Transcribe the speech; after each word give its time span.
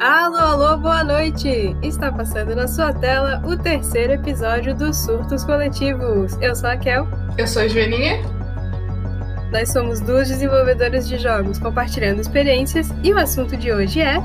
Alô, 0.00 0.38
alô, 0.38 0.76
boa 0.78 1.04
noite! 1.04 1.76
Está 1.82 2.10
passando 2.10 2.56
na 2.56 2.66
sua 2.66 2.90
tela 2.90 3.42
o 3.44 3.54
terceiro 3.54 4.14
episódio 4.14 4.74
dos 4.74 4.96
Surtos 4.96 5.44
Coletivos. 5.44 6.32
Eu 6.40 6.56
sou 6.56 6.70
a 6.70 6.76
Kel. 6.78 7.06
Eu 7.36 7.46
sou 7.46 7.60
a 7.60 7.68
Joaninha. 7.68 8.22
Nós 9.52 9.70
somos 9.70 10.00
duas 10.00 10.28
desenvolvedoras 10.28 11.06
de 11.06 11.18
jogos 11.18 11.58
compartilhando 11.58 12.18
experiências 12.18 12.88
e 13.04 13.12
o 13.12 13.18
assunto 13.18 13.58
de 13.58 13.70
hoje 13.70 14.00
é. 14.00 14.16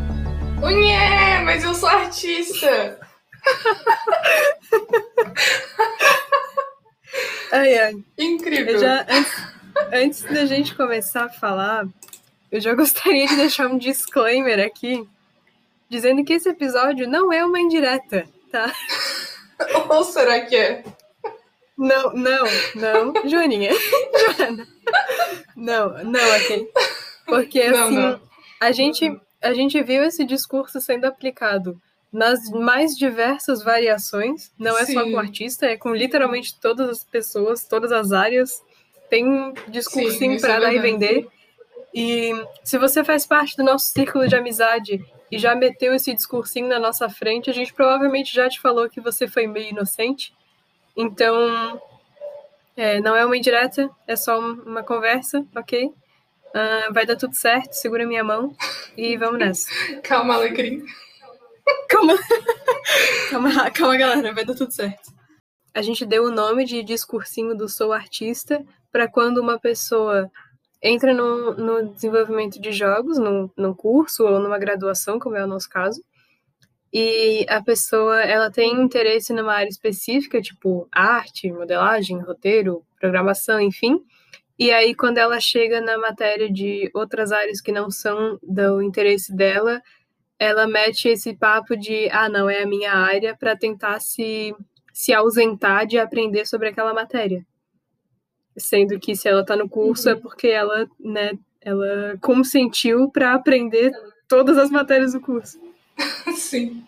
Unhé, 0.63 1.41
mas 1.43 1.65
eu 1.65 1.75
sou 1.75 1.89
artista! 1.89 2.97
ai, 7.51 7.77
ai. 7.79 7.95
Incrível! 8.17 8.79
Já, 8.79 9.05
antes, 9.09 9.43
antes 9.91 10.23
da 10.23 10.45
gente 10.45 10.73
começar 10.73 11.25
a 11.25 11.29
falar, 11.29 11.85
eu 12.49 12.61
já 12.61 12.73
gostaria 12.73 13.27
de 13.27 13.35
deixar 13.35 13.67
um 13.67 13.77
disclaimer 13.77 14.65
aqui 14.65 15.05
dizendo 15.95 16.25
que 16.25 16.33
esse 16.33 16.49
episódio 16.49 17.07
não 17.07 17.31
é 17.31 17.43
uma 17.45 17.59
indireta, 17.59 18.27
tá? 18.51 18.71
Ou 19.89 20.03
será 20.03 20.41
que 20.41 20.55
é? 20.55 20.83
Não, 21.77 22.13
não, 22.13 22.45
não, 22.75 23.29
Joaninha. 23.29 23.71
Joana. 24.37 24.67
Não, 25.55 26.03
não, 26.03 26.35
ok. 26.37 26.69
Porque 27.25 27.69
Não, 27.69 27.85
assim, 27.85 27.95
não. 27.95 28.21
a 28.61 28.71
gente 28.71 29.21
a 29.41 29.53
gente 29.53 29.81
viu 29.83 30.03
esse 30.03 30.25
discurso 30.25 30.79
sendo 30.81 31.05
aplicado 31.05 31.79
nas 32.11 32.49
mais 32.49 32.97
diversas 32.97 33.63
variações, 33.63 34.51
não 34.57 34.77
é 34.77 34.85
só 34.85 35.03
Sim. 35.03 35.11
com 35.11 35.19
artista, 35.19 35.65
é 35.65 35.77
com 35.77 35.93
literalmente 35.93 36.59
todas 36.59 36.89
as 36.89 37.03
pessoas, 37.03 37.65
todas 37.65 37.91
as 37.91 38.11
áreas. 38.11 38.61
Tem 39.09 39.27
um 39.27 39.53
discursinho 39.67 40.33
isso 40.33 40.45
é 40.45 40.49
para 40.49 40.59
dar 40.61 40.73
e 40.73 40.79
vender. 40.79 41.27
E 41.93 42.31
se 42.63 42.77
você 42.77 43.03
faz 43.03 43.25
parte 43.25 43.55
do 43.55 43.63
nosso 43.63 43.91
círculo 43.91 44.27
de 44.27 44.35
amizade 44.35 44.99
e 45.31 45.37
já 45.39 45.55
meteu 45.55 45.93
esse 45.93 46.13
discursinho 46.13 46.67
na 46.67 46.79
nossa 46.79 47.09
frente, 47.09 47.49
a 47.49 47.53
gente 47.53 47.73
provavelmente 47.73 48.33
já 48.33 48.47
te 48.49 48.59
falou 48.61 48.89
que 48.89 49.01
você 49.01 49.27
foi 49.27 49.47
meio 49.47 49.69
inocente. 49.69 50.33
Então, 50.95 51.81
é, 52.77 52.99
não 53.01 53.15
é 53.15 53.25
uma 53.25 53.35
indireta, 53.37 53.89
é 54.07 54.15
só 54.15 54.39
um- 54.39 54.61
uma 54.65 54.83
conversa, 54.83 55.45
ok? 55.55 55.91
Ah, 56.53 56.89
vai 56.91 57.05
dar 57.05 57.15
tudo 57.17 57.33
certo, 57.35 57.73
segura 57.73 58.05
minha 58.05 58.23
mão 58.23 58.55
e 58.95 59.17
vamos 59.17 59.39
nessa. 59.39 59.67
Calma, 60.03 60.35
Alecrim. 60.35 60.85
Calma, 61.89 62.13
calma, 63.31 63.71
calma, 63.71 63.97
galera, 63.97 64.33
vai 64.33 64.45
dar 64.45 64.55
tudo 64.55 64.71
certo. 64.71 65.13
A 65.73 65.81
gente 65.81 66.05
deu 66.05 66.23
o 66.25 66.31
nome 66.31 66.63
de 66.65 66.83
discursinho 66.83 67.55
do 67.55 67.67
Sou 67.67 67.91
Artista 67.91 68.63
para 68.91 69.07
quando 69.07 69.39
uma 69.39 69.59
pessoa 69.59 70.31
entra 70.85 71.15
no, 71.15 71.55
no 71.55 71.93
desenvolvimento 71.93 72.61
de 72.61 72.71
jogos, 72.71 73.17
num, 73.17 73.73
curso 73.73 74.23
ou 74.23 74.39
numa 74.39 74.59
graduação, 74.59 75.17
como 75.17 75.35
é 75.35 75.43
o 75.43 75.47
nosso 75.47 75.67
caso, 75.67 75.99
e 76.93 77.43
a 77.49 77.61
pessoa 77.61 78.21
ela 78.21 78.51
tem 78.51 78.79
interesse 78.79 79.33
numa 79.33 79.53
área 79.53 79.67
específica, 79.67 80.39
tipo 80.39 80.87
arte, 80.91 81.51
modelagem, 81.51 82.21
roteiro, 82.21 82.85
programação, 82.99 83.59
enfim. 83.59 83.99
E 84.57 84.71
aí, 84.71 84.95
quando 84.95 85.17
ela 85.17 85.39
chega 85.39 85.81
na 85.81 85.97
matéria 85.97 86.49
de 86.49 86.89
outras 86.93 87.31
áreas 87.31 87.59
que 87.59 87.71
não 87.71 87.89
são 87.89 88.39
do 88.41 88.81
interesse 88.81 89.35
dela, 89.35 89.81
ela 90.39 90.67
mete 90.67 91.09
esse 91.09 91.35
papo 91.35 91.75
de 91.75 92.09
ah, 92.11 92.29
não, 92.29 92.49
é 92.49 92.61
a 92.61 92.67
minha 92.67 92.93
área, 92.93 93.35
para 93.35 93.57
tentar 93.57 93.99
se, 93.99 94.55
se 94.93 95.13
ausentar 95.13 95.85
de 95.87 95.97
aprender 95.97 96.45
sobre 96.45 96.69
aquela 96.69 96.93
matéria. 96.93 97.45
Sendo 98.57 98.99
que 98.99 99.15
se 99.15 99.27
ela 99.27 99.45
tá 99.45 99.55
no 99.55 99.67
curso 99.67 100.09
é 100.09 100.15
porque 100.15 100.47
ela, 100.47 100.87
né, 100.99 101.33
ela 101.61 102.17
consentiu 102.21 103.09
para 103.09 103.33
aprender 103.33 103.91
todas 104.27 104.57
as 104.57 104.69
matérias 104.69 105.13
do 105.13 105.19
curso. 105.19 105.59
Sim. 106.35 106.83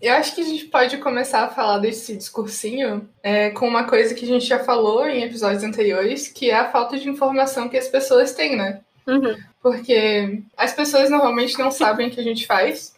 Eu 0.00 0.12
acho 0.14 0.34
que 0.34 0.42
a 0.42 0.44
gente 0.44 0.66
pode 0.66 0.98
começar 0.98 1.44
a 1.44 1.48
falar 1.48 1.78
desse 1.78 2.14
discursinho 2.14 3.08
é, 3.22 3.50
com 3.50 3.66
uma 3.66 3.84
coisa 3.84 4.14
que 4.14 4.24
a 4.24 4.28
gente 4.28 4.44
já 4.44 4.58
falou 4.58 5.08
em 5.08 5.22
episódios 5.22 5.64
anteriores, 5.64 6.28
que 6.28 6.50
é 6.50 6.56
a 6.56 6.70
falta 6.70 6.98
de 6.98 7.08
informação 7.08 7.68
que 7.68 7.76
as 7.78 7.88
pessoas 7.88 8.34
têm, 8.34 8.54
né? 8.54 8.80
Uhum. 9.06 9.34
Porque 9.62 10.42
as 10.56 10.74
pessoas 10.74 11.08
normalmente 11.08 11.58
não 11.58 11.70
sabem 11.70 12.08
o 12.08 12.10
que 12.10 12.20
a 12.20 12.24
gente 12.24 12.46
faz. 12.46 12.94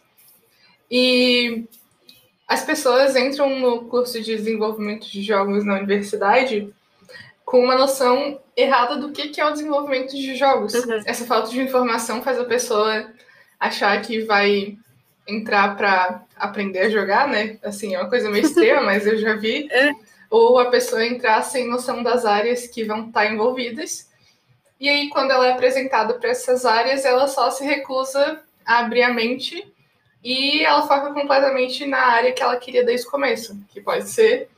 E 0.91 1.63
as 2.47 2.65
pessoas 2.65 3.15
entram 3.15 3.57
no 3.59 3.85
curso 3.85 4.21
de 4.21 4.35
desenvolvimento 4.35 5.09
de 5.09 5.21
jogos 5.21 5.63
na 5.63 5.75
universidade 5.75 6.73
com 7.47 7.63
uma 7.63 7.77
noção 7.77 8.41
errada 8.57 8.97
do 8.97 9.13
que 9.13 9.29
que 9.29 9.39
é 9.39 9.45
o 9.45 9.53
desenvolvimento 9.53 10.11
de 10.11 10.35
jogos. 10.35 10.73
Uhum. 10.73 11.01
Essa 11.05 11.23
falta 11.23 11.49
de 11.49 11.61
informação 11.61 12.21
faz 12.21 12.37
a 12.37 12.43
pessoa 12.43 13.09
achar 13.57 14.01
que 14.01 14.19
vai 14.23 14.77
entrar 15.25 15.77
para 15.77 16.25
aprender 16.35 16.79
a 16.79 16.89
jogar, 16.89 17.25
né? 17.25 17.57
Assim, 17.63 17.95
é 17.95 18.01
uma 18.01 18.09
coisa 18.09 18.29
meio 18.29 18.43
extrema, 18.45 18.81
mas 18.81 19.07
eu 19.07 19.17
já 19.17 19.37
vi. 19.37 19.65
É. 19.71 19.93
Ou 20.29 20.59
a 20.59 20.69
pessoa 20.69 21.05
entrar 21.05 21.41
sem 21.41 21.69
noção 21.69 22.03
das 22.03 22.25
áreas 22.25 22.67
que 22.67 22.83
vão 22.83 23.07
estar 23.07 23.31
envolvidas. 23.31 24.11
E 24.77 24.89
aí, 24.89 25.07
quando 25.07 25.31
ela 25.31 25.47
é 25.47 25.53
apresentada 25.53 26.15
para 26.15 26.29
essas 26.29 26.65
áreas, 26.65 27.05
ela 27.05 27.29
só 27.29 27.49
se 27.49 27.63
recusa 27.63 28.41
a 28.65 28.79
abrir 28.79 29.03
a 29.03 29.13
mente 29.13 29.73
e 30.21 30.65
ela 30.65 30.85
foca 30.85 31.13
completamente 31.13 31.85
na 31.85 32.07
área 32.07 32.33
que 32.33 32.43
ela 32.43 32.57
queria 32.57 32.83
desde 32.83 33.07
o 33.07 33.09
começo, 33.09 33.57
que 33.69 33.79
pode 33.79 34.09
ser 34.09 34.49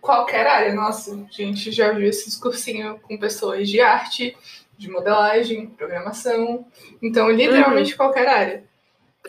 qualquer 0.00 0.46
área. 0.46 0.74
Nossa, 0.74 1.14
a 1.14 1.32
gente 1.32 1.70
já 1.72 1.92
viu 1.92 2.08
esse 2.08 2.26
discursinho 2.26 2.98
com 3.00 3.18
pessoas 3.18 3.68
de 3.68 3.80
arte, 3.80 4.36
de 4.76 4.90
modelagem, 4.90 5.66
programação. 5.66 6.66
Então, 7.02 7.30
literalmente 7.30 7.96
qualquer 7.96 8.28
área. 8.28 8.64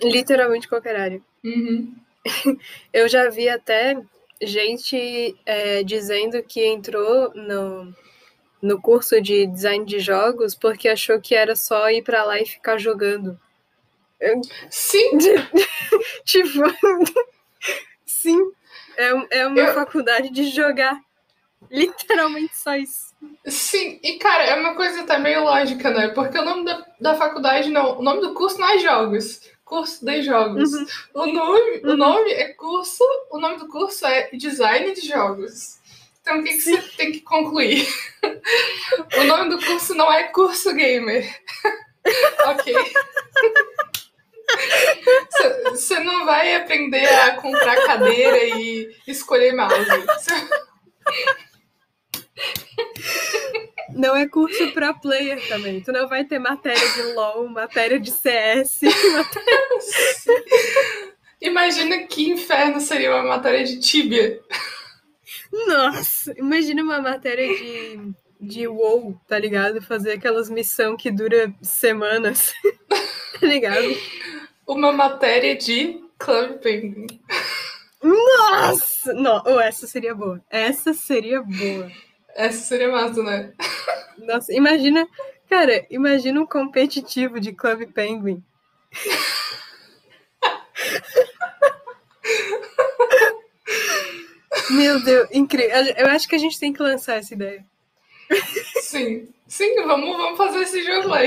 Literalmente 0.02 0.68
qualquer 0.68 0.96
área. 0.96 1.22
Uhum. 1.44 1.96
Eu 2.92 3.08
já 3.08 3.30
vi 3.30 3.50
até 3.50 4.02
gente 4.42 5.36
é, 5.46 5.84
dizendo 5.84 6.42
que 6.44 6.66
entrou 6.66 7.34
no, 7.34 7.94
no 8.62 8.82
curso 8.82 9.22
de 9.22 9.46
design 9.48 9.86
de 9.86 10.00
jogos 10.00 10.56
porque 10.56 10.88
achou 10.88 11.20
que 11.20 11.36
era 11.36 11.56
só 11.56 11.90
ir 11.90 12.02
pra 12.02 12.24
lá 12.24 12.40
e 12.40 12.46
ficar 12.46 12.78
jogando. 12.78 13.40
Sim, 14.70 15.18
Tipo, 16.24 16.60
sim, 18.06 18.52
é, 18.98 19.40
é 19.40 19.48
uma 19.48 19.60
Eu- 19.60 19.74
faculdade 19.74 20.30
de 20.30 20.50
jogar. 20.50 21.00
Literalmente 21.72 22.58
só 22.58 22.76
isso. 22.76 23.14
sim. 23.48 24.00
E, 24.04 24.18
cara, 24.20 24.44
é 24.44 24.56
uma 24.56 24.76
coisa 24.76 25.02
até 25.02 25.18
meio 25.18 25.44
lógica, 25.44 25.90
né? 25.92 26.10
Porque 26.10 26.38
o 26.38 26.44
nome 26.46 26.66
da, 26.66 26.86
da 27.00 27.14
faculdade 27.16 27.70
não. 27.70 27.98
O 28.00 28.04
nome 28.04 28.20
do 28.22 28.34
curso 28.34 28.60
não 28.60 28.70
é 28.70 28.78
jogos. 28.80 29.42
Curso 29.64 30.06
de 30.06 30.22
jogos. 30.24 30.72
Uhum. 30.74 30.86
O, 31.14 31.26
nome, 31.28 31.82
o 31.84 31.90
Uhum. 31.92 31.98
nome 31.98 32.32
é 32.32 32.50
curso. 32.54 33.04
O 33.32 33.40
nome 33.40 33.58
do 33.58 33.68
curso 33.70 34.06
é 34.06 34.30
design 34.34 34.94
de 34.94 35.08
jogos. 35.08 35.80
Então, 36.22 36.40
o 36.40 36.44
que, 36.44 36.54
que 36.54 36.62
você 36.62 36.78
tem 36.98 37.12
que 37.14 37.22
concluir? 37.22 37.88
o 39.18 39.24
nome 39.24 39.50
do 39.50 39.66
curso 39.66 39.94
não 39.96 40.12
é 40.12 40.24
curso 40.24 40.74
gamer. 40.74 41.26
ok. 42.46 42.74
Você- 45.72 46.00
não 46.00 46.26
vai 46.26 46.56
aprender 46.56 47.06
a 47.06 47.36
comprar 47.36 47.86
cadeira 47.86 48.38
e 48.58 48.90
escolher 49.08 49.54
mouse. 49.54 49.76
Não 53.96 54.16
é 54.16 54.28
curso 54.28 54.72
pra 54.74 54.94
player 54.94 55.46
também. 55.48 55.82
Tu 55.82 55.92
não 55.92 56.08
vai 56.08 56.24
ter 56.24 56.40
matéria 56.40 56.88
de 56.94 57.02
LOL, 57.14 57.48
matéria 57.48 58.00
de 58.00 58.12
CS. 58.12 58.80
Imagina 61.42 62.04
que 62.08 62.30
inferno 62.30 62.80
seria 62.80 63.12
uma 63.12 63.24
matéria 63.24 63.64
de 63.64 63.80
Tibia. 63.80 64.40
Nossa, 65.68 66.34
imagina 66.38 66.82
uma 66.82 67.02
matéria 67.02 67.48
de, 67.48 68.14
de 68.40 68.68
WoW, 68.68 69.20
tá 69.28 69.38
ligado? 69.38 69.82
Fazer 69.82 70.14
aquelas 70.14 70.50
missão 70.50 70.96
que 70.98 71.12
dura 71.12 71.54
semanas, 71.62 72.54
tá 73.44 73.48
ligado? 73.48 73.98
Uma 74.66 74.94
matéria 74.94 75.56
de 75.56 76.02
Club 76.18 76.60
Penguin. 76.60 77.08
Nossa! 78.02 79.14
Não, 79.14 79.44
oh, 79.46 79.60
essa 79.60 79.86
seria 79.86 80.16
boa. 80.16 80.42
Essa 80.50 80.94
seria 80.94 81.42
boa. 81.42 81.92
Essa 82.36 82.60
seria 82.60 82.90
massa, 82.90 83.22
né? 83.22 83.54
Nossa, 84.18 84.54
imagina, 84.54 85.06
cara, 85.50 85.86
imagina 85.90 86.40
um 86.40 86.46
competitivo 86.46 87.40
de 87.40 87.52
Club 87.52 87.92
Penguin. 87.92 88.42
Meu 94.70 95.04
Deus, 95.04 95.28
incrível. 95.34 95.70
Eu 95.98 96.08
acho 96.08 96.28
que 96.30 96.36
a 96.36 96.40
gente 96.40 96.58
tem 96.58 96.72
que 96.72 96.82
lançar 96.82 97.18
essa 97.18 97.34
ideia. 97.34 97.66
Sim. 98.82 99.28
Sim, 99.46 99.76
vamos, 99.84 100.10
vamos 100.18 100.38
fazer 100.38 100.62
esse 100.62 100.82
jogo 100.84 101.10
lá. 101.10 101.20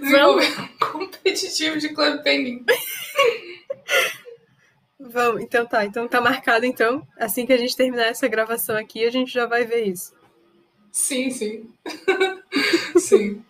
Desenvolver 0.00 0.60
um 0.60 0.68
competitivo 0.78 1.78
de 1.78 1.90
Club 1.90 2.22
Penguin. 2.22 2.64
Vamos, 4.98 5.42
então 5.42 5.66
tá. 5.66 5.84
Então 5.84 6.08
tá 6.08 6.20
marcado, 6.20 6.64
então. 6.64 7.06
Assim 7.18 7.44
que 7.44 7.52
a 7.52 7.58
gente 7.58 7.76
terminar 7.76 8.06
essa 8.06 8.28
gravação 8.28 8.76
aqui, 8.76 9.04
a 9.04 9.10
gente 9.10 9.32
já 9.32 9.46
vai 9.46 9.64
ver 9.64 9.84
isso. 9.84 10.14
Sim, 10.90 11.30
sim. 11.30 11.70
sim. 12.98 13.44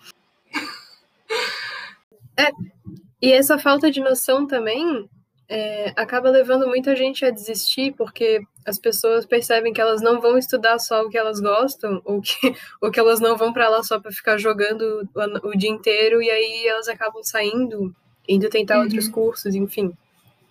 E 3.21 3.33
essa 3.33 3.59
falta 3.59 3.91
de 3.91 4.01
noção 4.01 4.47
também 4.47 5.09
é, 5.55 5.93
acaba 5.97 6.31
levando 6.31 6.67
muita 6.67 6.97
gente 6.97 7.27
a 7.27 7.31
desistir, 7.31 7.93
porque 7.93 8.41
as 8.65 8.79
pessoas 8.79 9.27
percebem 9.27 9.71
que 9.71 9.83
elas 9.83 10.01
não 10.01 10.19
vão 10.19 10.39
estudar 10.39 10.79
só 10.79 11.03
o 11.03 11.11
que 11.11 11.19
elas 11.19 11.41
gostam, 11.41 12.01
ou 12.07 12.23
que, 12.23 12.35
ou 12.81 12.91
que 12.91 12.99
elas 12.99 13.21
não 13.21 13.37
vão 13.37 13.53
para 13.53 13.69
lá 13.69 13.83
só 13.83 14.01
para 14.01 14.11
ficar 14.11 14.39
jogando 14.39 15.07
o, 15.15 15.51
o, 15.51 15.59
dia 15.59 15.69
inteiro, 15.69 16.23
e 16.23 16.31
aí 16.31 16.67
elas 16.67 16.89
acabam 16.89 17.23
saindo, 17.23 17.95
indo 18.27 18.49
tentar 18.49 18.79
uhum. 18.79 18.85
outros 18.85 19.09
cursos, 19.09 19.55
enfim. 19.55 19.93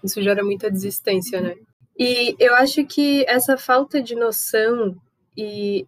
Isso 0.04 0.22
gera 0.22 0.44
muita 0.44 0.70
desistência, 0.70 1.42
né? 1.42 1.56
E 1.98 2.36
eu 2.38 2.54
acho 2.54 2.86
que 2.86 3.26
essa 3.28 3.58
falta 3.58 4.00
de 4.00 4.14
noção 4.14 4.96
e 5.36 5.88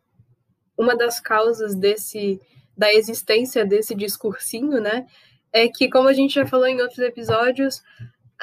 uma 0.75 0.95
das 0.95 1.19
causas 1.19 1.75
desse 1.75 2.42
da 2.75 2.92
existência 2.92 3.63
desse 3.63 3.94
discursinho, 3.94 4.81
né, 4.81 5.06
é 5.51 5.68
que 5.68 5.88
como 5.88 6.07
a 6.07 6.13
gente 6.13 6.33
já 6.33 6.48
falou 6.48 6.65
em 6.65 6.81
outros 6.81 6.98
episódios, 6.98 7.83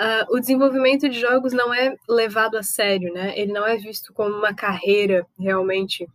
uh, 0.01 0.35
o 0.35 0.41
desenvolvimento 0.41 1.09
de 1.09 1.21
jogos 1.21 1.53
não 1.53 1.73
é 1.73 1.95
levado 2.09 2.57
a 2.57 2.63
sério, 2.63 3.13
né? 3.13 3.39
Ele 3.39 3.53
não 3.53 3.67
é 3.67 3.77
visto 3.77 4.13
como 4.13 4.35
uma 4.35 4.55
carreira 4.55 5.27
realmente. 5.39 6.09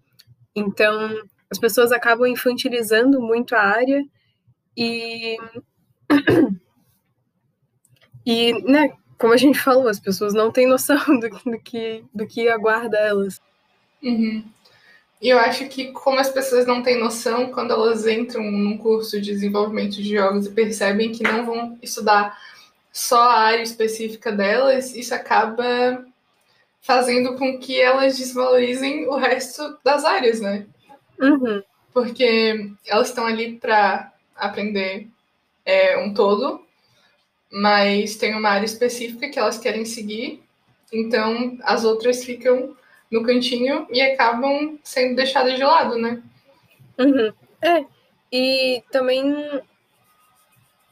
Então, 0.55 1.09
as 1.49 1.59
pessoas 1.59 1.91
acabam 1.91 2.27
infantilizando 2.27 3.21
muito 3.21 3.55
a 3.55 3.61
área 3.61 4.03
e 4.75 5.37
e, 8.25 8.53
né, 8.63 8.93
como 9.17 9.33
a 9.33 9.37
gente 9.37 9.59
falou, 9.59 9.87
as 9.87 9.99
pessoas 9.99 10.33
não 10.33 10.51
têm 10.51 10.67
noção 10.67 10.97
do, 11.19 11.29
do 11.29 11.59
que 11.59 12.03
do 12.13 12.25
que 12.25 12.49
aguarda 12.49 12.97
elas. 12.97 13.39
Uhum. 14.01 14.43
E 15.21 15.29
eu 15.29 15.39
acho 15.39 15.67
que, 15.69 15.91
como 15.91 16.19
as 16.19 16.29
pessoas 16.29 16.67
não 16.67 16.83
têm 16.83 16.99
noção, 16.99 17.51
quando 17.51 17.71
elas 17.71 18.05
entram 18.05 18.43
num 18.43 18.77
curso 18.77 19.19
de 19.21 19.31
desenvolvimento 19.31 19.95
de 19.95 20.15
jogos 20.15 20.45
e 20.45 20.51
percebem 20.51 21.11
que 21.11 21.23
não 21.23 21.45
vão 21.45 21.79
estudar 21.81 22.37
só 22.95 23.19
a 23.23 23.39
área 23.41 23.61
específica 23.61 24.31
delas, 24.31 24.95
isso 24.95 25.13
acaba 25.13 26.05
fazendo 26.79 27.35
com 27.35 27.59
que 27.59 27.77
elas 27.77 28.17
desvalorizem 28.17 29.05
o 29.09 29.15
resto 29.17 29.77
das 29.83 30.05
áreas, 30.05 30.39
né? 30.39 30.65
Uhum. 31.19 31.61
Porque 31.93 32.71
elas 32.87 33.09
estão 33.09 33.25
ali 33.25 33.57
para 33.57 34.13
aprender 34.33 35.09
é, 35.65 35.97
um 35.97 36.13
todo, 36.13 36.65
mas 37.51 38.15
tem 38.15 38.33
uma 38.33 38.49
área 38.49 38.65
específica 38.65 39.27
que 39.27 39.39
elas 39.39 39.57
querem 39.57 39.83
seguir, 39.83 40.41
então 40.93 41.57
as 41.63 41.83
outras 41.83 42.23
ficam 42.23 42.77
no 43.11 43.23
cantinho 43.23 43.87
e 43.91 43.99
acabam 44.01 44.79
sendo 44.81 45.17
deixadas 45.17 45.55
de 45.55 45.63
lado, 45.65 45.97
né? 45.97 46.23
Uhum. 46.97 47.33
É, 47.61 47.85
e 48.31 48.81
também 48.89 49.35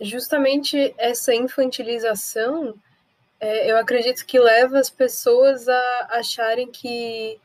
justamente 0.03 0.93
essa 0.97 1.33
infantilização, 1.33 2.75
é, 3.39 3.71
eu 3.71 3.77
acredito 3.77 4.25
que 4.25 4.39
leva 4.39 4.79
as 4.79 4.89
pessoas 4.89 5.67
a 5.67 6.07
acharem 6.11 6.71
que 6.71 7.39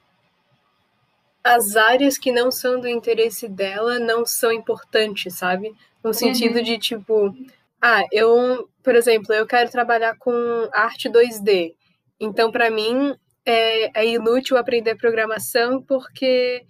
as 1.42 1.76
áreas 1.76 2.18
que 2.18 2.30
não 2.30 2.50
são 2.50 2.78
do 2.78 2.88
interesse 2.88 3.48
dela 3.48 3.98
não 3.98 4.26
são 4.26 4.52
importantes, 4.52 5.34
sabe? 5.34 5.72
No 6.04 6.12
sentido 6.12 6.58
uhum. 6.58 6.62
de 6.62 6.78
tipo, 6.78 7.34
ah, 7.80 8.02
eu, 8.12 8.68
por 8.82 8.94
exemplo, 8.94 9.34
eu 9.34 9.46
quero 9.46 9.70
trabalhar 9.70 10.16
com 10.18 10.32
arte 10.72 11.08
2D. 11.08 11.74
Então, 12.20 12.50
para 12.50 12.70
mim, 12.70 13.16
é, 13.46 14.02
é 14.02 14.06
inútil 14.06 14.56
aprender 14.56 14.96
programação 14.96 15.80
porque 15.82 16.64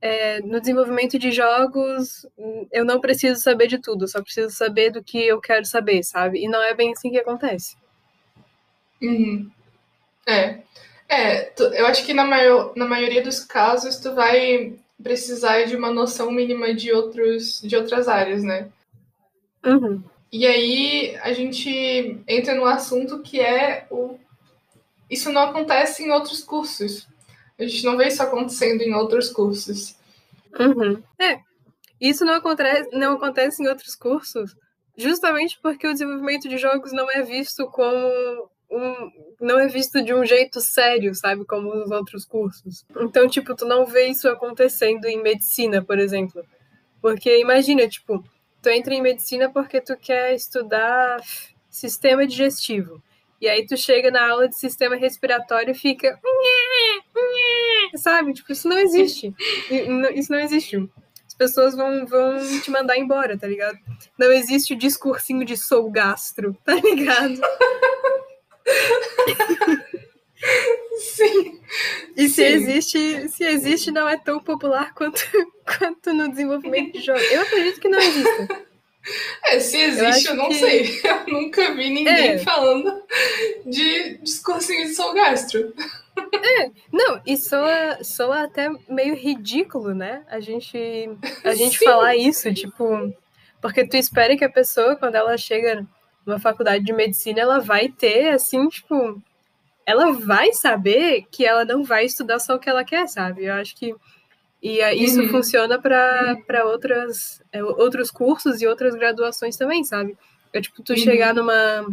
é, 0.00 0.40
no 0.40 0.60
desenvolvimento 0.60 1.18
de 1.18 1.30
jogos, 1.30 2.26
eu 2.72 2.84
não 2.84 3.00
preciso 3.00 3.40
saber 3.40 3.66
de 3.66 3.78
tudo, 3.78 4.06
só 4.06 4.22
preciso 4.22 4.50
saber 4.50 4.90
do 4.90 5.02
que 5.02 5.18
eu 5.18 5.40
quero 5.40 5.64
saber, 5.64 6.02
sabe? 6.02 6.44
E 6.44 6.48
não 6.48 6.62
é 6.62 6.74
bem 6.74 6.92
assim 6.92 7.10
que 7.10 7.18
acontece. 7.18 7.76
Uhum. 9.02 9.50
É. 10.26 10.58
É, 11.08 11.40
tu, 11.44 11.64
eu 11.64 11.86
acho 11.86 12.04
que 12.04 12.12
na, 12.12 12.24
maior, 12.24 12.72
na 12.76 12.86
maioria 12.86 13.22
dos 13.22 13.40
casos 13.40 13.96
tu 13.96 14.14
vai 14.14 14.74
precisar 15.02 15.64
de 15.64 15.74
uma 15.74 15.90
noção 15.90 16.30
mínima 16.30 16.74
de, 16.74 16.92
outros, 16.92 17.60
de 17.62 17.74
outras 17.74 18.08
áreas, 18.08 18.42
né? 18.42 18.68
Uhum. 19.64 20.02
E 20.30 20.46
aí 20.46 21.16
a 21.22 21.32
gente 21.32 22.20
entra 22.28 22.54
no 22.54 22.66
assunto 22.66 23.20
que 23.20 23.40
é 23.40 23.86
o. 23.90 24.18
Isso 25.10 25.32
não 25.32 25.42
acontece 25.42 26.04
em 26.04 26.10
outros 26.10 26.44
cursos. 26.44 27.08
A 27.58 27.64
gente 27.64 27.84
não 27.84 27.96
vê 27.96 28.08
isso 28.08 28.22
acontecendo 28.22 28.82
em 28.82 28.94
outros 28.94 29.30
cursos. 29.30 29.96
Uhum. 30.58 31.02
É, 31.18 31.40
isso 32.00 32.24
não 32.24 32.34
acontece, 32.34 32.88
não 32.92 33.14
acontece 33.14 33.62
em 33.62 33.68
outros 33.68 33.94
cursos, 33.94 34.54
justamente 34.96 35.58
porque 35.60 35.86
o 35.86 35.92
desenvolvimento 35.92 36.48
de 36.48 36.58
jogos 36.58 36.92
não 36.92 37.10
é 37.10 37.22
visto 37.22 37.66
como 37.66 38.48
um, 38.70 39.10
não 39.40 39.58
é 39.58 39.66
visto 39.66 40.02
de 40.02 40.12
um 40.12 40.24
jeito 40.24 40.60
sério, 40.60 41.14
sabe, 41.14 41.44
como 41.44 41.70
os 41.82 41.90
outros 41.90 42.24
cursos. 42.24 42.84
Então, 43.00 43.28
tipo, 43.28 43.54
tu 43.54 43.64
não 43.64 43.86
vê 43.86 44.06
isso 44.08 44.28
acontecendo 44.28 45.06
em 45.06 45.22
medicina, 45.22 45.82
por 45.82 45.98
exemplo. 45.98 46.44
Porque 47.00 47.40
imagina, 47.40 47.88
tipo, 47.88 48.22
tu 48.62 48.68
entra 48.68 48.94
em 48.94 49.02
medicina 49.02 49.50
porque 49.50 49.80
tu 49.80 49.96
quer 49.96 50.34
estudar 50.34 51.20
sistema 51.70 52.26
digestivo. 52.26 53.02
E 53.40 53.48
aí 53.48 53.64
tu 53.64 53.76
chega 53.76 54.10
na 54.10 54.28
aula 54.28 54.48
de 54.48 54.56
sistema 54.56 54.96
respiratório 54.96 55.70
e 55.70 55.74
fica. 55.74 56.18
Sabe? 57.98 58.32
Tipo, 58.32 58.52
isso 58.52 58.68
não 58.68 58.78
existe. 58.78 59.34
Isso 60.14 60.32
não 60.32 60.40
existe. 60.40 60.76
As 61.26 61.34
pessoas 61.34 61.76
vão, 61.76 62.06
vão 62.06 62.60
te 62.60 62.70
mandar 62.70 62.96
embora, 62.96 63.38
tá 63.38 63.46
ligado? 63.46 63.78
Não 64.18 64.32
existe 64.32 64.74
o 64.74 64.78
discursinho 64.78 65.44
de 65.44 65.56
sou 65.56 65.90
gastro, 65.90 66.56
tá 66.64 66.74
ligado? 66.74 67.40
Sim. 70.98 71.60
E 72.16 72.28
se 72.28 72.34
Sim. 72.34 72.44
existe, 72.44 73.28
se 73.28 73.44
existe, 73.44 73.90
não 73.90 74.08
é 74.08 74.16
tão 74.16 74.40
popular 74.40 74.94
quanto, 74.94 75.20
quanto 75.78 76.12
no 76.12 76.28
desenvolvimento 76.28 76.92
de 76.92 77.04
jogos. 77.04 77.30
Eu 77.30 77.42
acredito 77.42 77.80
que 77.80 77.88
não 77.88 77.98
existe. 77.98 78.48
É, 79.44 79.60
se 79.60 79.76
existe, 79.76 80.26
eu, 80.26 80.32
eu 80.32 80.36
não 80.36 80.48
que... 80.48 80.54
sei. 80.54 81.00
Eu 81.04 81.26
nunca 81.32 81.74
vi 81.74 81.88
ninguém 81.90 82.30
é. 82.30 82.38
falando 82.38 83.02
de 83.64 84.18
discursinho 84.18 84.86
de 84.86 84.94
São 84.94 85.14
Gastro. 85.14 85.72
É, 86.32 86.70
não, 86.92 87.20
e 87.26 87.36
soa, 87.36 88.02
soa 88.02 88.42
até 88.42 88.70
meio 88.88 89.14
ridículo, 89.14 89.94
né? 89.94 90.24
A 90.28 90.40
gente, 90.40 90.78
a 91.44 91.54
gente 91.54 91.78
falar 91.78 92.16
isso, 92.16 92.52
tipo. 92.52 93.12
Porque 93.60 93.86
tu 93.86 93.96
espera 93.96 94.36
que 94.36 94.44
a 94.44 94.50
pessoa, 94.50 94.96
quando 94.96 95.14
ela 95.14 95.36
chega 95.36 95.86
numa 96.26 96.38
faculdade 96.38 96.84
de 96.84 96.92
medicina, 96.92 97.40
ela 97.40 97.60
vai 97.60 97.88
ter, 97.88 98.30
assim, 98.30 98.68
tipo. 98.68 99.22
Ela 99.86 100.12
vai 100.12 100.52
saber 100.52 101.24
que 101.30 101.46
ela 101.46 101.64
não 101.64 101.82
vai 101.82 102.04
estudar 102.04 102.38
só 102.40 102.56
o 102.56 102.58
que 102.58 102.68
ela 102.68 102.84
quer, 102.84 103.08
sabe? 103.08 103.46
Eu 103.46 103.54
acho 103.54 103.74
que 103.74 103.94
e 104.62 104.80
isso 105.04 105.20
uhum. 105.20 105.28
funciona 105.28 105.80
para 105.80 106.64
outras 106.64 107.40
é, 107.52 107.62
outros 107.62 108.10
cursos 108.10 108.60
e 108.60 108.66
outras 108.66 108.94
graduações 108.94 109.56
também, 109.56 109.84
sabe? 109.84 110.16
É 110.52 110.60
tipo 110.60 110.82
tu 110.82 110.92
uhum. 110.92 110.98
chegar 110.98 111.34
numa 111.34 111.86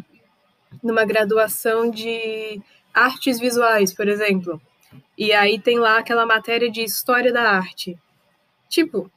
numa 0.84 1.05
graduação 1.05 1.89
de 1.89 2.62
artes 2.93 3.39
visuais, 3.39 3.93
por 3.93 4.07
exemplo. 4.07 4.62
E 5.17 5.31
aí 5.31 5.60
tem 5.60 5.79
lá 5.79 6.00
aquela 6.00 6.25
matéria 6.25 6.69
de 6.69 6.81
história 6.81 7.31
da 7.31 7.50
arte. 7.51 7.98
Tipo, 8.67 9.10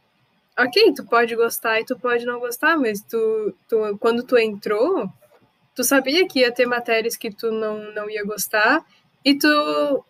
ok, 0.58 0.92
tu 0.94 1.04
pode 1.06 1.34
gostar 1.34 1.80
e 1.80 1.84
tu 1.84 1.98
pode 1.98 2.24
não 2.24 2.38
gostar, 2.38 2.76
mas 2.76 3.00
tu, 3.02 3.54
tu 3.68 3.96
quando 3.98 4.22
tu 4.22 4.36
entrou, 4.36 5.08
tu 5.74 5.82
sabia 5.82 6.26
que 6.26 6.40
ia 6.40 6.52
ter 6.52 6.66
matérias 6.66 7.16
que 7.16 7.30
tu 7.30 7.50
não, 7.50 7.92
não 7.92 8.10
ia 8.10 8.24
gostar 8.24 8.84
e 9.24 9.36
tu 9.36 10.04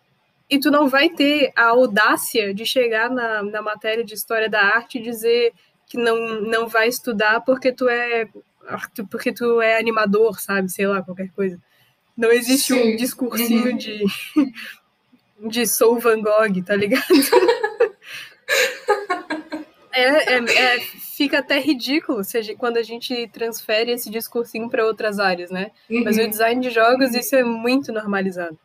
e 0.49 0.59
tu 0.59 0.71
não 0.71 0.89
vai 0.89 1.09
ter 1.09 1.51
a 1.55 1.65
audácia 1.65 2.53
de 2.53 2.65
chegar 2.65 3.09
na, 3.09 3.43
na 3.43 3.61
matéria 3.61 4.03
de 4.03 4.15
história 4.15 4.49
da 4.49 4.61
arte 4.61 4.97
e 4.97 5.01
dizer 5.01 5.53
que 5.85 5.97
não, 5.97 6.41
não 6.41 6.67
vai 6.67 6.87
estudar 6.87 7.41
porque 7.41 7.71
tu 7.71 7.87
é 7.87 8.27
porque 9.09 9.31
tu 9.31 9.61
é 9.61 9.79
animador, 9.79 10.39
sabe? 10.39 10.69
Sei 10.69 10.85
lá, 10.85 11.01
qualquer 11.01 11.31
coisa. 11.31 11.59
Não 12.15 12.31
existe 12.31 12.73
Sim. 12.73 12.93
um 12.93 12.95
discursinho 12.95 13.71
uhum. 13.71 13.77
de, 13.77 14.03
de 15.49 15.65
sou 15.65 15.99
Van 15.99 16.21
Gogh, 16.21 16.61
tá 16.63 16.75
ligado? 16.75 17.03
é, 19.91 20.35
é, 20.35 20.37
é, 20.37 20.79
fica 20.79 21.39
até 21.39 21.59
ridículo 21.59 22.23
seja, 22.23 22.55
quando 22.55 22.77
a 22.77 22.83
gente 22.83 23.27
transfere 23.29 23.91
esse 23.91 24.09
discursinho 24.09 24.69
para 24.69 24.85
outras 24.85 25.19
áreas, 25.19 25.49
né? 25.49 25.71
Uhum. 25.89 26.03
Mas 26.03 26.17
o 26.17 26.21
uhum. 26.21 26.29
design 26.29 26.61
de 26.61 26.69
jogos, 26.69 27.15
isso 27.15 27.35
é 27.35 27.43
muito 27.43 27.91
normalizado. 27.91 28.57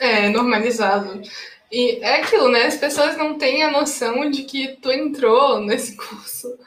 É, 0.00 0.28
normalizado. 0.30 1.22
E 1.70 2.00
é 2.02 2.16
aquilo, 2.16 2.48
né? 2.48 2.64
As 2.64 2.76
pessoas 2.76 3.16
não 3.16 3.38
têm 3.38 3.62
a 3.62 3.70
noção 3.70 4.28
de 4.28 4.42
que 4.42 4.76
tu 4.82 4.90
entrou 4.90 5.60
nesse 5.60 5.94
curso 5.96 6.58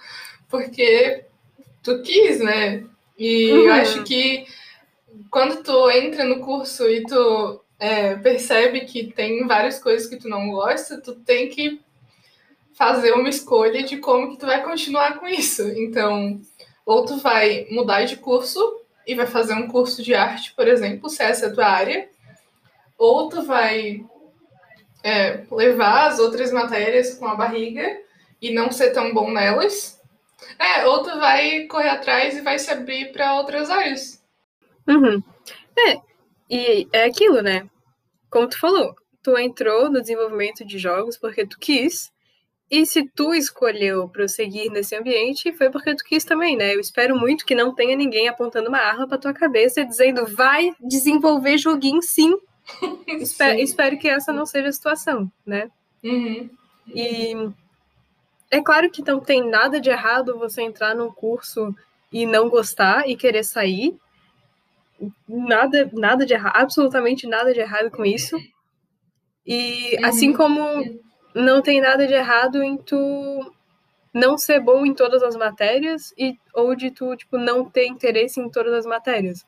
porque 0.53 1.25
tu 1.81 2.03
quis, 2.03 2.39
né? 2.39 2.85
E 3.17 3.51
uhum. 3.51 3.57
eu 3.65 3.73
acho 3.73 4.03
que 4.03 4.45
quando 5.31 5.63
tu 5.63 5.89
entra 5.89 6.23
no 6.23 6.41
curso 6.41 6.87
e 6.87 7.03
tu 7.03 7.59
é, 7.79 8.13
percebe 8.15 8.81
que 8.81 9.11
tem 9.11 9.47
várias 9.47 9.79
coisas 9.79 10.07
que 10.07 10.17
tu 10.17 10.29
não 10.29 10.51
gosta, 10.51 11.01
tu 11.01 11.15
tem 11.15 11.49
que 11.49 11.81
fazer 12.75 13.13
uma 13.13 13.29
escolha 13.29 13.81
de 13.81 13.97
como 13.97 14.29
que 14.29 14.37
tu 14.37 14.45
vai 14.45 14.63
continuar 14.63 15.19
com 15.19 15.27
isso. 15.27 15.63
Então, 15.69 16.39
ou 16.85 17.03
tu 17.03 17.17
vai 17.17 17.65
mudar 17.71 18.03
de 18.03 18.17
curso 18.17 18.79
e 19.07 19.15
vai 19.15 19.25
fazer 19.25 19.55
um 19.55 19.67
curso 19.67 20.03
de 20.03 20.13
arte, 20.13 20.53
por 20.53 20.67
exemplo, 20.67 21.09
se 21.09 21.23
essa 21.23 21.47
é 21.47 21.49
a 21.49 21.53
tua 21.53 21.65
área, 21.65 22.07
ou 23.03 23.27
tu 23.27 23.43
vai 23.43 24.05
é, 25.03 25.43
levar 25.51 26.07
as 26.07 26.19
outras 26.19 26.53
matérias 26.53 27.15
com 27.15 27.27
a 27.27 27.35
barriga 27.35 27.85
e 28.41 28.53
não 28.53 28.71
ser 28.71 28.91
tão 28.91 29.13
bom 29.13 29.29
nelas, 29.29 30.01
é, 30.57 30.85
ou 30.85 31.03
tu 31.03 31.09
vai 31.19 31.65
correr 31.67 31.89
atrás 31.89 32.37
e 32.37 32.41
vai 32.41 32.57
se 32.57 32.71
abrir 32.71 33.11
para 33.11 33.35
outras 33.35 33.69
áreas. 33.69 34.23
Uhum. 34.87 35.21
É, 35.77 35.97
e 36.49 36.87
é 36.93 37.03
aquilo, 37.03 37.41
né? 37.41 37.69
Como 38.29 38.47
tu 38.47 38.57
falou, 38.57 38.95
tu 39.21 39.37
entrou 39.37 39.89
no 39.89 39.99
desenvolvimento 39.99 40.65
de 40.65 40.77
jogos 40.77 41.17
porque 41.17 41.45
tu 41.45 41.59
quis, 41.59 42.09
e 42.71 42.85
se 42.85 43.05
tu 43.13 43.33
escolheu 43.33 44.07
prosseguir 44.07 44.71
nesse 44.71 44.95
ambiente, 44.95 45.51
foi 45.51 45.69
porque 45.69 45.93
tu 45.93 46.05
quis 46.05 46.23
também, 46.23 46.55
né? 46.55 46.73
Eu 46.73 46.79
espero 46.79 47.17
muito 47.17 47.45
que 47.45 47.53
não 47.53 47.75
tenha 47.75 47.97
ninguém 47.97 48.29
apontando 48.29 48.69
uma 48.69 48.79
arma 48.79 49.07
pra 49.07 49.17
tua 49.17 49.33
cabeça 49.33 49.81
e 49.81 49.85
dizendo, 49.85 50.25
vai 50.25 50.71
desenvolver 50.79 51.57
joguinho 51.57 52.01
sim. 52.01 52.33
espero, 53.07 53.59
espero, 53.59 53.97
que 53.97 54.07
essa 54.07 54.31
não 54.31 54.45
seja 54.45 54.69
a 54.69 54.73
situação, 54.73 55.31
né? 55.45 55.69
Uhum. 56.03 56.49
E 56.87 57.33
é 58.51 58.61
claro 58.61 58.89
que 58.89 59.01
não 59.01 59.19
tem 59.19 59.47
nada 59.47 59.79
de 59.79 59.89
errado 59.89 60.37
você 60.37 60.61
entrar 60.61 60.95
num 60.95 61.11
curso 61.11 61.75
e 62.11 62.25
não 62.25 62.49
gostar 62.49 63.09
e 63.09 63.15
querer 63.15 63.43
sair. 63.43 63.97
Nada, 65.27 65.89
nada 65.93 66.25
de 66.25 66.33
errado, 66.33 66.55
absolutamente 66.55 67.27
nada 67.27 67.53
de 67.53 67.59
errado 67.59 67.89
com 67.89 68.05
isso. 68.05 68.37
E 69.45 69.97
uhum. 69.97 70.05
assim 70.05 70.33
como 70.33 71.01
não 71.33 71.61
tem 71.61 71.81
nada 71.81 72.07
de 72.07 72.13
errado 72.13 72.61
em 72.61 72.77
tu 72.77 73.51
não 74.13 74.37
ser 74.37 74.59
bom 74.59 74.85
em 74.85 74.93
todas 74.93 75.23
as 75.23 75.35
matérias 75.35 76.13
e 76.17 76.37
ou 76.53 76.75
de 76.75 76.91
tu 76.91 77.15
tipo 77.15 77.37
não 77.37 77.65
ter 77.65 77.87
interesse 77.87 78.39
em 78.39 78.49
todas 78.49 78.73
as 78.73 78.85
matérias. 78.85 79.43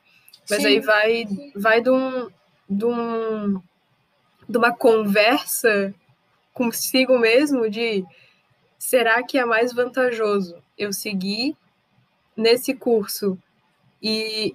Mas 0.50 0.62
Sim. 0.62 0.66
aí 0.66 0.80
vai 0.80 1.24
vai 1.54 1.80
de 1.80 1.90
um, 1.90 2.28
de 2.68 2.84
um 2.84 3.60
de 4.48 4.58
uma 4.58 4.74
conversa 4.74 5.92
consigo 6.52 7.18
mesmo 7.18 7.68
de 7.68 8.04
será 8.78 9.22
que 9.22 9.38
é 9.38 9.44
mais 9.44 9.72
vantajoso 9.72 10.56
eu 10.78 10.92
seguir 10.92 11.56
nesse 12.36 12.74
curso 12.74 13.38
e 14.00 14.54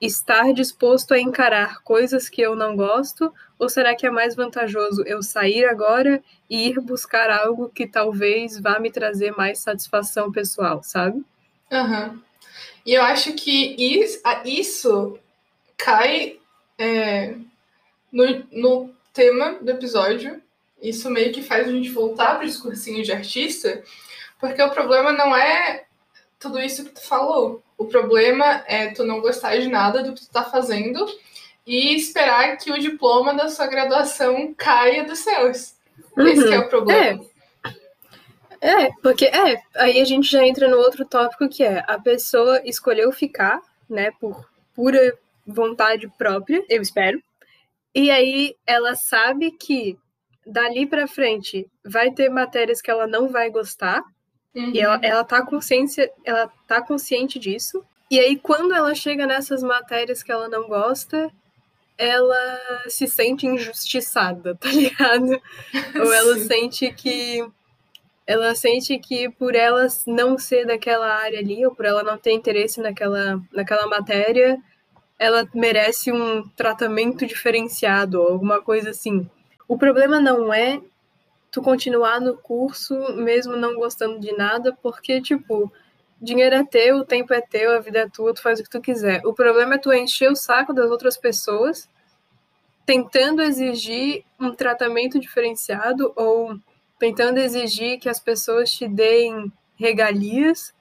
estar 0.00 0.52
disposto 0.52 1.12
a 1.14 1.20
encarar 1.20 1.80
coisas 1.82 2.28
que 2.28 2.40
eu 2.40 2.54
não 2.54 2.76
gosto? 2.76 3.32
Ou 3.58 3.68
será 3.68 3.94
que 3.94 4.06
é 4.06 4.10
mais 4.10 4.34
vantajoso 4.34 5.02
eu 5.06 5.22
sair 5.22 5.64
agora 5.64 6.22
e 6.50 6.68
ir 6.68 6.80
buscar 6.80 7.30
algo 7.30 7.68
que 7.68 7.86
talvez 7.86 8.58
vá 8.58 8.78
me 8.78 8.90
trazer 8.90 9.32
mais 9.32 9.60
satisfação 9.60 10.30
pessoal, 10.30 10.82
sabe? 10.82 11.24
Uhum. 11.70 12.20
E 12.84 12.94
eu 12.94 13.02
acho 13.02 13.32
que 13.34 13.76
isso, 14.44 15.18
cai 15.76 16.38
é, 16.76 17.36
no, 18.12 18.44
no 18.52 18.94
tema 19.12 19.58
do 19.60 19.70
episódio. 19.70 20.40
Isso 20.80 21.08
meio 21.10 21.32
que 21.32 21.42
faz 21.42 21.68
a 21.68 21.72
gente 21.72 21.90
voltar 21.90 22.34
para 22.34 22.44
o 22.44 22.46
discursinho 22.46 23.02
de 23.02 23.12
artista, 23.12 23.82
porque 24.38 24.60
o 24.62 24.70
problema 24.70 25.12
não 25.12 25.34
é 25.34 25.84
tudo 26.38 26.60
isso 26.60 26.84
que 26.84 26.90
tu 26.90 27.02
falou. 27.02 27.62
O 27.78 27.86
problema 27.86 28.64
é 28.66 28.88
tu 28.88 29.04
não 29.04 29.20
gostar 29.20 29.56
de 29.56 29.68
nada 29.68 30.02
do 30.02 30.12
que 30.12 30.20
tu 30.20 30.30
tá 30.30 30.44
fazendo 30.44 31.06
e 31.64 31.94
esperar 31.94 32.56
que 32.58 32.72
o 32.72 32.78
diploma 32.78 33.32
da 33.32 33.48
sua 33.48 33.66
graduação 33.68 34.52
caia 34.54 35.04
dos 35.04 35.20
céus. 35.20 35.74
Uhum. 36.16 36.26
Esse 36.26 36.52
é 36.52 36.58
o 36.58 36.68
problema. 36.68 37.24
É. 38.60 38.84
é, 38.84 38.90
porque 39.00 39.26
é, 39.26 39.62
aí 39.76 40.00
a 40.00 40.04
gente 40.04 40.28
já 40.28 40.44
entra 40.44 40.68
no 40.68 40.78
outro 40.78 41.04
tópico 41.04 41.48
que 41.48 41.62
é 41.62 41.84
a 41.86 41.98
pessoa 41.98 42.60
escolheu 42.64 43.12
ficar, 43.12 43.60
né, 43.88 44.10
por 44.20 44.44
pura 44.74 45.16
vontade 45.46 46.08
própria, 46.18 46.64
eu 46.68 46.82
espero. 46.82 47.22
E 47.94 48.10
aí 48.10 48.56
ela 48.66 48.94
sabe 48.94 49.50
que 49.52 49.98
dali 50.46 50.86
para 50.86 51.06
frente 51.06 51.70
vai 51.84 52.10
ter 52.10 52.28
matérias 52.28 52.80
que 52.80 52.90
ela 52.90 53.06
não 53.06 53.28
vai 53.28 53.50
gostar 53.50 54.02
Uhum. 54.54 54.72
E 54.74 54.80
ela, 54.80 55.00
ela, 55.02 55.24
tá 55.24 55.44
consciência, 55.44 56.10
ela 56.24 56.50
tá 56.66 56.82
consciente 56.82 57.38
disso. 57.38 57.82
E 58.10 58.20
aí, 58.20 58.36
quando 58.36 58.74
ela 58.74 58.94
chega 58.94 59.26
nessas 59.26 59.62
matérias 59.62 60.22
que 60.22 60.30
ela 60.30 60.48
não 60.48 60.68
gosta, 60.68 61.30
ela 61.96 62.60
se 62.86 63.06
sente 63.06 63.46
injustiçada, 63.46 64.54
tá 64.54 64.68
ligado? 64.68 65.40
Ou 65.98 66.12
ela 66.12 66.38
Sim. 66.38 66.46
sente 66.46 66.92
que. 66.92 67.46
Ela 68.24 68.54
sente 68.54 68.98
que 68.98 69.28
por 69.30 69.54
ela 69.54 69.88
não 70.06 70.38
ser 70.38 70.64
daquela 70.64 71.12
área 71.12 71.40
ali, 71.40 71.66
ou 71.66 71.74
por 71.74 71.84
ela 71.84 72.04
não 72.04 72.16
ter 72.16 72.32
interesse 72.32 72.80
naquela, 72.80 73.42
naquela 73.52 73.86
matéria, 73.88 74.56
ela 75.22 75.48
merece 75.54 76.10
um 76.10 76.48
tratamento 76.48 77.24
diferenciado, 77.24 78.20
alguma 78.20 78.60
coisa 78.60 78.90
assim. 78.90 79.30
O 79.68 79.78
problema 79.78 80.18
não 80.18 80.52
é 80.52 80.80
tu 81.48 81.62
continuar 81.62 82.20
no 82.20 82.36
curso 82.36 82.96
mesmo 83.14 83.56
não 83.56 83.76
gostando 83.76 84.18
de 84.18 84.32
nada, 84.32 84.76
porque, 84.82 85.20
tipo, 85.20 85.72
dinheiro 86.20 86.56
é 86.56 86.64
teu, 86.64 86.96
o 86.96 87.04
tempo 87.04 87.32
é 87.32 87.40
teu, 87.40 87.70
a 87.70 87.78
vida 87.78 88.00
é 88.00 88.08
tua, 88.08 88.34
tu 88.34 88.42
faz 88.42 88.58
o 88.58 88.64
que 88.64 88.70
tu 88.70 88.80
quiser. 88.80 89.24
O 89.24 89.32
problema 89.32 89.76
é 89.76 89.78
tu 89.78 89.92
encher 89.92 90.28
o 90.28 90.34
saco 90.34 90.72
das 90.72 90.90
outras 90.90 91.16
pessoas 91.16 91.88
tentando 92.84 93.42
exigir 93.42 94.24
um 94.40 94.52
tratamento 94.52 95.20
diferenciado 95.20 96.12
ou 96.16 96.58
tentando 96.98 97.38
exigir 97.38 98.00
que 98.00 98.08
as 98.08 98.18
pessoas 98.18 98.72
te 98.72 98.88
deem 98.88 99.52
regalias 99.76 100.74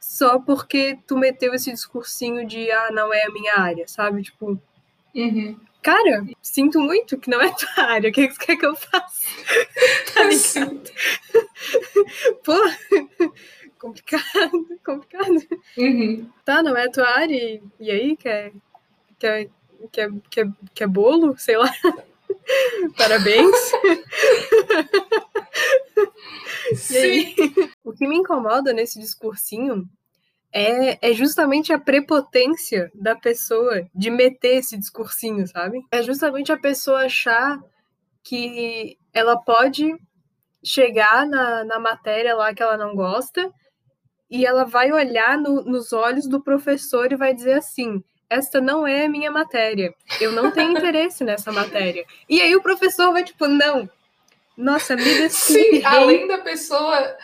só 0.00 0.38
porque 0.40 0.98
tu 1.06 1.16
meteu 1.16 1.54
esse 1.54 1.70
discursinho 1.70 2.46
de 2.46 2.70
ah, 2.70 2.90
não 2.90 3.12
é 3.12 3.24
a 3.24 3.30
minha 3.30 3.58
área, 3.58 3.86
sabe? 3.86 4.22
Tipo, 4.22 4.58
uhum 5.14 5.56
cara, 5.82 6.24
sinto 6.42 6.80
muito 6.80 7.18
que 7.18 7.30
não 7.30 7.40
é 7.40 7.52
tua 7.54 7.84
área, 7.84 8.10
o 8.10 8.12
que 8.12 8.30
você 8.30 8.38
quer 8.38 8.56
que 8.56 8.66
eu 8.66 8.76
faça? 8.76 9.24
tá 10.14 10.24
ligado? 10.24 10.90
Pô, 12.44 12.54
complicado, 13.78 14.78
complicado. 14.84 15.46
Uhum. 15.76 16.28
Tá, 16.44 16.62
não 16.62 16.76
é 16.76 16.88
tua 16.88 17.08
área, 17.08 17.34
e, 17.34 17.62
e 17.78 17.90
aí, 17.90 18.16
quer, 18.16 18.52
quer, 19.18 19.48
quer, 19.90 20.10
quer, 20.30 20.48
quer 20.74 20.86
bolo? 20.86 21.36
Sei 21.38 21.56
lá. 21.56 21.72
Parabéns. 22.96 23.72
Sim. 26.74 27.34
o 27.84 27.92
que 27.92 28.06
me 28.06 28.16
incomoda 28.16 28.72
nesse 28.72 28.98
discursinho 28.98 29.88
é, 30.52 31.10
é 31.10 31.12
justamente 31.12 31.72
a 31.72 31.78
prepotência 31.78 32.90
da 32.94 33.14
pessoa 33.14 33.86
de 33.94 34.10
meter 34.10 34.56
esse 34.56 34.76
discursinho, 34.76 35.46
sabe? 35.46 35.80
É 35.92 36.02
justamente 36.02 36.50
a 36.50 36.58
pessoa 36.58 37.04
achar 37.04 37.60
que 38.22 38.98
ela 39.12 39.36
pode 39.36 39.94
chegar 40.62 41.26
na, 41.26 41.64
na 41.64 41.78
matéria 41.78 42.34
lá 42.34 42.52
que 42.52 42.62
ela 42.62 42.76
não 42.76 42.94
gosta 42.94 43.50
e 44.30 44.46
ela 44.46 44.64
vai 44.64 44.92
olhar 44.92 45.38
no, 45.38 45.62
nos 45.62 45.92
olhos 45.92 46.28
do 46.28 46.40
professor 46.40 47.12
e 47.12 47.16
vai 47.16 47.34
dizer 47.34 47.54
assim: 47.54 48.02
esta 48.28 48.60
não 48.60 48.86
é 48.86 49.06
a 49.06 49.08
minha 49.08 49.30
matéria, 49.30 49.94
eu 50.20 50.32
não 50.32 50.50
tenho 50.50 50.72
interesse 50.78 51.24
nessa 51.24 51.50
matéria. 51.50 52.04
E 52.28 52.40
aí 52.40 52.54
o 52.54 52.62
professor 52.62 53.12
vai 53.12 53.24
tipo, 53.24 53.46
não, 53.46 53.88
nossa, 54.56 54.96
me 54.96 55.04
desculpe. 55.04 55.32
Sim, 55.32 55.84
além 55.84 56.26
da 56.26 56.38
pessoa, 56.38 57.16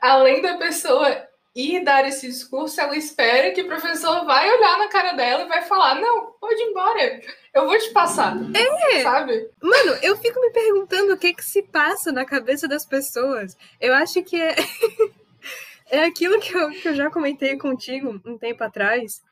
além 0.00 0.42
da 0.42 0.56
pessoa 0.56 1.28
ir 1.54 1.84
dar 1.84 2.06
esse 2.06 2.26
discurso, 2.26 2.80
ela 2.80 2.96
espera 2.96 3.52
que 3.52 3.62
o 3.62 3.66
professor 3.66 4.24
vai 4.24 4.50
olhar 4.50 4.78
na 4.78 4.88
cara 4.88 5.12
dela 5.12 5.44
e 5.44 5.48
vai 5.48 5.62
falar: 5.62 6.00
Não, 6.00 6.32
pode 6.40 6.60
ir 6.60 6.66
embora, 6.66 7.20
eu 7.54 7.66
vou 7.66 7.78
te 7.78 7.90
passar. 7.90 8.36
É! 8.54 9.02
Sabe? 9.02 9.50
Mano, 9.62 9.98
eu 10.02 10.16
fico 10.16 10.40
me 10.40 10.50
perguntando 10.50 11.12
o 11.12 11.18
que 11.18 11.34
que 11.34 11.44
se 11.44 11.62
passa 11.62 12.10
na 12.10 12.24
cabeça 12.24 12.66
das 12.66 12.84
pessoas. 12.84 13.56
Eu 13.80 13.94
acho 13.94 14.22
que 14.22 14.40
é. 14.40 14.56
é 15.90 16.04
aquilo 16.04 16.40
que 16.40 16.56
eu, 16.56 16.70
que 16.70 16.88
eu 16.88 16.94
já 16.94 17.10
comentei 17.10 17.56
contigo 17.58 18.20
um 18.24 18.38
tempo 18.38 18.64
atrás, 18.64 19.22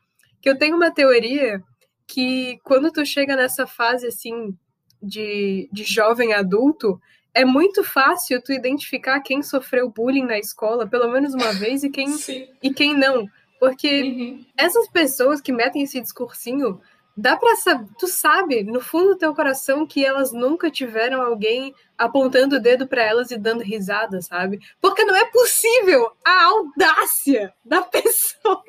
que 0.41 0.49
eu 0.49 0.59
tenho 0.59 0.77
uma 0.77 0.91
teoria 0.91 1.63
que 2.07 2.59
quando 2.65 2.91
tu 2.93 3.07
chega 3.07 3.37
nessa 3.37 3.67
fase 3.67 4.07
assim 4.07 4.55
de, 5.03 5.69
de 5.73 5.85
jovem 5.85 6.33
adulto, 6.33 7.01
é 7.33 7.45
muito 7.45 7.85
fácil 7.85 8.43
tu 8.43 8.53
identificar 8.53 9.21
quem 9.21 9.43
sofreu 9.43 9.89
bullying 9.89 10.25
na 10.25 10.39
escola 10.39 10.87
pelo 10.87 11.11
menos 11.11 11.35
uma 11.35 11.53
vez 11.53 11.85
e 11.85 11.91
quem, 11.91 12.09
e 12.63 12.73
quem 12.73 12.97
não. 12.97 13.29
Porque 13.59 14.03
uhum. 14.03 14.45
essas 14.57 14.89
pessoas 14.89 15.41
que 15.41 15.53
metem 15.53 15.83
esse 15.83 16.01
discursinho, 16.01 16.81
dá 17.15 17.37
pra 17.37 17.55
saber, 17.57 17.87
tu 17.99 18.07
sabe, 18.07 18.63
no 18.63 18.81
fundo 18.81 19.11
do 19.11 19.19
teu 19.19 19.35
coração, 19.35 19.87
que 19.87 20.05
elas 20.05 20.33
nunca 20.33 20.71
tiveram 20.71 21.21
alguém 21.21 21.75
apontando 21.99 22.57
o 22.57 22.61
dedo 22.61 22.87
para 22.87 23.03
elas 23.03 23.31
e 23.31 23.37
dando 23.37 23.63
risada, 23.63 24.23
sabe? 24.23 24.59
Porque 24.81 25.05
não 25.05 25.15
é 25.15 25.27
possível 25.27 26.11
a 26.25 26.45
audácia 26.45 27.53
da 27.63 27.83
pessoa. 27.85 28.65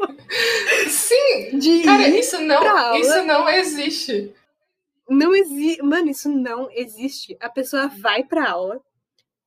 Sim! 0.89 1.57
De 1.57 1.83
Cara, 1.83 2.09
isso 2.09 2.41
não, 2.41 2.95
isso 2.97 3.23
não 3.23 3.47
existe. 3.47 4.33
Não 5.11 5.35
existe. 5.35 5.83
Mano, 5.83 6.09
isso 6.09 6.29
não 6.29 6.69
existe. 6.71 7.35
A 7.41 7.49
pessoa 7.49 7.89
vai 7.89 8.23
pra 8.23 8.49
aula, 8.49 8.79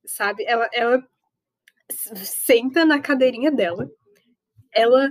sabe? 0.05 0.45
Ela, 0.47 0.69
ela 0.75 1.03
senta 1.91 2.85
na 2.85 3.01
cadeirinha 3.01 3.51
dela, 3.51 3.89
ela 4.71 5.11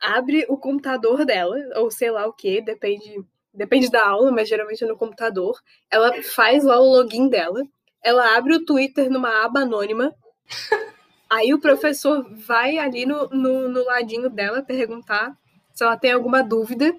abre 0.00 0.46
o 0.48 0.56
computador 0.56 1.26
dela, 1.26 1.56
ou 1.76 1.90
sei 1.90 2.10
lá 2.10 2.26
o 2.26 2.32
que, 2.32 2.62
depende, 2.62 3.22
depende 3.52 3.90
da 3.90 4.06
aula, 4.08 4.32
mas 4.32 4.48
geralmente 4.48 4.82
é 4.82 4.86
no 4.86 4.96
computador. 4.96 5.60
Ela 5.90 6.22
faz 6.22 6.64
lá 6.64 6.80
o 6.80 6.90
login 6.90 7.28
dela, 7.28 7.62
ela 8.02 8.36
abre 8.38 8.54
o 8.54 8.64
Twitter 8.64 9.10
numa 9.10 9.44
aba 9.44 9.60
anônima. 9.60 10.14
Aí 11.28 11.52
o 11.52 11.60
professor 11.60 12.24
vai 12.46 12.78
ali 12.78 13.04
no, 13.04 13.28
no, 13.28 13.68
no 13.68 13.84
ladinho 13.84 14.30
dela 14.30 14.62
perguntar 14.62 15.30
se 15.74 15.84
ela 15.84 15.96
tem 15.96 16.12
alguma 16.12 16.42
dúvida, 16.42 16.94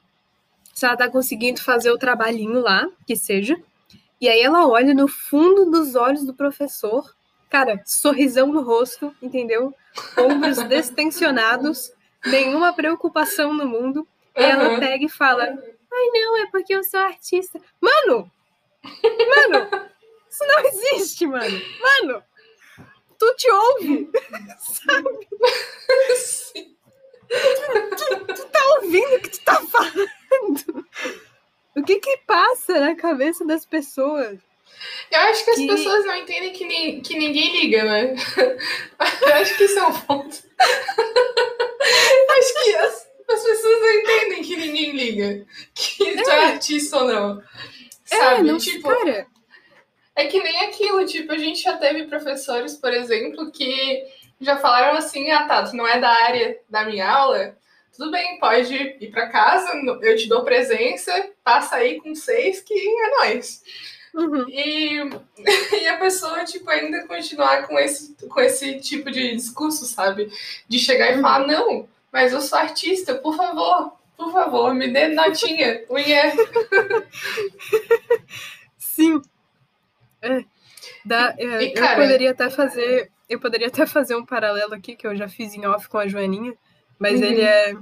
se 0.81 0.85
ela 0.87 0.97
tá 0.97 1.07
conseguindo 1.07 1.61
fazer 1.61 1.91
o 1.91 1.97
trabalhinho 1.97 2.59
lá, 2.59 2.89
que 3.05 3.15
seja. 3.15 3.55
E 4.19 4.27
aí 4.27 4.41
ela 4.41 4.67
olha 4.67 4.95
no 4.95 5.07
fundo 5.07 5.69
dos 5.69 5.93
olhos 5.93 6.25
do 6.25 6.33
professor, 6.33 7.15
cara, 7.51 7.79
sorrisão 7.85 8.47
no 8.47 8.63
rosto, 8.63 9.15
entendeu? 9.21 9.75
Ombros 10.17 10.57
destensionados, 10.67 11.93
nenhuma 12.25 12.73
preocupação 12.73 13.53
no 13.53 13.67
mundo. 13.67 14.07
E 14.35 14.41
ela 14.41 14.79
pega 14.79 15.05
e 15.05 15.09
fala: 15.09 15.43
Ai, 15.43 16.07
não, 16.13 16.37
é 16.37 16.49
porque 16.49 16.73
eu 16.73 16.83
sou 16.83 16.99
artista. 16.99 17.61
Mano! 17.79 18.31
Mano! 18.83 19.87
Isso 20.31 20.43
não 20.47 20.59
existe, 20.65 21.27
mano! 21.27 21.61
Mano! 21.79 22.23
Tu 23.19 23.35
te 23.35 23.51
ouve! 23.51 24.09
Sabe? 24.57 25.09
Tu, 27.31 27.95
tu, 27.95 28.33
tu 28.33 28.45
tá 28.49 28.59
ouvindo 28.75 29.15
o 29.15 29.21
que 29.21 29.29
tu 29.29 29.41
tá 29.45 29.55
falando? 29.61 30.20
O 31.75 31.83
que 31.83 31.99
que 31.99 32.17
passa 32.27 32.79
na 32.79 32.95
cabeça 32.95 33.45
das 33.45 33.65
pessoas? 33.65 34.39
Eu 35.11 35.19
acho 35.19 35.45
que 35.45 35.51
as 35.51 35.57
que... 35.57 35.67
pessoas 35.67 36.05
não 36.05 36.15
entendem 36.15 36.51
que, 36.51 36.65
ni 36.65 37.01
que 37.01 37.17
ninguém 37.17 37.61
liga, 37.61 37.83
né? 37.83 38.15
Eu 39.21 39.33
acho 39.35 39.57
que 39.57 39.65
isso 39.65 39.79
é 39.79 39.87
um 39.87 39.99
ponto. 40.01 40.35
acho 42.37 42.63
que 42.63 42.75
as, 42.75 43.07
as 43.29 43.43
pessoas 43.43 43.81
não 43.81 43.93
entendem 43.93 44.43
que 44.43 44.55
ninguém 44.55 44.91
liga. 44.91 45.45
Que 45.73 46.09
é. 46.09 46.23
tu 46.23 46.29
é 46.29 46.45
artista 46.45 46.97
ou 46.97 47.05
não. 47.05 47.43
É, 48.09 48.17
Sabe? 48.17 48.41
É, 48.41 48.43
não, 48.43 48.57
tipo, 48.57 48.89
cara... 48.89 49.27
é 50.15 50.27
que 50.27 50.41
nem 50.41 50.65
aquilo, 50.65 51.05
tipo, 51.05 51.31
a 51.31 51.37
gente 51.37 51.61
já 51.61 51.77
teve 51.77 52.05
professores, 52.05 52.75
por 52.75 52.93
exemplo, 52.93 53.51
que 53.51 54.03
já 54.39 54.57
falaram 54.57 54.97
assim, 54.97 55.29
ah 55.31 55.47
tá, 55.47 55.63
tu 55.63 55.75
não 55.75 55.87
é 55.87 55.99
da 55.99 56.09
área 56.09 56.59
da 56.69 56.83
minha 56.83 57.09
aula, 57.09 57.57
tudo 57.95 58.11
bem, 58.11 58.39
pode 58.39 58.73
ir 58.73 59.11
para 59.11 59.29
casa, 59.29 59.71
eu 60.01 60.15
te 60.15 60.27
dou 60.27 60.43
presença, 60.43 61.29
passa 61.43 61.75
aí 61.75 61.99
com 61.99 62.15
seis 62.15 62.61
que 62.61 62.73
é 62.73 63.09
nóis. 63.17 63.61
Uhum. 64.13 64.45
E, 64.49 64.97
e 65.81 65.87
a 65.87 65.97
pessoa, 65.97 66.43
tipo, 66.43 66.69
ainda 66.69 67.05
continuar 67.07 67.67
com 67.67 67.77
esse, 67.79 68.15
com 68.27 68.39
esse 68.39 68.79
tipo 68.79 69.09
de 69.09 69.35
discurso, 69.35 69.85
sabe? 69.85 70.31
De 70.67 70.79
chegar 70.79 71.11
e 71.11 71.15
uhum. 71.15 71.21
falar, 71.21 71.47
não, 71.47 71.87
mas 72.11 72.33
eu 72.33 72.41
sou 72.41 72.57
artista, 72.59 73.15
por 73.15 73.35
favor, 73.35 73.93
por 74.17 74.31
favor, 74.31 74.73
me 74.73 74.87
dê 74.89 75.07
notinha, 75.07 75.83
unha. 75.89 76.33
Sim. 78.77 79.21
É. 80.21 80.43
Dá, 81.03 81.33
é, 81.37 81.63
e, 81.63 81.73
cara, 81.73 81.99
eu 81.99 82.03
poderia 82.03 82.31
até 82.31 82.49
fazer. 82.49 83.11
Eu 83.27 83.39
poderia 83.39 83.67
até 83.67 83.85
fazer 83.85 84.15
um 84.15 84.25
paralelo 84.25 84.73
aqui, 84.73 84.95
que 84.95 85.07
eu 85.07 85.15
já 85.15 85.27
fiz 85.27 85.53
em 85.53 85.65
off 85.65 85.87
com 85.87 85.97
a 85.97 86.07
Joaninha, 86.07 86.53
mas 87.01 87.19
uhum. 87.19 87.25
ele 87.25 87.41
é, 87.41 87.73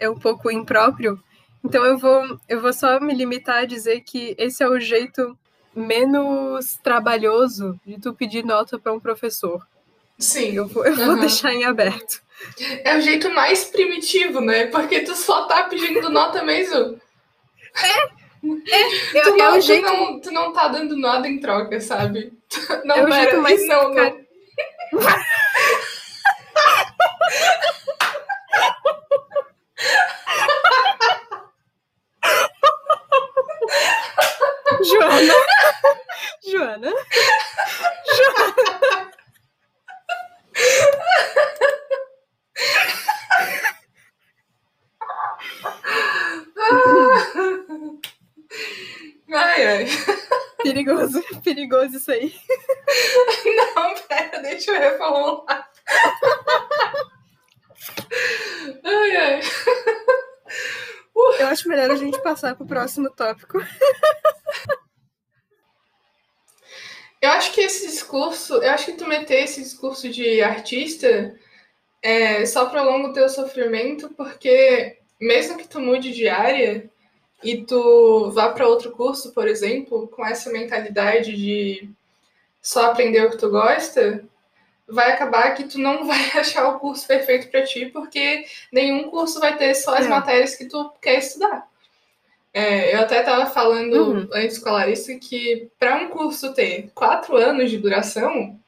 é 0.00 0.08
um 0.08 0.18
pouco 0.18 0.50
impróprio. 0.50 1.22
Então 1.62 1.84
eu 1.84 1.98
vou, 1.98 2.40
eu 2.48 2.58
vou 2.58 2.72
só 2.72 2.98
me 2.98 3.14
limitar 3.14 3.58
a 3.58 3.66
dizer 3.66 4.00
que 4.00 4.34
esse 4.38 4.62
é 4.62 4.68
o 4.68 4.80
jeito 4.80 5.38
menos 5.74 6.78
trabalhoso 6.82 7.78
de 7.84 8.00
tu 8.00 8.14
pedir 8.14 8.42
nota 8.42 8.78
para 8.78 8.94
um 8.94 8.98
professor. 8.98 9.62
Sim. 10.18 10.54
Eu 10.54 10.66
vou, 10.66 10.86
eu 10.86 10.96
uhum. 10.96 11.04
vou 11.04 11.20
deixar 11.20 11.52
em 11.52 11.64
aberto. 11.64 12.22
É 12.82 12.96
o 12.96 13.00
jeito 13.02 13.28
mais 13.30 13.64
primitivo, 13.64 14.40
né? 14.40 14.68
Porque 14.68 15.00
tu 15.00 15.14
só 15.14 15.44
tá 15.44 15.64
pedindo 15.64 16.08
nota 16.08 16.42
mesmo. 16.42 16.98
É. 17.74 18.16
É, 18.70 19.22
tu, 19.22 19.36
não, 19.36 19.54
é 19.56 19.60
jeito... 19.60 19.86
tu, 19.86 19.92
não, 19.92 20.20
tu 20.20 20.30
não 20.30 20.52
tá 20.52 20.68
dando 20.68 20.96
nada 20.96 21.28
em 21.28 21.38
troca, 21.40 21.78
sabe? 21.80 22.32
Não, 22.84 22.94
é 22.94 23.06
pera, 23.06 23.40
mais... 23.40 23.66
não, 23.66 23.92
não. 23.92 24.20
Joana. 34.88 35.34
Joana. 36.44 36.92
Joana. 38.16 39.10
Ai, 49.32 49.66
ai. 49.66 49.86
Perigoso, 50.62 51.22
perigoso 51.42 51.96
isso 51.96 52.10
aí. 52.10 52.34
Não, 53.74 53.94
pera, 54.08 54.40
deixa 54.40 54.70
eu 54.72 54.80
reformular. 54.80 55.70
Ai, 58.84 59.16
ai. 59.16 59.40
Eu 61.38 61.46
acho 61.48 61.68
melhor 61.68 61.90
a 61.90 61.96
gente 61.96 62.20
passar 62.22 62.54
para 62.54 62.64
o 62.64 62.68
próximo 62.68 63.10
tópico. 63.10 63.58
Eu 67.20 67.30
acho 67.30 67.52
que 67.52 67.60
esse 67.62 67.86
discurso, 68.16 68.54
eu 68.54 68.70
acho 68.70 68.86
que 68.86 68.92
tu 68.92 69.06
meter 69.06 69.44
esse 69.44 69.60
discurso 69.62 70.08
de 70.08 70.42
artista 70.42 71.34
é, 72.02 72.46
só 72.46 72.66
prolonga 72.66 73.08
o 73.08 73.12
teu 73.12 73.28
sofrimento, 73.28 74.08
porque 74.16 74.98
mesmo 75.20 75.58
que 75.58 75.68
tu 75.68 75.80
mude 75.80 76.12
de 76.12 76.28
área 76.28 76.88
e 77.42 77.62
tu 77.64 78.30
vá 78.30 78.50
para 78.50 78.68
outro 78.68 78.92
curso, 78.92 79.32
por 79.32 79.46
exemplo, 79.46 80.08
com 80.08 80.24
essa 80.24 80.50
mentalidade 80.50 81.36
de 81.36 81.90
só 82.62 82.86
aprender 82.90 83.24
o 83.26 83.30
que 83.30 83.38
tu 83.38 83.50
gosta, 83.50 84.24
vai 84.88 85.12
acabar 85.12 85.54
que 85.54 85.64
tu 85.64 85.78
não 85.78 86.06
vai 86.08 86.30
achar 86.38 86.68
o 86.68 86.78
curso 86.78 87.06
perfeito 87.06 87.48
para 87.50 87.64
ti, 87.64 87.86
porque 87.86 88.46
nenhum 88.72 89.10
curso 89.10 89.38
vai 89.40 89.56
ter 89.56 89.74
só 89.74 89.94
as 89.94 90.06
é. 90.06 90.08
matérias 90.08 90.56
que 90.56 90.66
tu 90.66 90.90
quer 91.02 91.18
estudar. 91.18 91.68
É, 92.56 92.94
eu 92.94 93.00
até 93.00 93.20
estava 93.20 93.44
falando 93.44 94.12
uhum. 94.12 94.28
antes 94.32 94.58
com 94.58 94.70
a 94.70 94.72
Larissa 94.72 95.14
que 95.16 95.70
para 95.78 95.96
um 95.96 96.08
curso 96.08 96.54
ter 96.54 96.90
quatro 96.94 97.36
anos 97.36 97.70
de 97.70 97.76
duração, 97.76 98.58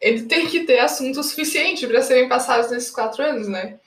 ele 0.00 0.22
tem 0.26 0.46
que 0.46 0.62
ter 0.62 0.78
assunto 0.78 1.20
suficiente 1.24 1.84
para 1.84 2.00
serem 2.00 2.28
passados 2.28 2.70
nesses 2.70 2.92
quatro 2.92 3.24
anos, 3.24 3.48
né? 3.48 3.80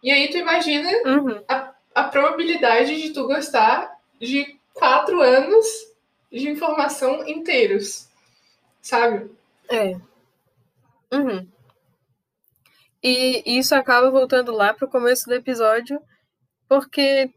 E 0.00 0.12
aí 0.12 0.30
tu 0.30 0.38
imagina 0.38 0.88
uhum. 1.04 1.42
a, 1.48 1.74
a 1.92 2.04
probabilidade 2.04 3.02
de 3.02 3.10
tu 3.10 3.26
gostar 3.26 3.98
de 4.20 4.56
quatro 4.72 5.20
anos 5.20 5.66
de 6.30 6.48
informação 6.48 7.26
inteiros, 7.26 8.06
sabe? 8.80 9.28
É. 9.68 9.96
Uhum. 11.12 11.48
E 13.02 13.42
isso 13.58 13.74
acaba 13.74 14.08
voltando 14.08 14.52
lá 14.52 14.72
para 14.72 14.86
o 14.86 14.90
começo 14.90 15.26
do 15.26 15.34
episódio, 15.34 16.00
porque 16.68 17.34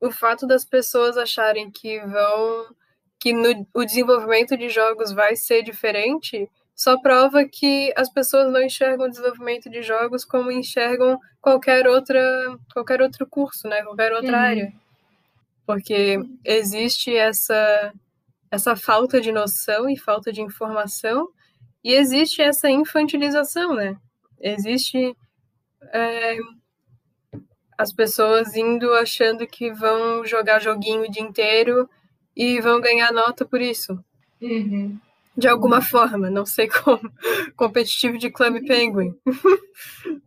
o 0.00 0.10
fato 0.10 0.46
das 0.46 0.64
pessoas 0.64 1.16
acharem 1.16 1.70
que 1.70 2.00
vão 2.00 2.66
que 3.20 3.32
no, 3.32 3.66
o 3.74 3.84
desenvolvimento 3.84 4.56
de 4.56 4.68
jogos 4.68 5.12
vai 5.12 5.34
ser 5.34 5.62
diferente 5.62 6.48
só 6.74 6.96
prova 7.00 7.44
que 7.44 7.92
as 7.96 8.08
pessoas 8.08 8.52
não 8.52 8.62
enxergam 8.62 9.06
o 9.06 9.10
desenvolvimento 9.10 9.68
de 9.68 9.82
jogos 9.82 10.24
como 10.24 10.52
enxergam 10.52 11.18
qualquer 11.40 11.88
outra 11.88 12.20
qualquer 12.72 13.02
outro 13.02 13.26
curso, 13.26 13.66
né? 13.66 13.82
Qualquer 13.82 14.12
outra 14.12 14.36
uhum. 14.36 14.44
área. 14.44 14.72
Porque 15.66 16.20
existe 16.44 17.16
essa 17.16 17.92
essa 18.50 18.76
falta 18.76 19.20
de 19.20 19.32
noção 19.32 19.90
e 19.90 19.98
falta 19.98 20.32
de 20.32 20.40
informação 20.40 21.28
e 21.82 21.92
existe 21.92 22.40
essa 22.40 22.70
infantilização, 22.70 23.74
né? 23.74 23.96
Existe 24.40 25.16
é, 25.92 26.36
as 27.78 27.92
pessoas 27.92 28.56
indo 28.56 28.92
achando 28.94 29.46
que 29.46 29.72
vão 29.72 30.26
jogar 30.26 30.58
joguinho 30.58 31.04
o 31.04 31.10
dia 31.10 31.22
inteiro 31.22 31.88
e 32.36 32.60
vão 32.60 32.80
ganhar 32.80 33.12
nota 33.12 33.46
por 33.46 33.60
isso. 33.60 33.96
Uhum. 34.42 34.98
De 35.36 35.46
alguma 35.46 35.80
forma, 35.80 36.28
não 36.28 36.44
sei 36.44 36.68
como. 36.68 37.00
Competitivo 37.56 38.18
de 38.18 38.30
Club 38.30 38.66
Penguin. 38.66 39.14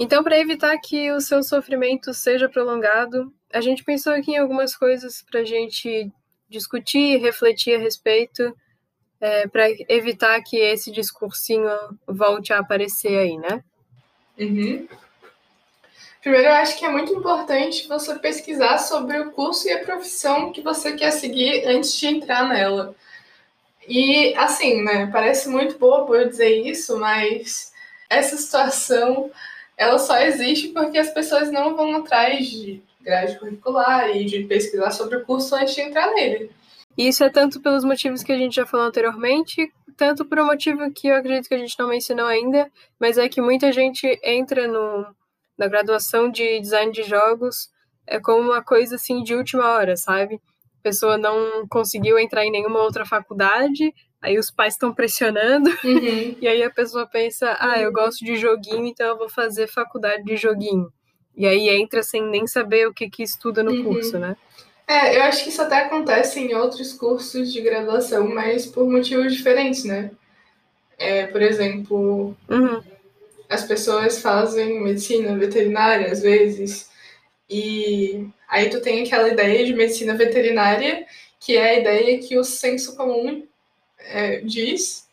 então, 0.00 0.24
para 0.24 0.38
evitar 0.38 0.78
que 0.78 1.12
o 1.12 1.20
seu 1.20 1.42
sofrimento 1.42 2.14
seja 2.14 2.48
prolongado, 2.48 3.30
a 3.52 3.60
gente 3.60 3.84
pensou 3.84 4.14
aqui 4.14 4.32
em 4.32 4.38
algumas 4.38 4.74
coisas 4.74 5.22
para 5.30 5.40
a 5.40 5.44
gente 5.44 6.10
discutir 6.48 7.16
e 7.16 7.18
refletir 7.18 7.74
a 7.74 7.78
respeito, 7.78 8.56
é, 9.20 9.46
para 9.46 9.66
evitar 9.90 10.40
que 10.42 10.56
esse 10.56 10.90
discursinho 10.90 11.68
volte 12.06 12.54
a 12.54 12.60
aparecer 12.60 13.18
aí, 13.18 13.36
né? 13.36 13.62
Uhum. 14.38 14.88
Primeiro, 16.28 16.48
eu 16.48 16.56
acho 16.56 16.76
que 16.76 16.84
é 16.84 16.90
muito 16.90 17.10
importante 17.14 17.88
você 17.88 18.14
pesquisar 18.18 18.76
sobre 18.76 19.18
o 19.18 19.30
curso 19.30 19.66
e 19.66 19.72
a 19.72 19.82
profissão 19.82 20.52
que 20.52 20.60
você 20.60 20.92
quer 20.92 21.10
seguir 21.10 21.64
antes 21.66 21.96
de 21.96 22.06
entrar 22.06 22.46
nela. 22.46 22.94
E, 23.88 24.34
assim, 24.36 24.82
né, 24.82 25.08
parece 25.10 25.48
muito 25.48 25.78
bobo 25.78 26.14
eu 26.14 26.28
dizer 26.28 26.54
isso, 26.66 27.00
mas 27.00 27.72
essa 28.10 28.36
situação 28.36 29.30
ela 29.74 29.98
só 29.98 30.18
existe 30.18 30.68
porque 30.68 30.98
as 30.98 31.08
pessoas 31.08 31.50
não 31.50 31.74
vão 31.74 31.96
atrás 31.96 32.46
de 32.46 32.82
grade 33.00 33.38
curricular 33.38 34.14
e 34.14 34.26
de 34.26 34.44
pesquisar 34.44 34.90
sobre 34.90 35.16
o 35.16 35.24
curso 35.24 35.54
antes 35.54 35.74
de 35.74 35.80
entrar 35.80 36.12
nele. 36.12 36.50
Isso 36.98 37.24
é 37.24 37.30
tanto 37.30 37.58
pelos 37.58 37.84
motivos 37.84 38.22
que 38.22 38.32
a 38.32 38.36
gente 38.36 38.56
já 38.56 38.66
falou 38.66 38.84
anteriormente, 38.84 39.72
tanto 39.96 40.26
por 40.26 40.38
um 40.38 40.44
motivo 40.44 40.90
que 40.90 41.08
eu 41.08 41.16
acredito 41.16 41.48
que 41.48 41.54
a 41.54 41.58
gente 41.58 41.78
não 41.78 41.88
mencionou 41.88 42.26
ainda, 42.26 42.70
mas 43.00 43.16
é 43.16 43.30
que 43.30 43.40
muita 43.40 43.72
gente 43.72 44.20
entra 44.22 44.68
no, 44.68 45.06
na 45.58 45.66
graduação 45.66 46.30
de 46.30 46.60
design 46.60 46.92
de 46.92 47.02
jogos 47.02 47.68
é 48.06 48.18
como 48.20 48.40
uma 48.40 48.62
coisa 48.62 48.94
assim 48.94 49.22
de 49.22 49.34
última 49.34 49.72
hora, 49.72 49.96
sabe? 49.96 50.36
A 50.36 50.82
pessoa 50.82 51.18
não 51.18 51.66
conseguiu 51.68 52.18
entrar 52.18 52.44
em 52.44 52.50
nenhuma 52.50 52.80
outra 52.80 53.04
faculdade, 53.04 53.92
aí 54.22 54.38
os 54.38 54.50
pais 54.50 54.74
estão 54.74 54.94
pressionando, 54.94 55.68
uhum. 55.84 56.36
e 56.40 56.48
aí 56.48 56.62
a 56.62 56.70
pessoa 56.70 57.06
pensa, 57.06 57.56
ah, 57.58 57.78
eu 57.80 57.92
gosto 57.92 58.24
de 58.24 58.36
joguinho, 58.36 58.86
então 58.86 59.06
eu 59.08 59.18
vou 59.18 59.28
fazer 59.28 59.66
faculdade 59.66 60.24
de 60.24 60.36
joguinho. 60.36 60.90
E 61.36 61.46
aí 61.46 61.68
entra 61.68 62.02
sem 62.02 62.22
nem 62.22 62.46
saber 62.46 62.88
o 62.88 62.94
que, 62.94 63.10
que 63.10 63.22
estuda 63.22 63.62
no 63.62 63.70
uhum. 63.70 63.84
curso, 63.84 64.18
né? 64.18 64.36
É, 64.88 65.18
eu 65.18 65.22
acho 65.22 65.44
que 65.44 65.50
isso 65.50 65.60
até 65.60 65.76
acontece 65.76 66.40
em 66.40 66.54
outros 66.54 66.94
cursos 66.94 67.52
de 67.52 67.60
graduação, 67.60 68.26
mas 68.26 68.64
por 68.64 68.88
motivos 68.88 69.34
diferentes, 69.34 69.84
né? 69.84 70.10
É, 70.96 71.26
por 71.26 71.42
exemplo, 71.42 72.34
uhum. 72.48 72.82
As 73.48 73.64
pessoas 73.64 74.20
fazem 74.20 74.82
medicina 74.82 75.36
veterinária 75.36 76.10
às 76.10 76.20
vezes, 76.20 76.90
e 77.48 78.28
aí 78.48 78.68
tu 78.68 78.80
tem 78.80 79.04
aquela 79.04 79.28
ideia 79.28 79.64
de 79.64 79.74
medicina 79.74 80.14
veterinária, 80.14 81.06
que 81.40 81.56
é 81.56 81.70
a 81.70 81.78
ideia 81.78 82.18
que 82.18 82.36
o 82.38 82.44
senso 82.44 82.96
comum 82.96 83.46
é, 83.98 84.40
diz, 84.40 85.08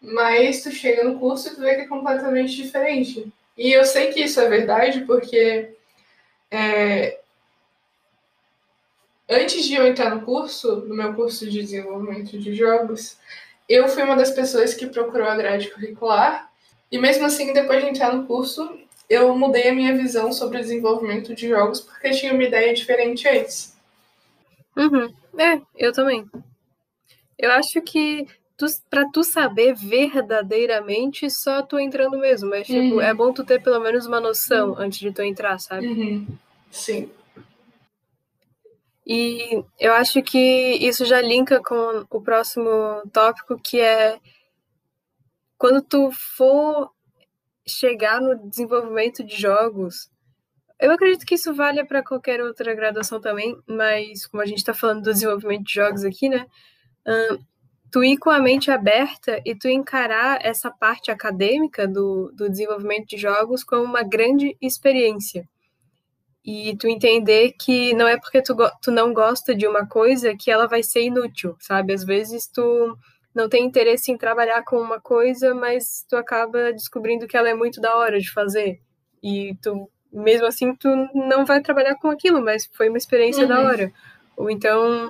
mas 0.00 0.62
tu 0.62 0.70
chega 0.70 1.04
no 1.04 1.18
curso 1.18 1.48
e 1.48 1.54
tu 1.54 1.60
vê 1.60 1.74
que 1.74 1.80
é 1.82 1.88
completamente 1.88 2.54
diferente. 2.54 3.32
E 3.56 3.72
eu 3.72 3.84
sei 3.84 4.12
que 4.12 4.20
isso 4.20 4.40
é 4.40 4.48
verdade 4.48 5.00
porque 5.00 5.74
é, 6.50 7.18
antes 9.28 9.64
de 9.64 9.74
eu 9.74 9.86
entrar 9.86 10.14
no 10.14 10.22
curso, 10.22 10.76
no 10.86 10.94
meu 10.94 11.12
curso 11.14 11.48
de 11.48 11.60
desenvolvimento 11.60 12.38
de 12.38 12.54
jogos, 12.54 13.18
eu 13.68 13.88
fui 13.88 14.02
uma 14.02 14.16
das 14.16 14.30
pessoas 14.30 14.74
que 14.74 14.86
procurou 14.86 15.28
a 15.28 15.36
grade 15.36 15.70
curricular. 15.70 16.47
E 16.90 16.98
mesmo 16.98 17.26
assim, 17.26 17.52
depois 17.52 17.82
de 17.82 17.90
entrar 17.90 18.14
no 18.14 18.26
curso, 18.26 18.78
eu 19.08 19.36
mudei 19.36 19.68
a 19.68 19.74
minha 19.74 19.96
visão 19.96 20.32
sobre 20.32 20.58
o 20.58 20.60
desenvolvimento 20.60 21.34
de 21.34 21.48
jogos 21.48 21.80
porque 21.80 22.10
tinha 22.10 22.32
uma 22.32 22.44
ideia 22.44 22.74
diferente 22.74 23.28
antes. 23.28 23.76
Uhum. 24.76 25.12
É, 25.38 25.60
eu 25.76 25.92
também. 25.92 26.24
Eu 27.38 27.52
acho 27.52 27.80
que 27.82 28.26
tu, 28.56 28.66
pra 28.90 29.06
tu 29.12 29.22
saber 29.22 29.74
verdadeiramente, 29.74 31.30
só 31.30 31.62
tu 31.62 31.78
entrando 31.78 32.18
mesmo. 32.18 32.50
Mas, 32.50 32.66
tipo, 32.66 32.96
uhum. 32.96 33.00
é 33.00 33.14
bom 33.14 33.32
tu 33.32 33.44
ter 33.44 33.62
pelo 33.62 33.80
menos 33.80 34.06
uma 34.06 34.20
noção 34.20 34.70
uhum. 34.70 34.78
antes 34.78 34.98
de 34.98 35.12
tu 35.12 35.22
entrar, 35.22 35.58
sabe? 35.58 35.86
Uhum. 35.86 36.26
Sim. 36.70 37.10
E 39.06 39.64
eu 39.80 39.94
acho 39.94 40.22
que 40.22 40.38
isso 40.38 41.06
já 41.06 41.22
linka 41.22 41.62
com 41.62 42.04
o 42.10 42.20
próximo 42.20 42.68
tópico, 43.10 43.58
que 43.58 43.80
é 43.80 44.18
quando 45.58 45.82
tu 45.82 46.10
for 46.12 46.90
chegar 47.66 48.20
no 48.20 48.48
desenvolvimento 48.48 49.22
de 49.22 49.36
jogos. 49.36 50.10
Eu 50.80 50.92
acredito 50.92 51.26
que 51.26 51.34
isso 51.34 51.52
valha 51.52 51.84
para 51.84 52.02
qualquer 52.02 52.40
outra 52.40 52.74
graduação 52.74 53.20
também, 53.20 53.54
mas 53.66 54.26
como 54.26 54.42
a 54.42 54.46
gente 54.46 54.58
está 54.58 54.72
falando 54.72 55.02
do 55.02 55.12
desenvolvimento 55.12 55.64
de 55.64 55.74
jogos 55.74 56.04
aqui, 56.04 56.28
né? 56.28 56.46
tu 57.90 58.04
ir 58.04 58.18
com 58.18 58.30
a 58.30 58.38
mente 58.38 58.70
aberta 58.70 59.40
e 59.44 59.54
tu 59.54 59.66
encarar 59.66 60.38
essa 60.42 60.70
parte 60.70 61.10
acadêmica 61.10 61.88
do, 61.88 62.30
do 62.34 62.48
desenvolvimento 62.48 63.08
de 63.08 63.16
jogos 63.16 63.64
como 63.64 63.82
uma 63.82 64.02
grande 64.02 64.56
experiência 64.60 65.48
e 66.44 66.76
tu 66.76 66.86
entender 66.88 67.52
que 67.60 67.92
não 67.94 68.06
é 68.06 68.18
porque 68.18 68.40
tu, 68.42 68.54
tu 68.80 68.90
não 68.90 69.12
gosta 69.12 69.54
de 69.54 69.66
uma 69.66 69.86
coisa 69.86 70.34
que 70.34 70.50
ela 70.50 70.66
vai 70.66 70.82
ser 70.82 71.02
inútil, 71.02 71.56
sabe? 71.60 71.92
Às 71.92 72.04
vezes 72.04 72.46
tu 72.46 72.96
não 73.38 73.48
tem 73.48 73.64
interesse 73.64 74.10
em 74.10 74.18
trabalhar 74.18 74.64
com 74.64 74.80
uma 74.80 75.00
coisa, 75.00 75.54
mas 75.54 76.04
tu 76.08 76.16
acaba 76.16 76.72
descobrindo 76.72 77.28
que 77.28 77.36
ela 77.36 77.48
é 77.48 77.54
muito 77.54 77.80
da 77.80 77.94
hora 77.96 78.18
de 78.18 78.28
fazer. 78.32 78.80
E 79.22 79.54
tu, 79.62 79.88
mesmo 80.12 80.44
assim, 80.44 80.74
tu 80.74 80.88
não 81.14 81.46
vai 81.46 81.62
trabalhar 81.62 81.94
com 81.94 82.10
aquilo, 82.10 82.42
mas 82.42 82.68
foi 82.72 82.88
uma 82.88 82.98
experiência 82.98 83.44
uhum. 83.44 83.48
da 83.48 83.60
hora. 83.60 83.92
Ou 84.36 84.50
então, 84.50 85.08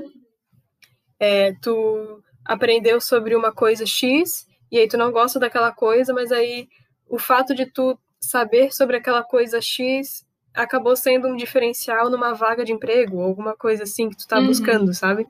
é, 1.19 1.55
tu 1.63 2.23
aprendeu 2.45 3.01
sobre 3.01 3.35
uma 3.35 3.51
coisa 3.51 3.87
X, 3.87 4.47
e 4.71 4.79
aí 4.79 4.87
tu 4.87 4.99
não 4.99 5.11
gosta 5.11 5.41
daquela 5.41 5.73
coisa, 5.73 6.13
mas 6.13 6.31
aí 6.31 6.69
o 7.09 7.19
fato 7.19 7.55
de 7.55 7.65
tu 7.65 7.99
saber 8.21 8.75
sobre 8.75 8.99
aquela 8.99 9.23
coisa 9.23 9.59
X 9.59 10.23
acabou 10.53 10.95
sendo 10.97 11.29
um 11.29 11.37
diferencial 11.37 12.11
numa 12.11 12.35
vaga 12.35 12.63
de 12.63 12.73
emprego, 12.73 13.23
alguma 13.23 13.57
coisa 13.57 13.85
assim 13.85 14.11
que 14.11 14.19
tu 14.19 14.27
tá 14.27 14.39
uhum. 14.39 14.49
buscando, 14.49 14.93
sabe? 14.93 15.27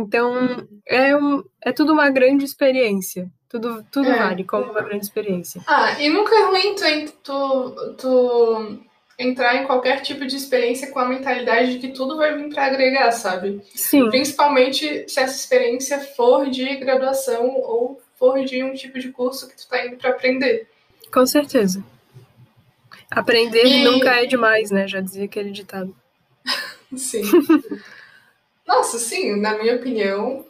Então, 0.00 0.66
é, 0.86 1.16
um, 1.16 1.42
é 1.62 1.72
tudo 1.72 1.92
uma 1.92 2.10
grande 2.10 2.44
experiência. 2.44 3.30
Tudo, 3.48 3.84
tudo 3.90 4.08
é. 4.08 4.16
vale 4.16 4.44
como 4.44 4.70
uma 4.70 4.80
grande 4.80 5.04
experiência. 5.04 5.60
Ah, 5.66 6.00
e 6.00 6.08
nunca 6.08 6.34
é 6.34 6.44
ruim 6.44 6.74
tu, 6.74 7.12
tu, 7.22 7.94
tu 7.98 8.80
entrar 9.18 9.56
em 9.56 9.66
qualquer 9.66 10.00
tipo 10.00 10.24
de 10.24 10.36
experiência 10.36 10.90
com 10.90 10.98
a 10.98 11.08
mentalidade 11.08 11.72
de 11.72 11.78
que 11.78 11.92
tudo 11.92 12.16
vai 12.16 12.36
vir 12.36 12.48
para 12.48 12.66
agregar, 12.66 13.10
sabe? 13.12 13.60
Sim. 13.74 14.08
Principalmente 14.08 15.08
se 15.08 15.20
essa 15.20 15.36
experiência 15.36 15.98
for 15.98 16.48
de 16.48 16.76
graduação 16.76 17.48
ou 17.56 18.00
for 18.16 18.44
de 18.44 18.62
um 18.62 18.72
tipo 18.72 18.98
de 18.98 19.10
curso 19.10 19.48
que 19.48 19.56
tu 19.56 19.68
tá 19.68 19.84
indo 19.84 19.96
para 19.96 20.10
aprender. 20.10 20.68
Com 21.12 21.26
certeza. 21.26 21.84
Aprender 23.10 23.66
e... 23.66 23.84
nunca 23.84 24.10
é 24.10 24.26
demais, 24.26 24.70
né? 24.70 24.86
Já 24.86 25.00
dizia 25.00 25.24
aquele 25.24 25.50
ditado. 25.50 25.94
sim. 26.96 27.22
Nossa, 28.70 29.00
sim, 29.00 29.34
na 29.40 29.58
minha 29.58 29.74
opinião, 29.74 30.46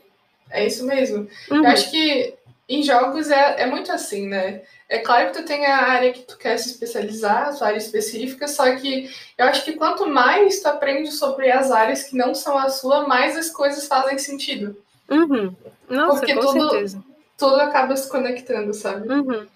é 0.50 0.66
isso 0.66 0.85
mesmo. 0.85 1.26
Uhum. 1.50 1.64
Eu 1.64 1.66
acho 1.66 1.90
que 1.90 2.35
em 2.68 2.83
jogos 2.83 3.30
é, 3.30 3.62
é 3.62 3.66
muito 3.66 3.90
assim, 3.90 4.28
né? 4.28 4.61
É 4.90 4.98
claro 4.98 5.30
que 5.30 5.38
tu 5.38 5.44
tem 5.46 5.64
a 5.64 5.78
área 5.78 6.12
que 6.12 6.22
tu 6.22 6.37
quer 6.37 6.59
se 6.59 6.68
especializar, 6.68 7.48
a 7.48 7.52
sua 7.52 7.68
área 7.68 7.78
específica, 7.78 8.46
só 8.46 8.76
que 8.76 9.09
eu 9.38 9.46
acho 9.46 9.64
que 9.64 9.72
quanto 9.72 10.06
mais 10.06 10.61
tu 10.61 10.66
aprende 10.66 11.11
sobre 11.12 11.50
as 11.50 11.70
áreas 11.70 12.02
que 12.02 12.14
não 12.14 12.35
são 12.35 12.59
a 12.59 12.68
sua, 12.68 13.09
mais 13.09 13.38
as 13.38 13.48
coisas 13.48 13.87
fazem 13.87 14.18
sentido. 14.18 14.76
Uhum. 15.09 15.56
Nossa, 15.88 16.18
Porque 16.18 16.35
com 16.35 16.40
tudo, 16.40 16.70
certeza. 16.70 17.04
tudo 17.38 17.56
acaba 17.56 17.96
se 17.96 18.09
conectando, 18.09 18.74
sabe? 18.74 19.09
Uhum. 19.09 19.46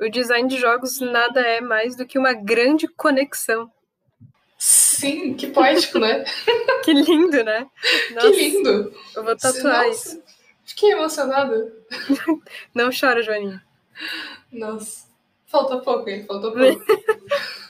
O 0.00 0.10
design 0.10 0.48
de 0.48 0.58
jogos 0.58 0.98
nada 1.00 1.40
é 1.40 1.60
mais 1.60 1.94
do 1.94 2.04
que 2.04 2.18
uma 2.18 2.32
grande 2.32 2.88
conexão. 2.88 3.70
Sim, 4.66 5.34
que 5.34 5.48
poético, 5.48 5.98
né? 5.98 6.24
que 6.82 6.94
lindo, 6.94 7.44
né? 7.44 7.66
Nossa, 8.12 8.30
que 8.30 8.48
lindo! 8.48 8.94
Eu 9.14 9.22
vou 9.22 9.36
tatuar 9.36 9.86
Nossa, 9.86 10.08
isso. 10.08 10.22
Fiquei 10.64 10.92
emocionada. 10.92 11.70
Não 12.72 12.88
chora, 12.88 13.22
Joaninha. 13.22 13.62
Nossa, 14.50 15.04
faltou 15.48 15.82
pouco, 15.82 16.08
hein? 16.08 16.24
Faltou 16.26 16.52
pouco. 16.52 16.82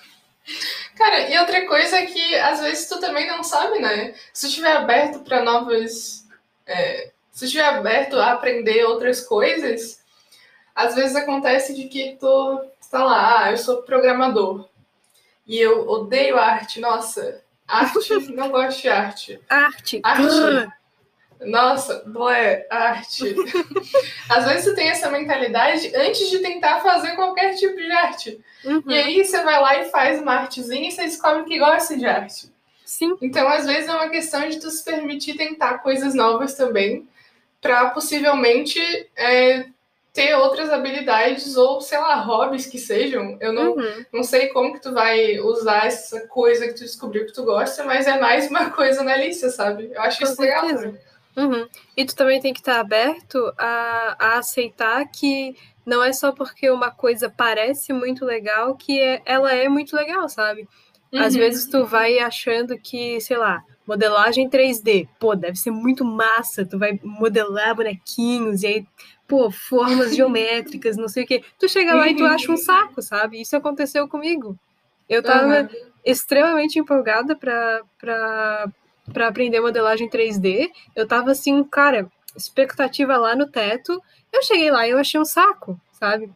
Cara, 0.95 1.29
e 1.29 1.37
outra 1.37 1.67
coisa 1.67 1.97
é 1.97 2.07
que 2.07 2.37
às 2.37 2.61
vezes 2.61 2.89
tu 2.89 3.01
também 3.01 3.27
não 3.27 3.43
sabe, 3.43 3.81
né? 3.81 4.15
Se 4.33 4.43
tu 4.43 4.51
estiver 4.51 4.77
aberto 4.77 5.19
para 5.25 5.43
novas. 5.43 6.25
É, 6.65 7.11
se 7.33 7.47
estiver 7.47 7.65
aberto 7.65 8.21
a 8.21 8.35
aprender 8.35 8.85
outras 8.85 9.21
coisas, 9.21 10.01
às 10.73 10.95
vezes 10.95 11.17
acontece 11.17 11.75
de 11.75 11.89
que 11.89 12.17
tu, 12.21 12.61
tu 12.81 12.89
tá 12.89 13.05
lá, 13.05 13.43
ah, 13.47 13.51
eu 13.51 13.57
sou 13.57 13.83
programador. 13.83 14.69
E 15.47 15.59
eu 15.59 15.89
odeio 15.89 16.39
arte, 16.39 16.81
nossa. 16.81 17.43
Arte, 17.67 18.15
não 18.33 18.51
gosto 18.51 18.83
de 18.83 18.89
arte. 18.89 19.41
Arte. 19.49 20.01
Arte. 20.03 20.73
Nossa, 21.41 22.03
blé, 22.07 22.67
arte. 22.71 23.35
Às 24.31 24.47
vezes 24.47 24.65
você 24.65 24.75
tem 24.75 24.89
essa 24.89 25.11
mentalidade 25.11 25.93
antes 25.95 26.31
de 26.31 26.39
tentar 26.39 26.81
fazer 26.81 27.15
qualquer 27.17 27.55
tipo 27.55 27.77
de 27.77 27.91
arte. 27.91 28.41
Uhum. 28.65 28.83
E 28.87 28.95
aí 28.95 29.25
você 29.25 29.43
vai 29.43 29.61
lá 29.61 29.81
e 29.81 29.91
faz 29.91 30.21
uma 30.21 30.33
artezinha 30.33 30.89
e 30.89 30.93
você 30.93 31.03
descobre 31.03 31.45
que 31.45 31.59
gosta 31.59 31.97
de 31.97 32.07
arte. 32.07 32.53
Sim. 32.85 33.17
Então, 33.21 33.49
às 33.49 33.67
vezes, 33.67 33.89
é 33.89 33.93
uma 33.93 34.09
questão 34.09 34.49
de 34.49 34.61
tu 34.61 34.71
se 34.71 34.85
permitir 34.85 35.37
tentar 35.37 35.79
coisas 35.79 36.15
novas 36.15 36.55
também, 36.55 37.09
para 37.61 37.91
possivelmente 37.91 38.79
é, 39.17 39.67
ter 40.15 40.33
outras 40.37 40.71
habilidades 40.71 41.57
ou, 41.57 41.81
sei 41.81 41.99
lá, 41.99 42.15
hobbies 42.15 42.67
que 42.67 42.79
sejam. 42.79 43.37
Eu 43.41 43.53
não, 43.53 43.73
uhum. 43.73 44.05
não 44.13 44.23
sei 44.23 44.49
como 44.49 44.73
que 44.73 44.81
tu 44.81 44.93
vai 44.93 45.41
usar 45.41 45.87
essa 45.87 46.29
coisa 46.29 46.69
que 46.69 46.75
tu 46.75 46.85
descobriu 46.85 47.27
que 47.27 47.33
tu 47.33 47.43
gosta, 47.43 47.83
mas 47.83 48.07
é 48.07 48.17
mais 48.19 48.49
uma 48.49 48.71
coisa 48.73 49.03
na 49.03 49.17
lista, 49.17 49.51
sabe? 49.51 49.91
Eu 49.93 50.01
acho 50.01 50.21
Com 50.21 50.25
isso 50.25 50.41
legal. 50.41 50.67
Uhum. 51.37 51.67
E 51.97 52.05
tu 52.05 52.15
também 52.15 52.41
tem 52.41 52.55
que 52.55 52.61
estar 52.61 52.79
aberto 52.79 53.53
a, 53.59 54.17
a 54.17 54.39
aceitar 54.39 55.05
que 55.07 55.57
não 55.85 56.01
é 56.01 56.13
só 56.13 56.31
porque 56.31 56.71
uma 56.71 56.93
coisa 56.93 57.29
parece 57.29 57.93
muito 57.93 58.25
legal 58.25 58.77
que 58.77 59.01
é, 59.01 59.21
ela 59.27 59.53
é 59.53 59.69
muito 59.69 59.97
legal, 59.97 60.29
sabe? 60.29 60.69
Uhum. 61.13 61.21
Às 61.21 61.35
vezes 61.35 61.67
tu 61.67 61.85
vai 61.85 62.21
achando 62.21 62.79
que, 62.79 63.21
sei 63.21 63.37
lá, 63.37 63.65
modelagem 63.87 64.49
3D. 64.49 65.09
Pô, 65.19 65.35
deve 65.35 65.57
ser 65.57 65.71
muito 65.71 66.05
massa. 66.05 66.65
Tu 66.65 66.79
vai 66.79 66.99
modelar 67.03 67.75
bonequinhos 67.75 68.63
e 68.63 68.67
aí, 68.67 68.87
pô, 69.27 69.51
formas 69.51 70.15
geométricas, 70.17 70.97
não 70.97 71.09
sei 71.09 71.25
o 71.25 71.27
quê. 71.27 71.43
Tu 71.59 71.69
chega 71.69 71.95
lá 71.95 72.09
e 72.09 72.17
tu 72.17 72.25
acha 72.25 72.51
um 72.51 72.57
saco, 72.57 73.03
sabe? 73.03 73.41
Isso 73.41 73.57
aconteceu 73.57 74.09
comigo. 74.09 74.59
Eu 75.09 75.23
tava 75.23 75.63
uhum. 75.63 75.69
extremamente 76.05 76.79
empolgada 76.79 77.37
pra 77.37 78.67
aprender 79.27 79.61
modelagem 79.61 80.09
3D. 80.09 80.71
Eu 80.97 81.07
tava 81.07 81.33
assim, 81.33 81.63
cara, 81.65 82.11
expectativa 82.37 83.17
lá 83.17 83.37
no 83.37 83.47
teto. 83.47 84.03
Eu 84.33 84.43
cheguei 84.43 84.71
lá 84.71 84.87
e 84.87 84.91
eu 84.91 84.99
achei 84.99 85.21
um 85.21 85.25
saco, 85.25 85.79
sabe? 85.93 86.31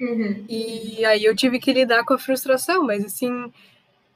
Uhum. 0.00 0.44
E 0.48 1.04
aí 1.04 1.24
eu 1.24 1.36
tive 1.36 1.58
que 1.58 1.72
lidar 1.72 2.04
com 2.04 2.14
a 2.14 2.18
frustração, 2.18 2.82
mas 2.84 3.04
assim, 3.04 3.52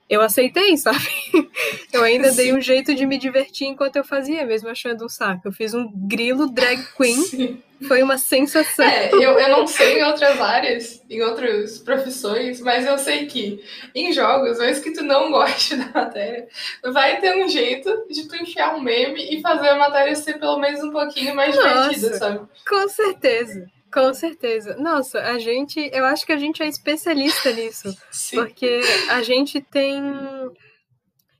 eu 0.09 0.21
aceitei, 0.21 0.77
sabe? 0.77 0.99
Eu 1.93 2.03
ainda 2.03 2.31
Sim. 2.31 2.37
dei 2.37 2.53
um 2.53 2.61
jeito 2.61 2.95
de 2.95 3.07
me 3.07 3.17
divertir 3.17 3.69
enquanto 3.69 3.95
eu 3.95 4.05
fazia, 4.05 4.45
mesmo 4.45 4.69
achando 4.69 5.05
um 5.05 5.09
saco. 5.09 5.43
Eu 5.47 5.53
fiz 5.53 5.73
um 5.75 5.89
grilo 6.09 6.51
drag 6.51 6.85
queen, 6.97 7.23
Sim. 7.23 7.63
foi 7.87 8.03
uma 8.03 8.19
sensação. 8.19 8.85
É, 8.85 9.11
eu, 9.15 9.39
eu 9.39 9.49
não 9.49 9.67
sei 9.67 10.01
em 10.01 10.03
outras 10.03 10.41
áreas, 10.41 11.01
em 11.09 11.23
outras 11.23 11.79
profissões, 11.79 12.61
mas 12.61 12.85
eu 12.85 12.99
sei 12.99 13.27
que 13.27 13.63
em 13.95 14.13
jogos, 14.13 14.59
mesmo 14.59 14.83
que 14.83 14.93
tu 14.93 15.05
não 15.05 15.31
goste 15.33 15.77
da 15.77 15.87
matéria, 15.95 16.49
vai 16.83 17.21
ter 17.21 17.37
um 17.37 17.49
jeito 17.49 18.07
de 18.11 18.27
tu 18.27 18.35
enfiar 18.37 18.75
um 18.75 18.81
meme 18.81 19.25
e 19.33 19.41
fazer 19.41 19.69
a 19.69 19.79
matéria 19.79 20.17
ser 20.17 20.39
pelo 20.41 20.59
menos 20.59 20.83
um 20.83 20.91
pouquinho 20.91 21.35
mais 21.35 21.55
Nossa, 21.55 21.91
divertida, 21.91 22.19
sabe? 22.19 22.41
Com 22.69 22.89
certeza. 22.89 23.67
Com 23.95 24.13
certeza. 24.13 24.77
Nossa, 24.77 25.21
a 25.21 25.39
gente, 25.39 25.79
eu 25.93 26.05
acho 26.05 26.27
que 26.27 26.33
a 26.33 26.37
gente 26.37 26.61
é 26.61 26.67
especialista 26.67 27.53
nisso, 27.53 27.97
Sim. 28.11 28.37
porque 28.37 28.81
a 29.09 29.23
gente 29.23 29.61
tem 29.61 30.03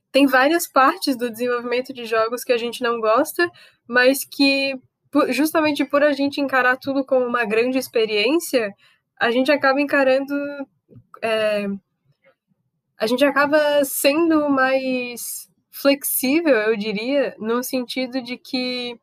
tem 0.09 0.25
várias 0.25 0.65
partes 0.65 1.17
do 1.17 1.29
desenvolvimento 1.29 1.93
de 1.93 2.05
jogos 2.05 2.45
que 2.45 2.53
a 2.53 2.57
gente 2.57 2.81
não 2.81 3.01
gosta, 3.01 3.51
mas 3.85 4.23
que 4.23 4.73
justamente 5.31 5.83
por 5.83 6.01
a 6.01 6.13
gente 6.13 6.39
encarar 6.39 6.77
tudo 6.77 7.03
como 7.03 7.25
uma 7.25 7.43
grande 7.43 7.77
experiência, 7.77 8.73
a 9.19 9.29
gente 9.29 9.51
acaba 9.51 9.81
encarando 9.81 10.33
é, 11.21 11.67
a 12.97 13.05
gente 13.07 13.25
acaba 13.25 13.83
sendo 13.83 14.49
mais 14.49 15.49
flexível, 15.69 16.55
eu 16.55 16.77
diria, 16.77 17.35
no 17.37 17.61
sentido 17.61 18.21
de 18.21 18.37
que 18.37 18.97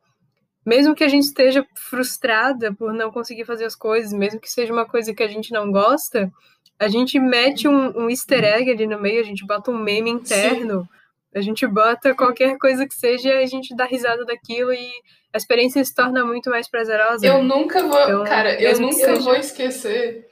mesmo 0.65 0.95
que 0.95 1.03
a 1.03 1.07
gente 1.07 1.23
esteja 1.23 1.65
frustrada 1.75 2.73
por 2.73 2.93
não 2.93 3.11
conseguir 3.11 3.45
fazer 3.45 3.65
as 3.65 3.75
coisas, 3.75 4.13
mesmo 4.13 4.39
que 4.39 4.51
seja 4.51 4.71
uma 4.71 4.85
coisa 4.85 5.13
que 5.13 5.23
a 5.23 5.27
gente 5.27 5.51
não 5.51 5.71
gosta, 5.71 6.31
a 6.79 6.87
gente 6.87 7.19
mete 7.19 7.67
um, 7.67 8.03
um 8.03 8.09
easter 8.09 8.43
egg 8.43 8.69
ali 8.69 8.87
no 8.87 8.99
meio, 8.99 9.21
a 9.21 9.25
gente 9.25 9.45
bota 9.45 9.71
um 9.71 9.77
meme 9.77 10.09
interno, 10.09 10.81
Sim. 10.81 10.89
a 11.35 11.41
gente 11.41 11.67
bota 11.67 12.15
qualquer 12.15 12.57
coisa 12.57 12.87
que 12.87 12.95
seja 12.95 13.29
e 13.29 13.43
a 13.43 13.45
gente 13.45 13.75
dá 13.75 13.85
risada 13.85 14.25
daquilo 14.25 14.73
e 14.73 14.89
a 15.33 15.37
experiência 15.37 15.83
se 15.83 15.93
torna 15.93 16.25
muito 16.25 16.49
mais 16.49 16.69
prazerosa. 16.69 17.25
Eu 17.25 17.43
nunca 17.43 17.83
vou, 17.83 18.01
então, 18.01 18.23
cara, 18.23 18.61
eu 18.61 18.79
nunca 18.79 18.93
seja... 18.93 19.21
vou 19.21 19.35
esquecer 19.35 20.27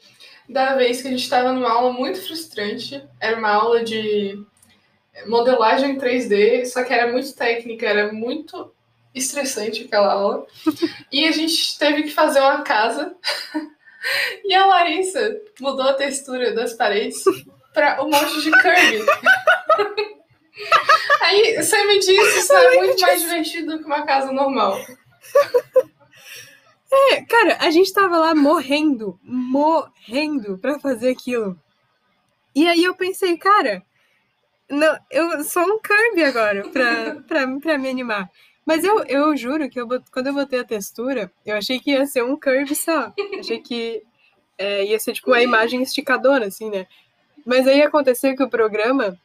da 0.48 0.76
vez 0.76 1.02
que 1.02 1.08
a 1.08 1.12
gente 1.12 1.24
estava 1.24 1.54
numa 1.54 1.72
aula 1.72 1.94
muito 1.94 2.22
frustrante. 2.22 3.02
Era 3.20 3.38
uma 3.38 3.50
aula 3.50 3.84
de 3.84 4.44
modelagem 5.26 5.98
3D, 5.98 6.66
só 6.66 6.84
que 6.84 6.94
era 6.94 7.12
muito 7.12 7.34
técnica, 7.36 7.86
era 7.86 8.12
muito 8.12 8.74
estressante 9.14 9.84
aquela 9.84 10.14
aula. 10.14 10.46
e 11.12 11.28
a 11.28 11.32
gente 11.32 11.78
teve 11.78 12.04
que 12.04 12.12
fazer 12.12 12.40
uma 12.40 12.62
casa. 12.62 13.16
e 14.44 14.54
a 14.54 14.66
Larissa 14.66 15.40
mudou 15.60 15.88
a 15.88 15.94
textura 15.94 16.54
das 16.54 16.74
paredes 16.74 17.24
para 17.74 18.04
um 18.04 18.10
monte 18.10 18.42
de 18.42 18.52
Kirby. 18.52 19.06
Aí 21.22 21.56
você 21.56 21.84
me 21.86 22.00
disse 22.00 22.40
isso 22.40 22.54
é 22.54 22.78
muito 22.78 23.02
mais 23.02 23.22
divertido 23.22 23.72
do 23.72 23.80
que 23.80 23.86
uma 23.86 24.06
casa 24.06 24.32
normal. 24.32 24.78
É, 26.94 27.22
cara, 27.24 27.58
a 27.62 27.72
gente 27.72 27.94
tava 27.94 28.18
lá 28.18 28.36
morrendo, 28.36 29.18
morrendo 29.24 30.58
pra 30.58 30.78
fazer 30.78 31.10
aquilo. 31.10 31.58
E 32.54 32.68
aí 32.68 32.84
eu 32.84 32.94
pensei, 32.94 33.38
cara, 33.38 33.82
não, 34.70 35.00
eu 35.10 35.42
sou 35.46 35.64
um 35.64 35.80
Kirby 35.80 36.26
agora 36.26 36.68
pra, 36.68 37.16
pra, 37.26 37.60
pra 37.60 37.78
me 37.78 37.90
animar. 37.90 38.30
Mas 38.72 38.86
eu, 38.86 39.04
eu 39.04 39.36
juro 39.36 39.70
que 39.70 39.82
eu, 39.82 39.86
quando 40.14 40.28
eu 40.28 40.34
botei 40.34 40.62
a 40.62 40.64
textura, 40.64 41.30
eu 41.46 41.58
achei 41.58 41.78
que 41.78 41.92
ia 41.92 42.06
ser 42.06 42.24
um 42.24 42.40
curve 42.40 42.74
só. 42.74 43.12
achei 43.38 43.60
que 43.60 44.02
é, 44.58 44.86
ia 44.86 44.98
ser 44.98 45.12
tipo 45.12 45.30
uma 45.30 45.42
imagem 45.42 45.82
esticadora, 45.82 46.46
assim, 46.48 46.70
né? 46.70 46.88
Mas 47.46 47.68
aí 47.68 47.82
aconteceu 47.82 48.34
que 48.34 48.42
o 48.42 48.50
programa 48.50 49.20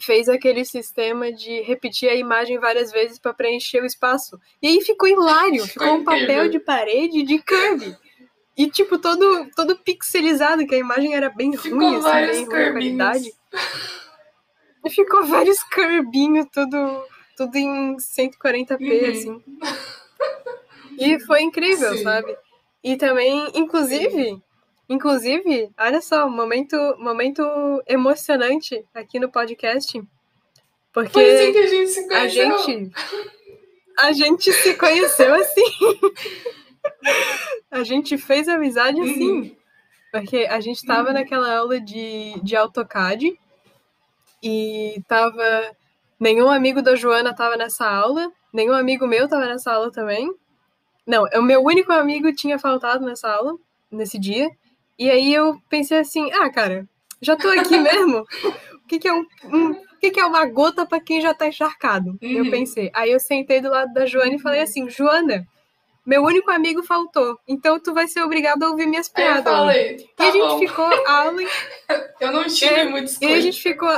fez 0.00 0.30
aquele 0.30 0.64
sistema 0.64 1.30
de 1.30 1.60
repetir 1.60 2.08
a 2.08 2.14
imagem 2.14 2.58
várias 2.58 2.90
vezes 2.90 3.18
para 3.18 3.34
preencher 3.34 3.82
o 3.82 3.86
espaço. 3.86 4.40
E 4.62 4.68
aí 4.68 4.80
ficou 4.80 5.10
hilário, 5.10 5.66
ficou 5.68 5.96
um 5.96 6.02
papel 6.02 6.48
de 6.48 6.58
parede 6.58 7.22
de 7.22 7.38
curve. 7.40 7.94
E, 8.56 8.70
tipo, 8.70 8.98
todo, 8.98 9.46
todo 9.54 9.76
pixelizado, 9.76 10.66
que 10.66 10.74
a 10.74 10.78
imagem 10.78 11.14
era 11.14 11.28
bem 11.28 11.54
ficou 11.54 11.78
ruim, 11.78 11.96
assim, 11.96 12.48
bem 12.48 12.62
ruim 12.62 12.72
qualidade. 12.72 13.30
E 14.82 14.88
ficou 14.88 15.26
vários 15.26 15.62
curbinhos, 15.64 16.46
tudo 16.50 17.04
tudo 17.36 17.56
em 17.56 17.96
140p, 17.96 18.78
uhum. 18.80 19.10
assim. 19.10 19.42
E 20.98 21.18
foi 21.20 21.42
incrível, 21.42 21.96
Sim. 21.96 22.02
sabe? 22.02 22.36
E 22.82 22.96
também, 22.96 23.50
inclusive, 23.54 24.10
Sim. 24.10 24.42
inclusive, 24.88 25.70
olha 25.78 26.00
só, 26.00 26.28
momento, 26.28 26.76
momento 26.98 27.42
emocionante 27.86 28.84
aqui 28.94 29.18
no 29.18 29.30
podcast. 29.30 30.02
Porque 30.92 31.12
foi 31.12 31.34
assim 31.34 31.52
que 31.52 31.58
a 31.58 31.66
gente 31.66 31.90
se 31.90 32.06
conheceu. 32.08 32.54
A 32.54 32.58
gente, 32.58 32.92
a 33.98 34.12
gente 34.12 34.52
se 34.52 34.74
conheceu 34.74 35.34
assim. 35.34 35.64
a 37.70 37.82
gente 37.82 38.18
fez 38.18 38.48
amizade 38.48 39.00
assim. 39.00 39.30
Uhum. 39.30 39.56
Porque 40.12 40.46
a 40.48 40.60
gente 40.60 40.86
tava 40.86 41.08
uhum. 41.08 41.14
naquela 41.14 41.56
aula 41.56 41.80
de, 41.80 42.38
de 42.40 42.54
AutoCAD 42.54 43.36
e 44.40 45.02
tava 45.08 45.76
Nenhum 46.24 46.48
amigo 46.48 46.80
da 46.80 46.96
Joana 46.96 47.32
estava 47.32 47.54
nessa 47.54 47.86
aula, 47.86 48.32
nenhum 48.50 48.72
amigo 48.72 49.06
meu 49.06 49.26
estava 49.26 49.44
nessa 49.44 49.70
aula 49.74 49.92
também. 49.92 50.32
Não, 51.06 51.24
o 51.34 51.42
meu 51.42 51.62
único 51.62 51.92
amigo 51.92 52.34
tinha 52.34 52.58
faltado 52.58 53.04
nessa 53.04 53.30
aula, 53.30 53.52
nesse 53.90 54.18
dia. 54.18 54.48
E 54.98 55.10
aí 55.10 55.34
eu 55.34 55.60
pensei 55.68 55.98
assim, 55.98 56.32
ah, 56.32 56.50
cara, 56.50 56.88
já 57.20 57.36
tô 57.36 57.46
aqui 57.48 57.76
mesmo. 57.76 58.24
o 58.42 58.88
que, 58.88 58.98
que 59.00 59.06
é 59.06 59.12
um, 59.12 59.26
um 59.52 59.72
o 59.72 59.98
que, 60.00 60.12
que 60.12 60.18
é 60.18 60.24
uma 60.24 60.46
gota 60.46 60.86
para 60.86 60.98
quem 60.98 61.20
já 61.20 61.34
tá 61.34 61.46
encharcado? 61.46 62.16
Uhum. 62.22 62.38
Eu 62.38 62.50
pensei. 62.50 62.90
Aí 62.94 63.12
eu 63.12 63.20
sentei 63.20 63.60
do 63.60 63.68
lado 63.68 63.92
da 63.92 64.06
Joana 64.06 64.34
e 64.34 64.40
falei 64.40 64.62
assim, 64.62 64.88
Joana, 64.88 65.46
meu 66.06 66.22
único 66.22 66.50
amigo 66.50 66.82
faltou, 66.82 67.38
então 67.46 67.78
tu 67.78 67.92
vai 67.92 68.08
ser 68.08 68.22
obrigado 68.22 68.62
a 68.62 68.70
ouvir 68.70 68.86
minhas 68.86 69.10
piadas. 69.10 69.46
Aí 69.46 69.52
eu 69.52 69.58
falei, 69.58 70.08
tá 70.16 70.24
e 70.24 70.28
a 70.28 70.32
bom. 70.32 70.58
gente 70.58 70.68
ficou 70.68 70.86
a 70.86 71.12
aula. 71.18 71.42
Eu 72.18 72.32
não 72.32 72.44
tive 72.44 72.74
é, 72.74 72.84
muito 72.88 73.08
escolha. 73.08 73.30
E 73.30 73.34
a 73.34 73.40
gente 73.42 73.60
ficou 73.60 73.90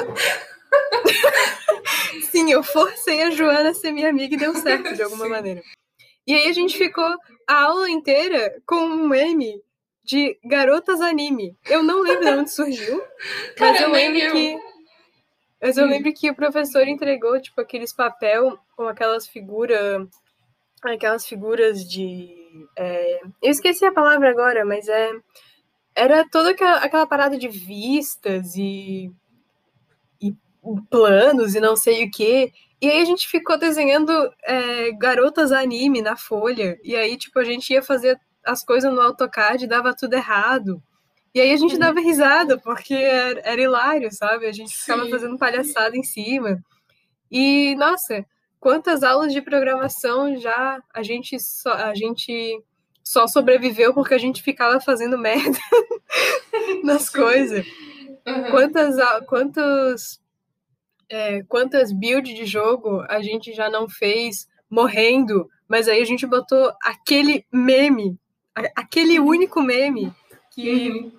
Sim, 2.31 2.53
eu 2.53 2.63
forcei 2.63 3.23
a 3.23 3.31
Joana 3.31 3.71
a 3.71 3.75
ser 3.75 3.93
minha 3.93 4.09
amiga 4.09 4.35
e 4.35 4.39
deu 4.39 4.55
certo 4.55 4.95
de 4.95 5.03
alguma 5.03 5.25
Sim. 5.25 5.31
maneira. 5.31 5.63
E 6.27 6.35
aí 6.35 6.49
a 6.49 6.53
gente 6.53 6.77
ficou 6.77 7.17
a 7.47 7.63
aula 7.63 7.89
inteira 7.89 8.61
com 8.67 8.77
um 8.77 9.09
meme 9.09 9.63
de 10.07 10.39
garotas 10.45 11.01
anime. 11.01 11.57
Eu 11.69 11.83
não 11.83 12.01
lembro 12.01 12.25
de 12.25 12.31
onde 12.31 12.51
surgiu, 12.51 13.03
Cara, 13.57 13.73
mas 13.73 13.81
eu 13.81 13.91
lembro 13.91 14.19
eu. 14.21 14.33
que. 14.33 14.59
Mas 15.61 15.77
eu 15.77 15.87
hum. 15.87 15.89
lembro 15.89 16.13
que 16.13 16.31
o 16.31 16.35
professor 16.35 16.87
entregou, 16.87 17.41
tipo, 17.41 17.61
aqueles 17.61 17.93
papel 17.93 18.59
com 18.77 18.89
aquelas 18.89 19.27
figuras. 19.27 20.07
Aquelas 20.83 21.27
figuras 21.27 21.89
de. 21.89 22.29
É... 22.77 23.21
eu 23.43 23.51
esqueci 23.51 23.85
a 23.85 23.93
palavra 23.93 24.31
agora, 24.31 24.65
mas 24.65 24.89
é. 24.89 25.11
Era 25.95 26.29
toda 26.29 26.51
aquela, 26.51 26.77
aquela 26.79 27.07
parada 27.07 27.39
de 27.39 27.49
vistas 27.49 28.55
e 28.55 29.11
planos 30.91 31.55
e 31.55 31.61
não 31.61 31.77
sei 31.77 32.05
o 32.05 32.11
que. 32.11 32.53
E 32.81 32.91
aí 32.91 33.01
a 33.01 33.05
gente 33.05 33.27
ficou 33.29 33.59
desenhando 33.59 34.13
é, 34.43 34.93
garotas 34.93 35.53
anime 35.53 36.03
na 36.03 36.17
folha. 36.17 36.79
E 36.85 36.95
aí, 36.95 37.17
tipo, 37.17 37.39
a 37.39 37.45
gente 37.45 37.73
ia 37.73 37.83
fazer 37.83 38.19
as 38.45 38.65
coisas 38.65 38.93
no 38.93 39.01
AutoCAD 39.01 39.65
e 39.65 39.69
dava 39.69 39.95
tudo 39.95 40.15
errado. 40.15 40.83
E 41.35 41.41
aí 41.41 41.53
a 41.53 41.57
gente 41.57 41.79
dava 41.79 42.01
risada, 42.01 42.59
porque 42.59 42.95
era, 42.95 43.41
era 43.41 43.61
hilário, 43.61 44.11
sabe? 44.13 44.47
A 44.47 44.53
gente 44.53 44.71
Sim. 44.71 44.79
ficava 44.79 45.09
fazendo 45.09 45.39
palhaçada 45.39 45.97
em 45.97 46.03
cima. 46.03 46.63
E, 47.31 47.75
nossa, 47.77 48.25
quantas 48.61 49.03
aulas 49.03 49.33
de 49.33 49.43
programação 49.43 50.37
já 50.37 50.83
a 50.95 51.03
gente 51.03 51.39
só, 51.41 51.73
a 51.73 51.95
gente 51.95 52.63
só 53.03 53.27
sobreviveu 53.27 53.95
porque 53.95 54.15
a 54.15 54.19
gente 54.19 54.43
ficava 54.43 54.81
fazendo 54.81 55.17
merda 55.19 55.59
nas 56.83 57.09
coisas. 57.09 57.67
Uhum. 58.27 58.51
Quantas, 58.51 58.97
quantos 59.27 60.21
é, 61.09 61.43
quantas 61.45 61.93
builds 61.93 62.35
de 62.35 62.45
jogo 62.45 63.01
a 63.09 63.21
gente 63.21 63.53
já 63.53 63.71
não 63.71 63.89
fez 63.89 64.49
morrendo, 64.69 65.49
mas 65.69 65.89
aí 65.89 66.01
a 66.01 66.05
gente 66.05 66.27
botou 66.27 66.73
aquele 66.83 67.45
meme, 67.53 68.19
aquele 68.75 69.19
uhum. 69.19 69.27
único 69.27 69.63
meme 69.63 70.13
que, 70.51 70.91
uhum. 70.91 71.13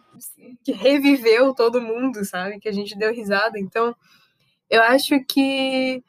que 0.64 0.72
reviveu 0.72 1.54
todo 1.54 1.82
mundo, 1.82 2.26
sabe? 2.26 2.60
Que 2.60 2.70
a 2.70 2.74
gente 2.74 2.98
deu 2.98 3.14
risada. 3.14 3.60
Então, 3.60 3.96
eu 4.70 4.82
acho 4.82 5.24
que 5.26 6.04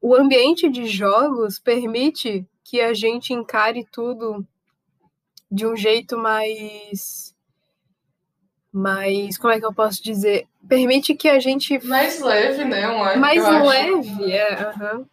o 0.00 0.14
ambiente 0.14 0.68
de 0.68 0.86
jogos 0.86 1.58
permite 1.58 2.46
que 2.62 2.80
a 2.80 2.92
gente 2.92 3.32
encare 3.32 3.86
tudo 3.90 4.46
de 5.50 5.66
um 5.66 5.74
jeito 5.74 6.18
mais 6.18 7.34
mais 8.70 9.38
como 9.38 9.52
é 9.52 9.58
que 9.58 9.64
eu 9.64 9.72
posso 9.72 10.02
dizer 10.02 10.46
permite 10.68 11.14
que 11.14 11.28
a 11.28 11.38
gente 11.38 11.84
mais 11.86 12.20
leve 12.20 12.64
né 12.64 12.86
mais 13.16 13.42
leve 13.42 14.32
é 14.32 14.72
uhum. 14.80 15.06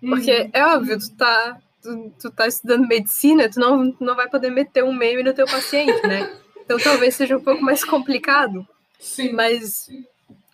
porque 0.00 0.42
uhum. 0.42 0.50
é 0.52 0.66
óbvio 0.66 0.98
tu 0.98 1.16
tá 1.16 1.58
tu, 1.82 2.12
tu 2.20 2.30
tá 2.30 2.46
estudando 2.46 2.86
medicina 2.86 3.50
tu 3.50 3.58
não 3.58 3.90
tu 3.90 4.04
não 4.04 4.14
vai 4.14 4.28
poder 4.28 4.50
meter 4.50 4.84
um 4.84 4.92
meme 4.92 5.22
no 5.22 5.34
teu 5.34 5.46
paciente 5.46 6.06
né 6.06 6.30
então 6.64 6.78
talvez 6.78 7.14
seja 7.14 7.36
um 7.36 7.42
pouco 7.42 7.62
mais 7.62 7.84
complicado 7.84 8.66
sim 8.98 9.32
mas 9.32 9.88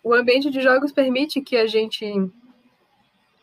o 0.03 0.13
ambiente 0.13 0.49
de 0.49 0.61
jogos 0.61 0.91
permite 0.91 1.41
que 1.41 1.55
a 1.57 1.67
gente 1.67 2.31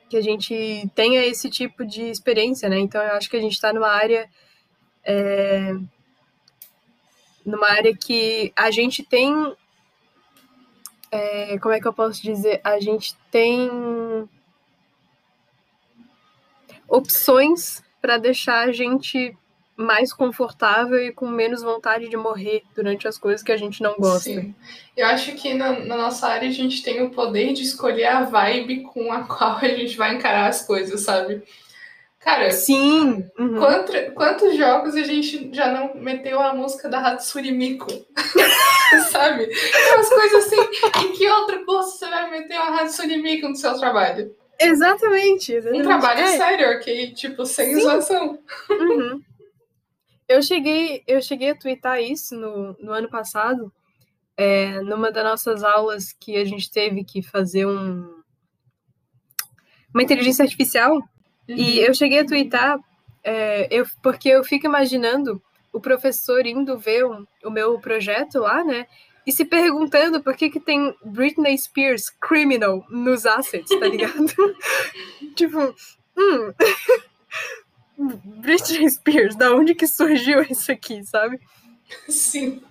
que 0.09 0.17
a 0.17 0.21
gente 0.21 0.89
tenha 0.95 1.25
esse 1.25 1.51
tipo 1.51 1.85
de 1.85 2.03
experiência, 2.03 2.69
né? 2.69 2.79
Então 2.79 3.03
eu 3.03 3.13
acho 3.13 3.29
que 3.29 3.37
a 3.37 3.41
gente 3.41 3.53
está 3.53 3.73
numa 3.73 3.89
área 3.89 4.29
é, 5.05 5.75
numa 7.45 7.69
área 7.69 7.97
que 7.97 8.53
a 8.57 8.71
gente 8.71 9.03
tem 9.05 9.33
é, 11.11 11.59
como 11.59 11.75
é 11.75 11.81
que 11.81 11.87
eu 11.87 11.93
posso 11.93 12.23
dizer? 12.23 12.61
A 12.65 12.81
gente 12.81 13.17
tem 13.31 14.29
opções 16.89 17.83
para 18.01 18.19
deixar 18.19 18.69
a 18.69 18.73
gente 18.73 19.37
mais 19.77 20.13
confortável 20.13 20.99
e 20.99 21.13
com 21.13 21.29
menos 21.29 21.63
vontade 21.63 22.09
de 22.09 22.17
morrer 22.17 22.63
durante 22.75 23.07
as 23.07 23.19
coisas 23.19 23.43
que 23.43 23.53
a 23.53 23.57
gente 23.57 23.83
não 23.83 23.95
gosta. 23.99 24.31
Sim. 24.31 24.55
Eu 24.97 25.07
acho 25.07 25.35
que 25.35 25.53
na, 25.53 25.81
na, 25.81 25.97
nossa 25.97 26.27
área 26.27 26.49
a 26.49 26.53
gente 26.53 26.83
tem 26.83 27.03
o 27.03 27.11
poder 27.11 27.53
de 27.53 27.63
escolher 27.63 28.07
a 28.07 28.25
vibe 28.25 28.85
com 28.85 29.13
a 29.13 29.25
qual 29.29 29.59
a 29.59 29.69
gente 29.69 29.97
vai 29.97 30.15
encarar 30.15 30.49
as 30.49 30.67
coisas, 30.67 31.03
sabe? 31.03 31.43
Cara, 32.27 32.51
sim. 32.51 33.25
Uhum. 33.39 33.57
Quanto, 33.57 33.93
quantos 34.15 34.57
jogos 34.57 34.97
a 34.97 35.03
gente 35.05 35.49
já 35.55 35.71
não 35.71 35.95
meteu 35.95 36.41
a 36.43 36.53
música 36.53 36.89
da 36.89 36.99
Hatsune 36.99 37.53
Miku? 37.53 37.87
sabe? 39.13 39.49
Umas 39.95 40.09
coisas 40.09 40.45
assim. 40.45 40.61
em 41.05 41.13
que 41.13 41.31
outro 41.31 41.65
curso 41.65 41.99
você 41.99 42.11
vai 42.11 42.29
meter 42.29 42.59
uma 42.59 42.81
Hatsune 42.81 43.19
Miku 43.19 43.49
no 43.49 43.55
seu 43.55 43.79
trabalho? 43.79 44.35
Exatamente, 44.59 45.53
exatamente. 45.53 45.83
Um 45.83 45.87
trabalho 45.87 46.21
é. 46.21 46.37
sério, 46.37 46.71
ok? 46.73 47.13
Tipo, 47.13 47.47
sem 47.47 47.79
zoação. 47.79 48.41
Uhum. 48.71 49.23
Eu 50.29 50.43
cheguei, 50.43 51.05
eu 51.07 51.23
cheguei 51.23 51.51
a 51.51 51.57
twittar 51.57 52.03
isso 52.03 52.35
no, 52.35 52.77
no 52.81 52.91
ano 52.91 53.09
passado, 53.09 53.73
é, 54.37 54.81
numa 54.81 55.13
das 55.13 55.23
nossas 55.23 55.63
aulas 55.63 56.13
que 56.13 56.37
a 56.37 56.45
gente 56.45 56.73
teve 56.73 57.05
que 57.05 57.23
fazer 57.23 57.67
um, 57.67 58.21
uma 59.95 60.03
inteligência 60.03 60.43
artificial. 60.43 61.01
Uhum. 61.49 61.57
E 61.57 61.81
eu 61.81 61.95
cheguei 61.95 62.21
a 62.21 62.27
twittar 62.27 62.79
é, 63.27 63.67
eu, 63.73 63.85
porque 64.01 64.29
eu 64.29 64.45
fico 64.45 64.67
imaginando 64.67 65.43
o 65.73 65.81
professor 65.81 66.47
indo 66.47 66.79
ver 66.79 67.05
um, 67.05 67.27
o 67.45 67.51
meu 67.51 67.77
projeto 67.81 68.39
lá, 68.39 68.63
né? 68.63 68.87
E 69.27 69.33
se 69.33 69.45
perguntando 69.45 70.23
por 70.23 70.37
que, 70.37 70.49
que 70.49 70.61
tem 70.61 70.95
Britney 71.05 71.59
Spears 71.59 72.09
criminal 72.09 72.87
nos 72.89 73.27
assets, 73.27 73.77
tá 73.81 73.89
ligado? 73.89 74.27
tipo, 75.35 75.75
hum. 76.17 76.53
Britney 78.41 78.89
Spears, 78.89 79.35
da 79.35 79.53
onde 79.53 79.75
que 79.75 79.89
surgiu 79.89 80.43
isso 80.43 80.71
aqui, 80.71 81.03
sabe? 81.03 81.41
Sim. 82.09 82.63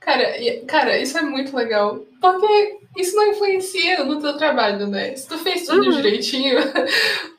cara, 0.00 0.24
cara, 0.66 0.98
isso 0.98 1.16
é 1.16 1.22
muito 1.22 1.54
legal. 1.56 2.04
Porque 2.20 2.78
isso 2.96 3.14
não 3.14 3.26
influencia 3.28 4.04
no 4.04 4.20
teu 4.20 4.36
trabalho, 4.36 4.86
né? 4.86 5.14
Se 5.14 5.28
tu 5.28 5.38
fez 5.38 5.66
tudo 5.66 5.84
uhum. 5.84 5.96
direitinho, 5.96 6.58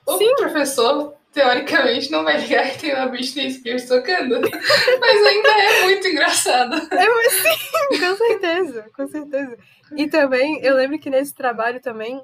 o 0.05 0.17
Sim. 0.17 0.35
professor, 0.35 1.13
teoricamente, 1.33 2.11
não 2.11 2.23
vai 2.23 2.37
ligar 2.37 2.69
que 2.71 2.79
tem 2.79 2.95
uma 2.95 3.07
Britney 3.07 3.51
Spears 3.51 3.85
tocando. 3.85 4.39
Mas 4.39 5.25
ainda 5.25 5.49
é 5.49 5.83
muito 5.83 6.07
engraçado. 6.07 6.75
É, 6.75 7.09
mas 7.09 7.33
sim, 7.33 7.99
com 7.99 8.15
certeza, 8.15 8.85
com 8.95 9.07
certeza. 9.07 9.57
E 9.95 10.07
também, 10.07 10.59
eu 10.63 10.75
lembro 10.75 10.99
que 10.99 11.09
nesse 11.09 11.33
trabalho 11.33 11.79
também, 11.79 12.21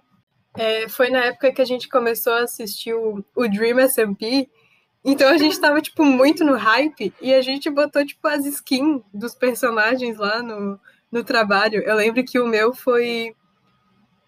é, 0.56 0.88
foi 0.88 1.10
na 1.10 1.26
época 1.26 1.52
que 1.52 1.62
a 1.62 1.66
gente 1.66 1.90
começou 1.90 2.34
a 2.34 2.44
assistir 2.44 2.94
o, 2.94 3.24
o 3.36 3.48
Dream 3.48 3.80
SMP. 3.88 4.50
Então 5.06 5.30
a 5.30 5.38
gente 5.38 5.60
tava, 5.60 5.82
tipo, 5.82 6.04
muito 6.04 6.44
no 6.44 6.56
hype 6.56 7.14
e 7.22 7.34
a 7.34 7.42
gente 7.42 7.70
botou, 7.70 8.06
tipo, 8.06 8.26
as 8.28 8.46
skins 8.46 9.02
dos 9.14 9.36
personagens 9.36 10.18
lá 10.18 10.42
no, 10.42 10.80
no 11.14 11.24
trabalho. 11.24 11.82
Eu 11.84 11.96
lembro 11.96 12.26
que 12.26 12.40
o 12.40 12.48
meu 12.48 12.74
foi. 12.74 13.36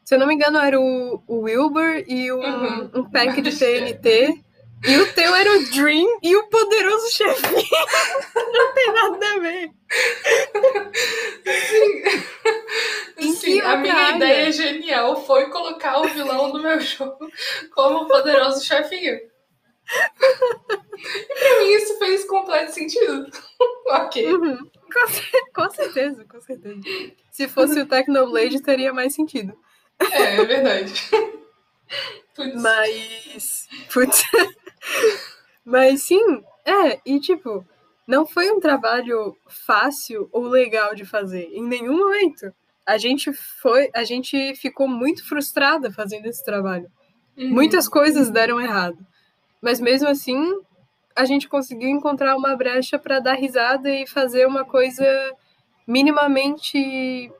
Se 0.04 0.14
eu 0.14 0.20
não 0.20 0.28
me 0.28 0.36
engano, 0.36 0.60
era 0.60 0.80
o, 0.80 1.24
o 1.28 1.40
Wilbur 1.42 2.04
e 2.08 2.32
um, 2.32 2.40
uhum. 2.40 2.92
um 2.94 3.10
pack 3.10 3.42
de 3.42 3.52
TNT. 3.58 4.46
E 4.88 4.98
o 4.98 5.14
teu 5.14 5.34
era 5.34 5.52
o 5.52 5.66
Dream 5.72 6.20
e 6.22 6.36
o 6.36 6.48
poderoso 6.48 7.12
chefinho. 7.12 7.66
não 8.36 8.74
tem 8.74 8.94
nada 8.94 9.34
a 9.34 9.40
ver. 9.40 9.72
Sim. 13.18 13.34
Sim 13.34 13.62
a 13.62 13.78
minha 13.78 13.96
área? 13.96 14.16
ideia 14.18 14.52
genial 14.52 15.26
foi 15.26 15.50
colocar 15.50 16.02
o 16.02 16.08
vilão 16.10 16.52
do 16.52 16.62
meu 16.62 16.80
jogo 16.82 17.32
como 17.74 18.04
o 18.04 18.08
poderoso 18.08 18.64
chefinho. 18.64 19.16
E 20.98 21.34
pra 21.40 21.60
mim 21.60 21.72
isso 21.72 21.98
fez 21.98 22.26
completo 22.26 22.74
sentido. 22.74 23.28
ok. 23.88 24.34
Uhum. 24.34 24.70
Com, 25.54 25.70
certeza, 25.70 26.26
com 26.26 26.42
certeza. 26.42 26.82
Se 27.32 27.48
fosse 27.48 27.80
o 27.80 27.86
Technoblade, 27.86 28.62
teria 28.62 28.94
mais 28.94 29.14
sentido. 29.14 29.58
É, 30.12 30.38
é 30.38 30.46
verdade. 30.46 30.94
Putz. 32.36 32.62
Mas. 32.62 33.68
Putz. 33.92 34.24
Mas 35.64 36.04
sim, 36.04 36.44
é, 36.64 37.00
e 37.06 37.20
tipo, 37.20 37.66
não 38.08 38.26
foi 38.26 38.52
um 38.52 38.60
trabalho 38.60 39.36
fácil 39.48 40.30
ou 40.32 40.44
legal 40.44 40.94
de 40.94 41.06
fazer, 41.06 41.50
em 41.52 41.64
nenhum 41.64 41.98
momento. 41.98 42.54
A 42.86 42.98
gente 42.98 43.34
foi, 43.34 43.90
a 43.96 44.04
gente 44.04 44.56
ficou 44.56 44.88
muito 44.88 45.28
frustrada 45.28 45.92
fazendo 45.92 46.28
esse 46.28 46.46
trabalho. 46.46 46.92
Uhum. 47.36 47.50
Muitas 47.50 47.90
coisas 47.90 48.30
deram 48.30 48.62
errado. 48.62 48.98
Mas 49.60 49.80
mesmo 49.80 50.08
assim, 50.08 50.40
a 51.16 51.26
gente 51.26 51.48
conseguiu 51.48 51.90
encontrar 51.90 52.36
uma 52.36 52.56
brecha 52.56 53.00
para 53.00 53.20
dar 53.20 53.36
risada 53.36 53.90
e 53.90 54.06
fazer 54.06 54.46
uma 54.46 54.66
coisa 54.66 55.06
minimamente 55.88 57.32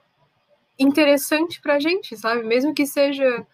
interessante 0.80 1.62
pra 1.62 1.80
gente, 1.80 2.16
sabe? 2.16 2.44
Mesmo 2.44 2.74
que 2.74 2.86
seja 2.86 3.46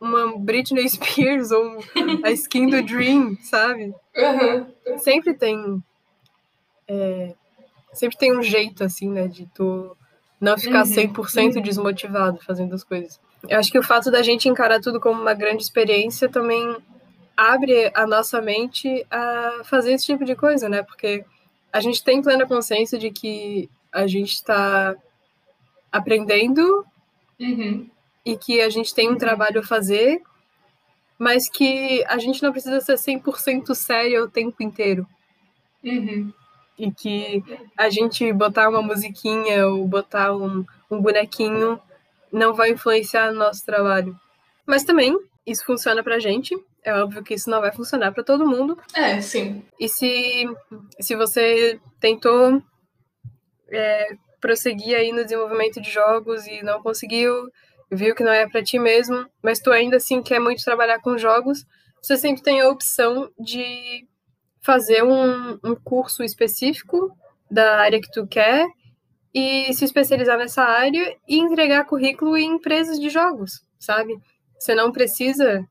uma 0.00 0.36
Britney 0.38 0.88
Spears 0.88 1.50
ou 1.50 1.78
a 2.24 2.30
skin 2.32 2.68
do 2.68 2.82
Dream, 2.82 3.36
sabe? 3.42 3.94
Uhum. 4.16 4.98
Sempre 4.98 5.34
tem. 5.34 5.82
É, 6.86 7.34
sempre 7.92 8.16
tem 8.16 8.36
um 8.36 8.42
jeito, 8.42 8.82
assim, 8.82 9.10
né, 9.10 9.28
de 9.28 9.46
tu 9.54 9.96
não 10.40 10.56
ficar 10.56 10.84
uhum. 10.84 10.92
100% 10.92 11.56
uhum. 11.56 11.62
desmotivado 11.62 12.38
fazendo 12.44 12.74
as 12.74 12.84
coisas. 12.84 13.20
Eu 13.48 13.58
acho 13.58 13.70
que 13.70 13.78
o 13.78 13.82
fato 13.82 14.10
da 14.10 14.22
gente 14.22 14.48
encarar 14.48 14.80
tudo 14.80 15.00
como 15.00 15.20
uma 15.20 15.34
grande 15.34 15.62
experiência 15.62 16.28
também 16.28 16.76
abre 17.38 17.92
a 17.94 18.04
nossa 18.04 18.42
mente 18.42 19.06
a 19.08 19.62
fazer 19.64 19.92
esse 19.92 20.06
tipo 20.06 20.24
de 20.24 20.34
coisa, 20.34 20.68
né? 20.68 20.82
Porque 20.82 21.24
a 21.72 21.80
gente 21.80 22.02
tem 22.02 22.20
plena 22.20 22.44
consciência 22.46 22.98
de 22.98 23.12
que 23.12 23.70
a 23.92 24.08
gente 24.08 24.32
está 24.32 24.96
aprendendo 25.92 26.84
uhum 27.38 27.88
e 28.28 28.36
que 28.36 28.60
a 28.60 28.68
gente 28.68 28.94
tem 28.94 29.10
um 29.10 29.16
trabalho 29.16 29.60
a 29.60 29.64
fazer, 29.64 30.20
mas 31.18 31.48
que 31.48 32.04
a 32.06 32.18
gente 32.18 32.42
não 32.42 32.52
precisa 32.52 32.78
ser 32.78 32.96
100% 32.96 33.74
sério 33.74 34.24
o 34.24 34.30
tempo 34.30 34.62
inteiro. 34.62 35.06
Uhum. 35.82 36.30
E 36.78 36.92
que 36.92 37.42
a 37.74 37.88
gente 37.88 38.30
botar 38.34 38.68
uma 38.68 38.82
musiquinha 38.82 39.66
ou 39.66 39.88
botar 39.88 40.36
um, 40.36 40.62
um 40.90 41.00
bonequinho 41.00 41.80
não 42.30 42.52
vai 42.52 42.72
influenciar 42.72 43.32
no 43.32 43.38
nosso 43.38 43.64
trabalho. 43.64 44.14
Mas 44.66 44.84
também, 44.84 45.18
isso 45.46 45.64
funciona 45.64 46.02
pra 46.02 46.18
gente. 46.18 46.54
É 46.84 46.94
óbvio 46.94 47.22
que 47.22 47.34
isso 47.34 47.50
não 47.50 47.60
vai 47.60 47.72
funcionar 47.72 48.12
para 48.12 48.22
todo 48.22 48.46
mundo. 48.48 48.78
É, 48.94 49.20
sim. 49.20 49.62
E 49.78 49.88
se, 49.88 50.46
se 51.00 51.14
você 51.14 51.80
tentou 52.00 52.62
é, 53.70 54.16
prosseguir 54.40 54.96
aí 54.96 55.12
no 55.12 55.24
desenvolvimento 55.24 55.80
de 55.80 55.90
jogos 55.90 56.46
e 56.46 56.62
não 56.62 56.82
conseguiu, 56.82 57.50
viu 57.90 58.14
que 58.14 58.24
não 58.24 58.32
é 58.32 58.48
para 58.48 58.62
ti 58.62 58.78
mesmo, 58.78 59.26
mas 59.42 59.58
tu 59.58 59.70
ainda 59.70 59.96
assim 59.96 60.22
quer 60.22 60.38
muito 60.38 60.64
trabalhar 60.64 61.00
com 61.00 61.18
jogos, 61.18 61.64
você 62.02 62.16
sempre 62.16 62.42
tem 62.42 62.60
a 62.60 62.68
opção 62.68 63.30
de 63.38 64.06
fazer 64.60 65.02
um, 65.02 65.58
um 65.64 65.74
curso 65.74 66.22
específico 66.22 67.10
da 67.50 67.80
área 67.80 68.00
que 68.00 68.10
tu 68.10 68.26
quer 68.26 68.66
e 69.34 69.72
se 69.72 69.84
especializar 69.84 70.38
nessa 70.38 70.62
área 70.62 71.16
e 71.26 71.38
entregar 71.38 71.84
currículo 71.84 72.36
em 72.36 72.54
empresas 72.54 72.98
de 72.98 73.08
jogos, 73.08 73.62
sabe? 73.78 74.18
Você 74.58 74.74
não 74.74 74.92
precisa 74.92 75.64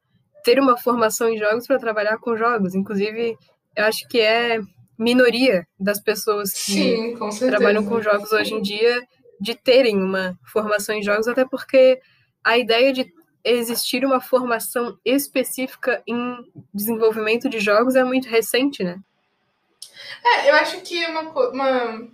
ter 0.48 0.62
uma 0.62 0.78
formação 0.78 1.28
em 1.28 1.38
jogos 1.38 1.68
para 1.68 1.78
trabalhar 1.78 2.18
com 2.20 2.38
jogos. 2.38 2.74
Inclusive, 2.74 3.38
eu 3.76 3.84
acho 3.84 4.08
que 4.08 4.18
é 4.22 4.62
minoria 4.98 5.68
das 5.78 6.00
pessoas 6.00 6.54
que 6.54 6.72
Sim, 6.72 7.18
com 7.18 7.28
trabalham 7.30 7.84
com 7.84 8.02
jogos 8.02 8.32
hoje 8.32 8.54
em 8.54 8.62
dia 8.62 9.06
de 9.42 9.54
terem 9.56 10.02
uma 10.02 10.40
formação 10.46 10.96
em 10.96 11.04
jogos, 11.04 11.28
até 11.28 11.44
porque 11.44 12.00
a 12.42 12.58
ideia 12.58 12.94
de 12.94 13.14
existir 13.44 14.06
uma 14.06 14.22
formação 14.22 14.98
específica 15.04 16.02
em 16.08 16.38
desenvolvimento 16.74 17.50
de 17.50 17.60
jogos 17.60 17.98
é 17.98 18.04
muito 18.06 18.30
recente, 18.30 18.86
né? 18.86 19.02
É, 20.24 20.50
eu 20.50 20.56
acho 20.56 20.80
que 20.80 21.06
uma, 21.08 21.24
uma, 21.50 22.08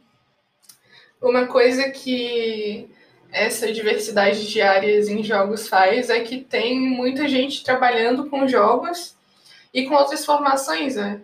uma 1.22 1.46
coisa 1.46 1.92
que 1.92 2.90
essa 3.34 3.74
diversidade 3.74 4.48
de 4.48 4.62
áreas 4.62 5.10
em 5.10 5.24
jogos 5.24 5.68
faz 5.68 6.10
é 6.12 6.20
que 6.22 6.40
tem 6.40 6.80
muita 6.80 7.28
gente 7.28 7.64
trabalhando 7.64 8.30
com 8.30 8.48
jogos 8.48 9.18
e 9.74 9.88
com 9.88 9.96
outras 9.96 10.24
formações, 10.24 10.96
né? 10.96 11.20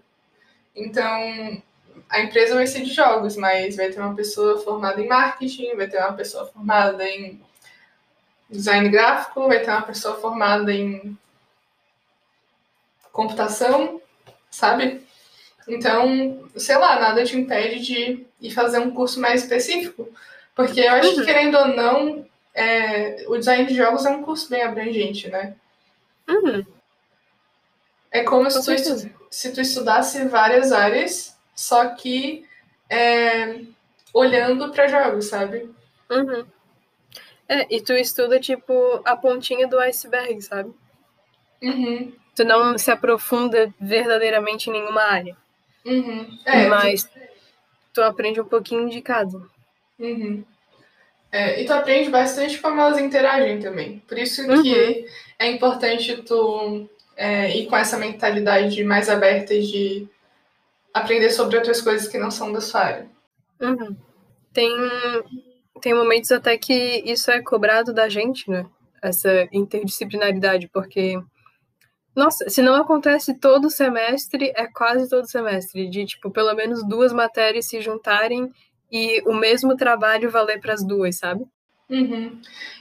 Então, 0.76 1.62
a 2.10 2.22
empresa 2.22 2.56
vai 2.56 2.66
ser 2.66 2.82
de 2.82 2.92
jogos, 2.92 3.38
mas 3.38 3.76
vai 3.76 3.90
ter 3.90 4.00
uma 4.00 4.16
pessoa 4.16 4.60
formada 4.60 5.00
em 5.00 5.08
marketing, 5.08 5.76
vai 5.76 5.88
ter 5.88 6.00
uma 6.00 6.14
pessoa 6.14 6.48
formada 6.48 7.08
em 7.08 7.40
design 8.50 8.90
gráfico, 8.90 9.48
vai 9.48 9.60
ter 9.60 9.70
uma 9.70 9.84
pessoa 9.84 10.16
formada 10.16 10.74
em 10.74 11.16
computação, 13.12 14.02
sabe? 14.50 15.02
Então, 15.68 16.50
sei 16.56 16.76
lá, 16.76 17.00
nada 17.00 17.24
te 17.24 17.38
impede 17.38 17.80
de 17.82 18.26
ir 18.42 18.52
fazer 18.52 18.80
um 18.80 18.90
curso 18.90 19.22
mais 19.22 19.44
específico. 19.44 20.10
Porque 20.60 20.82
eu 20.82 20.92
acho 20.92 21.12
uhum. 21.12 21.16
que, 21.16 21.26
querendo 21.26 21.58
ou 21.58 21.68
não, 21.70 22.26
é, 22.54 23.24
o 23.30 23.38
design 23.38 23.66
de 23.66 23.74
jogos 23.74 24.06
é 24.06 24.10
um 24.10 24.22
curso 24.22 24.50
bem 24.50 24.62
abrangente, 24.62 25.30
né? 25.30 25.56
Uhum. 26.28 26.66
É 28.12 28.24
como 28.24 28.52
se 28.52 28.62
tu, 28.62 29.10
se 29.32 29.54
tu 29.54 29.62
estudasse 29.62 30.28
várias 30.28 30.74
áreas, 30.74 31.40
só 31.56 31.96
que 31.96 32.46
é, 32.90 33.62
olhando 34.14 34.70
para 34.74 34.90
jogos, 34.90 35.28
sabe? 35.28 35.74
Uhum. 36.10 36.46
É, 37.48 37.66
e 37.74 37.80
tu 37.80 37.94
estuda, 37.94 38.38
tipo, 38.38 39.02
a 39.06 39.16
pontinha 39.16 39.66
do 39.66 39.80
iceberg, 39.80 40.42
sabe? 40.42 40.74
Uhum. 41.64 42.12
Tu 42.36 42.44
não 42.44 42.78
se 42.78 42.92
aprofunda 42.92 43.74
verdadeiramente 43.80 44.70
em 44.70 44.74
nenhuma 44.74 45.04
área. 45.04 45.38
Uhum. 45.86 46.38
É, 46.44 46.68
mas 46.68 47.06
tu... 47.06 47.20
tu 47.94 48.02
aprende 48.02 48.42
um 48.42 48.46
pouquinho 48.46 48.90
de 48.90 49.02
cada. 49.02 49.40
Uhum. 50.00 50.44
É, 51.32 51.62
e 51.62 51.66
tu 51.66 51.74
aprende 51.74 52.10
bastante 52.10 52.58
como 52.60 52.80
elas 52.80 52.98
interagem 52.98 53.60
também. 53.60 54.00
Por 54.08 54.18
isso 54.18 54.42
que 54.62 54.74
uhum. 54.74 55.06
é 55.38 55.52
importante 55.52 56.24
tu 56.24 56.90
é, 57.16 57.56
ir 57.56 57.68
com 57.68 57.76
essa 57.76 57.98
mentalidade 57.98 58.84
mais 58.84 59.10
aberta 59.10 59.60
de 59.60 60.08
aprender 60.94 61.30
sobre 61.30 61.58
outras 61.58 61.82
coisas 61.82 62.08
que 62.08 62.18
não 62.18 62.32
são 62.32 62.52
da 62.52 62.62
sua 62.62 62.82
área. 62.82 63.10
Uhum. 63.62 63.96
Tem, 64.52 64.72
tem 65.82 65.94
momentos 65.94 66.32
até 66.32 66.58
que 66.58 67.04
isso 67.06 67.30
é 67.30 67.42
cobrado 67.42 67.94
da 67.94 68.10
gente, 68.10 68.50
né? 68.50 68.66
Essa 69.02 69.48
interdisciplinaridade, 69.52 70.68
porque 70.74 71.22
nossa, 72.16 72.50
se 72.50 72.62
não 72.62 72.76
acontece 72.76 73.34
todo 73.34 73.70
semestre, 73.70 74.52
é 74.56 74.68
quase 74.68 75.08
todo 75.08 75.30
semestre, 75.30 75.90
de 75.90 76.06
tipo, 76.06 76.32
pelo 76.32 76.54
menos 76.54 76.86
duas 76.86 77.14
matérias 77.14 77.68
se 77.68 77.80
juntarem 77.80 78.52
e 78.92 79.22
o 79.26 79.34
mesmo 79.34 79.76
trabalho 79.76 80.32
valer 80.32 80.60
para 80.60 80.74
as 80.74 80.84
duas, 80.84 81.18
sabe? 81.18 81.46
Uhum. 81.90 82.40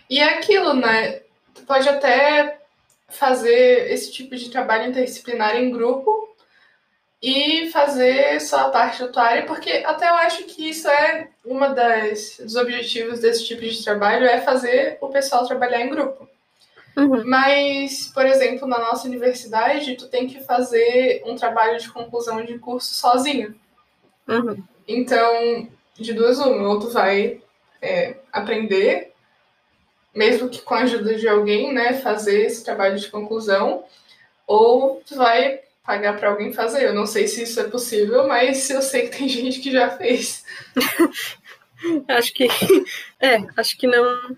E 0.08 0.18
é 0.18 0.38
aquilo, 0.38 0.74
né? 0.74 1.20
Tu 1.54 1.62
pode 1.66 1.88
até 1.88 2.58
fazer 3.08 3.90
esse 3.90 4.12
tipo 4.12 4.36
de 4.36 4.50
trabalho 4.50 4.88
interdisciplinar 4.88 5.56
em 5.56 5.70
grupo 5.70 6.28
e 7.22 7.68
fazer 7.70 8.40
só 8.40 8.60
a 8.60 8.70
parte 8.70 9.00
da 9.00 9.08
tua 9.08 9.22
área, 9.24 9.46
porque 9.46 9.70
até 9.84 10.08
eu 10.08 10.14
acho 10.14 10.44
que 10.44 10.68
isso 10.68 10.88
é 10.88 11.28
uma 11.44 11.68
das 11.68 12.38
dos 12.38 12.54
objetivos 12.54 13.20
desse 13.20 13.44
tipo 13.44 13.62
de 13.62 13.82
trabalho 13.82 14.26
é 14.26 14.40
fazer 14.40 14.98
o 15.00 15.08
pessoal 15.08 15.46
trabalhar 15.46 15.80
em 15.80 15.90
grupo. 15.90 16.28
Uhum. 16.96 17.24
Mas, 17.24 18.08
por 18.08 18.26
exemplo, 18.26 18.66
na 18.66 18.78
nossa 18.78 19.06
universidade, 19.06 19.96
tu 19.96 20.08
tem 20.08 20.26
que 20.26 20.40
fazer 20.40 21.22
um 21.24 21.36
trabalho 21.36 21.78
de 21.78 21.90
conclusão 21.90 22.44
de 22.44 22.58
curso 22.58 22.92
sozinho. 22.94 23.54
Uhum. 24.26 24.62
Então, 24.86 25.68
de 25.98 26.12
duas 26.12 26.38
uma, 26.38 26.68
ou 26.68 26.78
tu 26.78 26.90
vai 26.90 27.40
é, 27.82 28.16
aprender, 28.32 29.12
mesmo 30.14 30.48
que 30.48 30.62
com 30.62 30.74
a 30.74 30.80
ajuda 30.80 31.14
de 31.14 31.28
alguém, 31.28 31.72
né, 31.72 31.94
fazer 31.94 32.46
esse 32.46 32.64
trabalho 32.64 32.98
de 32.98 33.08
conclusão, 33.08 33.84
ou 34.46 35.02
tu 35.06 35.16
vai 35.16 35.60
pagar 35.84 36.18
para 36.18 36.30
alguém 36.30 36.52
fazer. 36.52 36.84
Eu 36.84 36.94
não 36.94 37.06
sei 37.06 37.26
se 37.26 37.42
isso 37.42 37.60
é 37.60 37.64
possível, 37.64 38.28
mas 38.28 38.68
eu 38.70 38.82
sei 38.82 39.08
que 39.08 39.16
tem 39.16 39.28
gente 39.28 39.60
que 39.60 39.70
já 39.70 39.90
fez. 39.90 40.44
acho 42.08 42.34
que 42.34 42.48
é, 43.20 43.38
acho 43.56 43.76
que 43.76 43.86
não 43.86 44.36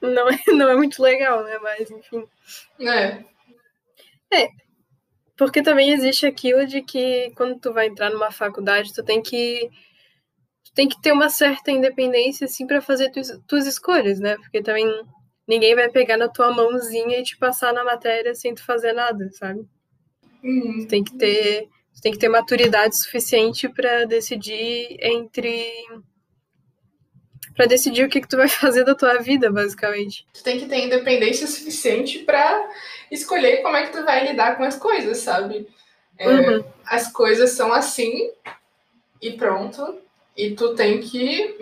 não 0.00 0.28
é, 0.28 0.38
não 0.48 0.70
é 0.70 0.76
muito 0.76 1.02
legal, 1.02 1.44
né? 1.44 1.58
Mas, 1.58 1.90
enfim. 1.90 2.24
É. 2.80 3.24
É. 4.32 4.48
Porque 5.36 5.62
também 5.62 5.90
existe 5.90 6.24
aquilo 6.26 6.66
de 6.66 6.82
que 6.82 7.30
quando 7.36 7.58
tu 7.58 7.72
vai 7.72 7.86
entrar 7.86 8.10
numa 8.10 8.30
faculdade, 8.30 8.94
tu 8.94 9.02
tem 9.02 9.22
que 9.22 9.70
tem 10.76 10.86
que 10.86 11.00
ter 11.00 11.10
uma 11.10 11.30
certa 11.30 11.70
independência 11.72 12.44
assim 12.44 12.66
para 12.66 12.82
fazer 12.82 13.10
tuas, 13.10 13.28
tuas 13.48 13.66
escolhas, 13.66 14.20
né? 14.20 14.36
Porque 14.36 14.62
também 14.62 14.86
ninguém 15.48 15.74
vai 15.74 15.88
pegar 15.88 16.18
na 16.18 16.28
tua 16.28 16.52
mãozinha 16.52 17.18
e 17.18 17.22
te 17.22 17.34
passar 17.38 17.72
na 17.72 17.82
matéria 17.82 18.34
sem 18.34 18.54
tu 18.54 18.62
fazer 18.62 18.92
nada, 18.92 19.30
sabe? 19.32 19.66
Uhum. 20.44 20.80
Tu 20.80 20.86
tem 20.86 21.02
que 21.02 21.16
ter 21.16 21.68
tem 22.02 22.12
que 22.12 22.18
ter 22.18 22.28
maturidade 22.28 22.94
suficiente 23.02 23.70
para 23.70 24.04
decidir 24.04 24.98
entre 25.00 25.66
para 27.56 27.64
decidir 27.64 28.04
o 28.04 28.08
que, 28.10 28.20
que 28.20 28.28
tu 28.28 28.36
vai 28.36 28.46
fazer 28.50 28.84
da 28.84 28.94
tua 28.94 29.16
vida, 29.16 29.50
basicamente. 29.50 30.26
Tu 30.34 30.42
tem 30.42 30.58
que 30.60 30.66
ter 30.66 30.84
independência 30.84 31.46
suficiente 31.46 32.18
para 32.18 32.70
escolher 33.10 33.62
como 33.62 33.78
é 33.78 33.86
que 33.86 33.96
tu 33.96 34.04
vai 34.04 34.28
lidar 34.28 34.58
com 34.58 34.62
as 34.62 34.76
coisas, 34.76 35.16
sabe? 35.18 35.66
É, 36.18 36.28
uhum. 36.28 36.64
As 36.84 37.10
coisas 37.10 37.52
são 37.52 37.72
assim 37.72 38.30
e 39.22 39.32
pronto. 39.32 40.04
E 40.36 40.50
tu 40.50 40.74
tem 40.74 41.00
que 41.00 41.56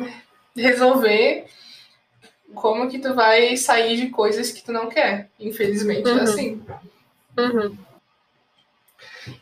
resolver 0.57 1.47
como 2.55 2.89
que 2.89 2.99
tu 2.99 3.15
vai 3.15 3.57
sair 3.57 3.97
de 3.97 4.11
coisas 4.11 4.51
que 4.51 4.63
tu 4.63 4.73
não 4.73 4.89
quer. 4.89 5.29
Infelizmente 5.39 6.09
é 6.09 6.13
uhum. 6.13 6.19
é 6.19 6.23
assim. 6.23 6.63
Uhum. 7.39 7.77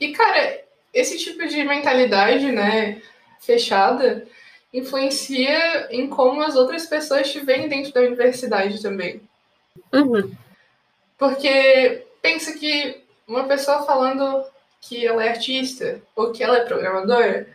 E, 0.01 0.13
cara, 0.13 0.61
esse 0.93 1.19
tipo 1.19 1.47
de 1.47 1.63
mentalidade, 1.65 2.51
né, 2.53 3.03
fechada, 3.41 4.27
influencia 4.73 5.89
em 5.91 6.09
como 6.09 6.43
as 6.43 6.57
outras 6.57 6.87
pessoas 6.87 7.31
te 7.31 7.41
veem 7.41 7.69
dentro 7.69 7.93
da 7.93 8.01
universidade 8.01 8.81
também. 8.81 9.21
Uhum. 9.93 10.33
Porque 11.19 12.07
pensa 12.21 12.53
que 12.59 13.03
uma 13.27 13.45
pessoa 13.45 13.85
falando 13.85 14.45
que 14.81 15.07
ela 15.07 15.25
é 15.25 15.29
artista, 15.29 16.01
ou 16.17 16.33
que 16.33 16.43
ela 16.43 16.59
é 16.59 16.65
programadora, 16.65 17.49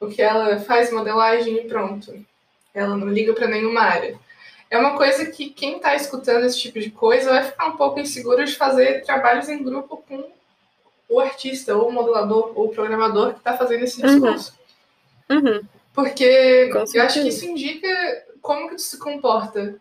ou 0.00 0.08
que 0.08 0.22
ela 0.22 0.58
faz 0.60 0.90
modelagem 0.90 1.58
e 1.58 1.68
pronto. 1.68 2.24
Ela 2.74 2.96
não 2.96 3.08
liga 3.08 3.34
para 3.34 3.46
nenhuma 3.46 3.82
área. 3.82 4.18
É 4.70 4.78
uma 4.78 4.96
coisa 4.96 5.26
que 5.26 5.50
quem 5.50 5.76
está 5.76 5.94
escutando 5.94 6.46
esse 6.46 6.58
tipo 6.58 6.80
de 6.80 6.90
coisa 6.90 7.30
vai 7.30 7.44
ficar 7.44 7.66
um 7.66 7.76
pouco 7.76 8.00
inseguro 8.00 8.44
de 8.44 8.56
fazer 8.56 9.04
trabalhos 9.04 9.48
em 9.48 9.62
grupo 9.62 10.02
com 10.08 10.24
o 11.08 11.20
artista, 11.20 11.76
ou 11.76 11.88
o 11.88 11.92
modelador, 11.92 12.52
ou 12.54 12.66
o 12.66 12.70
programador 12.70 13.32
que 13.32 13.40
está 13.40 13.56
fazendo 13.56 13.82
esse 13.82 14.00
uhum. 14.00 14.06
discurso. 14.06 14.58
Uhum. 15.28 15.38
Uhum. 15.38 15.60
Porque 15.92 16.70
eu 16.94 17.02
acho 17.02 17.20
que 17.20 17.28
isso 17.28 17.44
indica 17.46 18.24
como 18.40 18.68
que 18.68 18.76
tu 18.76 18.82
se 18.82 18.96
comporta 18.96 19.74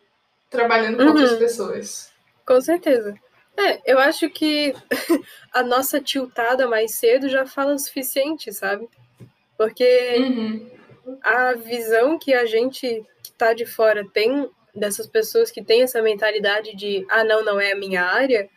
trabalhando 0.49 0.97
com 0.97 1.03
uhum. 1.03 1.09
outras 1.09 1.38
pessoas. 1.38 2.11
Com 2.45 2.59
certeza. 2.59 3.15
É, 3.55 3.80
eu 3.86 3.99
acho 3.99 4.28
que 4.30 4.74
a 5.53 5.61
nossa 5.61 6.01
tiltada 6.01 6.67
mais 6.67 6.95
cedo 6.95 7.30
já 7.30 7.45
fala 7.45 7.74
o 7.74 7.80
suficiente, 7.80 8.51
sabe? 8.51 8.89
Porque 9.60 10.16
uhum. 10.20 11.20
a 11.22 11.53
visão 11.53 12.18
que 12.18 12.34
a 12.34 12.45
gente 12.45 13.05
que 13.22 13.32
tá 13.34 13.53
de 13.53 13.66
fora 13.66 14.07
tem 14.14 14.49
dessas 14.74 15.05
pessoas 15.05 15.51
que 15.51 15.62
têm 15.62 15.82
essa 15.82 16.01
mentalidade 16.01 16.74
de 16.78 17.05
ah, 17.10 17.26
não, 17.26 17.43
não 17.43 17.60
é 17.60 17.74
a 17.74 17.76
minha 17.76 18.01
área, 18.01 18.49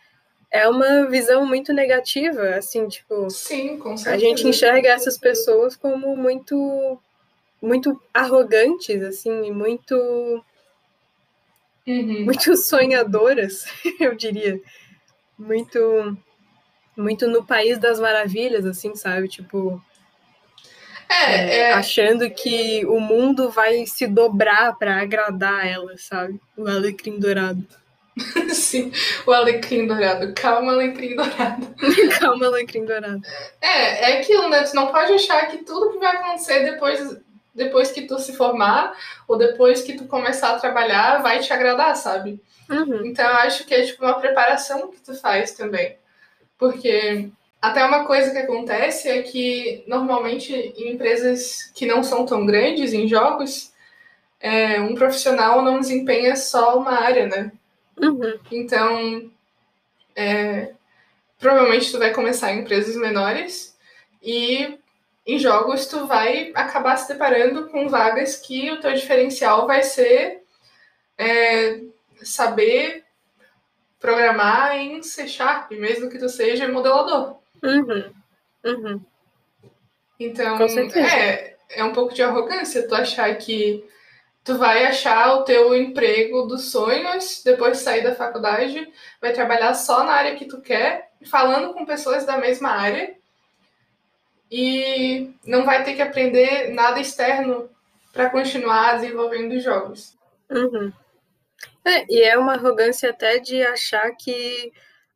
é 0.48 0.68
uma 0.68 1.10
visão 1.10 1.44
muito 1.44 1.72
negativa, 1.72 2.54
assim, 2.54 2.86
tipo. 2.86 3.28
Sim, 3.30 3.78
com 3.78 3.96
certeza. 3.96 4.14
A 4.14 4.18
gente 4.18 4.46
enxerga 4.46 4.90
essas 4.90 5.18
pessoas 5.18 5.74
como 5.74 6.16
muito 6.16 7.00
muito 7.60 8.00
arrogantes, 8.14 9.02
assim, 9.02 9.46
e 9.46 9.50
muito. 9.50 9.96
Uhum. 11.84 12.26
Muito 12.26 12.54
sonhadoras, 12.62 13.64
eu 13.98 14.14
diria. 14.14 14.60
Muito. 15.36 16.16
Muito 16.96 17.26
no 17.26 17.44
país 17.44 17.76
das 17.78 17.98
maravilhas, 17.98 18.64
assim, 18.64 18.94
sabe? 18.94 19.26
Tipo. 19.26 19.82
É, 21.12 21.34
é, 21.34 21.58
é... 21.58 21.72
Achando 21.72 22.28
que 22.30 22.84
o 22.86 22.98
mundo 22.98 23.50
vai 23.50 23.84
se 23.86 24.06
dobrar 24.06 24.76
para 24.78 25.00
agradar 25.00 25.66
ela, 25.66 25.92
sabe? 25.98 26.40
O 26.56 26.66
alecrim 26.66 27.18
dourado. 27.18 27.64
Sim, 28.52 28.92
o 29.26 29.32
alecrim 29.32 29.86
dourado. 29.86 30.32
Calma, 30.34 30.72
alecrim 30.72 31.16
dourado. 31.16 31.74
Calma, 32.18 32.46
alecrim 32.46 32.84
dourado. 32.84 33.22
É, 33.60 34.12
é 34.12 34.18
aquilo, 34.18 34.48
né? 34.48 34.62
Tu 34.64 34.74
não 34.74 34.92
pode 34.92 35.12
achar 35.12 35.46
que 35.48 35.58
tudo 35.58 35.92
que 35.92 35.98
vai 35.98 36.16
acontecer 36.16 36.64
depois 36.64 37.20
depois 37.54 37.92
que 37.92 38.02
tu 38.02 38.18
se 38.18 38.34
formar 38.34 38.96
ou 39.28 39.36
depois 39.36 39.82
que 39.82 39.92
tu 39.92 40.06
começar 40.06 40.54
a 40.54 40.58
trabalhar 40.58 41.22
vai 41.22 41.38
te 41.40 41.52
agradar, 41.52 41.94
sabe? 41.96 42.40
Uhum. 42.70 43.04
Então 43.04 43.26
eu 43.26 43.36
acho 43.36 43.66
que 43.66 43.74
é 43.74 43.82
tipo 43.82 44.02
uma 44.04 44.18
preparação 44.18 44.90
que 44.90 45.00
tu 45.00 45.14
faz 45.14 45.52
também. 45.52 45.96
Porque 46.56 47.30
até 47.62 47.84
uma 47.84 48.04
coisa 48.04 48.32
que 48.32 48.38
acontece 48.38 49.08
é 49.08 49.22
que 49.22 49.84
normalmente 49.86 50.52
em 50.52 50.92
empresas 50.92 51.70
que 51.72 51.86
não 51.86 52.02
são 52.02 52.26
tão 52.26 52.44
grandes 52.44 52.92
em 52.92 53.06
jogos, 53.06 53.72
é, 54.40 54.80
um 54.80 54.96
profissional 54.96 55.62
não 55.62 55.78
desempenha 55.78 56.34
só 56.34 56.76
uma 56.76 57.00
área, 57.00 57.28
né? 57.28 57.52
Uhum. 57.96 58.36
Então, 58.50 59.30
é, 60.16 60.72
provavelmente 61.38 61.92
tu 61.92 62.00
vai 62.00 62.12
começar 62.12 62.52
em 62.52 62.62
empresas 62.62 62.96
menores 62.96 63.78
e 64.20 64.76
em 65.24 65.38
jogos 65.38 65.86
tu 65.86 66.04
vai 66.04 66.50
acabar 66.56 66.96
se 66.96 67.06
deparando 67.06 67.68
com 67.68 67.88
vagas 67.88 68.36
que 68.36 68.72
o 68.72 68.80
teu 68.80 68.92
diferencial 68.92 69.68
vai 69.68 69.84
ser 69.84 70.42
é, 71.16 71.80
saber 72.24 73.04
programar 74.00 74.76
em 74.76 75.00
C 75.00 75.28
Sharp, 75.28 75.70
mesmo 75.70 76.10
que 76.10 76.18
tu 76.18 76.28
seja 76.28 76.66
modelador. 76.66 77.40
Uhum. 77.62 78.12
Uhum. 78.64 79.04
Então, 80.18 80.58
é, 80.94 81.56
é 81.70 81.84
um 81.84 81.92
pouco 81.92 82.14
de 82.14 82.22
arrogância 82.22 82.86
tu 82.86 82.94
achar 82.94 83.34
que 83.36 83.84
tu 84.44 84.58
vai 84.58 84.84
achar 84.84 85.34
o 85.36 85.44
teu 85.44 85.74
emprego 85.74 86.42
dos 86.42 86.70
sonhos 86.70 87.42
depois 87.44 87.78
de 87.78 87.84
sair 87.84 88.02
da 88.02 88.14
faculdade, 88.14 88.88
vai 89.20 89.32
trabalhar 89.32 89.74
só 89.74 90.04
na 90.04 90.12
área 90.12 90.34
que 90.34 90.46
tu 90.46 90.60
quer, 90.60 91.10
falando 91.24 91.72
com 91.72 91.86
pessoas 91.86 92.24
da 92.24 92.36
mesma 92.38 92.70
área 92.70 93.14
e 94.50 95.32
não 95.46 95.64
vai 95.64 95.82
ter 95.84 95.94
que 95.94 96.02
aprender 96.02 96.72
nada 96.74 97.00
externo 97.00 97.70
para 98.12 98.28
continuar 98.28 98.96
desenvolvendo 98.96 99.58
jogos. 99.58 100.16
Uhum. 100.50 100.92
É, 101.84 102.04
e 102.12 102.22
é 102.22 102.36
uma 102.36 102.54
arrogância 102.54 103.10
até 103.10 103.38
de 103.38 103.62
achar 103.62 104.10
que 104.12 104.72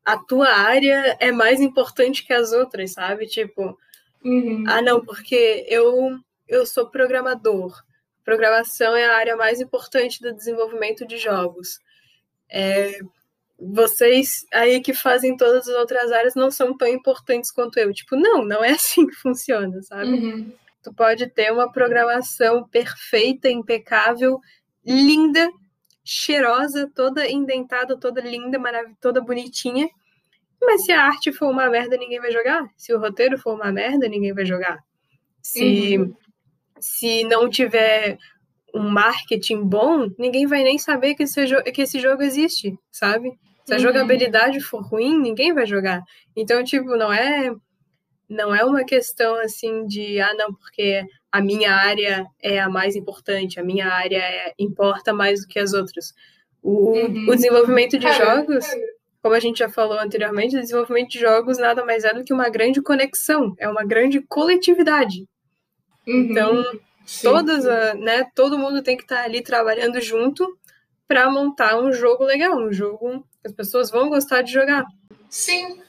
a 0.07 0.17
tua 0.17 0.49
área 0.49 1.17
é 1.19 1.33
mais 1.33 1.61
importante 1.61 2.25
que 2.25 2.33
as 2.33 2.53
outras, 2.53 2.93
sabe? 2.93 3.27
Tipo, 3.27 3.77
Uhum. 4.25 4.65
ah, 4.67 4.83
não, 4.83 5.05
porque 5.05 5.65
eu, 5.69 6.19
eu 6.49 6.67
sou 6.67 6.89
programador. 6.89 7.81
Programação 8.25 8.97
é 8.97 9.05
a 9.05 9.17
área 9.17 9.37
mais 9.37 9.61
importante 9.61 10.21
do 10.21 10.35
desenvolvimento 10.35 11.07
de 11.07 11.17
jogos. 11.17 11.79
É, 12.51 12.99
vocês 13.59 14.45
aí 14.53 14.81
que 14.81 14.93
fazem 14.93 15.37
todas 15.37 15.69
as 15.69 15.75
outras 15.77 16.11
áreas 16.11 16.35
não 16.35 16.51
são 16.51 16.77
tão 16.77 16.89
importantes 16.89 17.53
quanto 17.53 17.79
eu. 17.79 17.93
Tipo, 17.93 18.17
não, 18.17 18.45
não 18.45 18.65
é 18.65 18.71
assim 18.75 19.07
que 19.07 19.15
funciona, 19.15 19.81
sabe? 19.83 20.11
Uhum. 20.11 20.53
Tu 20.83 20.93
pode 20.93 21.29
ter 21.29 21.53
uma 21.53 21.71
programação 21.71 22.67
perfeita, 22.69 23.49
impecável, 23.49 24.41
linda, 24.85 25.49
cheirosa, 26.07 26.89
toda 26.95 27.29
indentada, 27.29 27.99
toda 27.99 28.21
linda, 28.21 28.59
maravilhosa, 28.59 28.97
toda 29.01 29.21
bonitinha. 29.21 29.89
Mas 30.63 30.85
se 30.85 30.93
a 30.93 31.03
arte 31.05 31.33
for 31.33 31.51
uma 31.51 31.69
merda, 31.69 31.97
ninguém 31.97 32.21
vai 32.21 32.31
jogar. 32.31 32.67
Se 32.77 32.95
o 32.95 32.99
roteiro 33.01 33.37
for 33.37 33.55
uma 33.55 33.71
merda, 33.73 34.09
ninguém 34.09 34.33
vai 34.33 34.47
jogar. 34.47 34.79
Se, 35.43 35.99
Uhum. 35.99 36.15
se 36.81 37.25
não 37.25 37.51
tiver 37.51 38.17
um 38.73 38.89
marketing 38.89 39.63
bom, 39.65 40.09
ninguém 40.19 40.47
vai 40.47 40.63
nem 40.63 40.79
saber 40.79 41.15
que 41.15 41.25
esse, 41.25 41.45
que 41.73 41.83
esse 41.83 41.99
jogo 42.01 42.23
existe, 42.23 42.79
sabe? 42.91 43.33
Se 43.65 43.73
a 43.75 43.77
Uhum. 43.77 43.83
jogabilidade 43.83 44.61
for 44.61 44.81
ruim, 44.83 45.19
ninguém 45.19 45.53
vai 45.53 45.67
jogar. 45.67 46.03
Então, 46.37 46.63
tipo, 46.63 46.97
não 46.97 47.13
é 47.13 47.53
não 48.29 48.53
é 48.55 48.65
uma 48.65 48.85
questão 48.85 49.37
assim 49.37 49.87
de 49.87 50.21
ah 50.21 50.35
não 50.35 50.53
porque 50.53 51.05
a 51.33 51.41
minha 51.41 51.73
área 51.75 52.27
é 52.43 52.59
a 52.61 52.69
mais 52.69 52.97
importante 52.97 53.59
a 53.61 53.65
minha 53.65 53.89
área 53.89 54.19
é- 54.19 54.55
importa 54.59 55.13
mais 55.13 55.43
do 55.43 55.49
que 55.49 55.59
as 55.59 55.73
outras 55.73 56.13
o, 56.63 56.93
Uhum. 56.93 57.27
o 57.29 57.35
desenvolvimento 57.35 57.99
de 57.99 58.11
jogos 58.13 58.65
como 59.23 59.35
a 59.35 59.41
gente 59.41 59.59
já 59.59 59.69
falou 59.69 59.99
anteriormente 59.99 60.57
o 60.57 60.61
desenvolvimento 60.61 61.11
de 61.11 61.19
jogos 61.19 61.59
nada 61.59 61.85
mais 61.85 62.05
é 62.05 62.15
do 62.15 62.25
que 62.25 62.33
uma 62.33 62.49
grande 62.49 62.81
conexão 62.81 63.55
é 63.59 63.69
uma 63.69 63.85
grande 63.85 64.21
coletividade 64.23 65.27
Uhum. 66.07 66.21
então 66.31 66.65
Sim, 67.05 67.23
todas 67.29 67.67
a, 67.67 67.95
né 67.95 68.25
todo 68.35 68.59
mundo 68.59 68.83
tem 68.83 68.97
que 68.97 69.03
estar 69.03 69.23
ali 69.25 69.43
trabalhando 69.43 70.01
junto 70.01 70.57
para 71.09 71.29
montar 71.31 71.79
um 71.81 71.93
jogo 71.93 72.25
legal 72.25 72.57
um 72.57 72.73
jogo 72.73 73.21
que 73.41 73.47
as 73.49 73.53
pessoas 73.53 73.91
vão 73.91 74.09
gostar 74.09 74.43
de 74.43 74.53
jogar 74.53 74.85
Sim. 75.29 75.81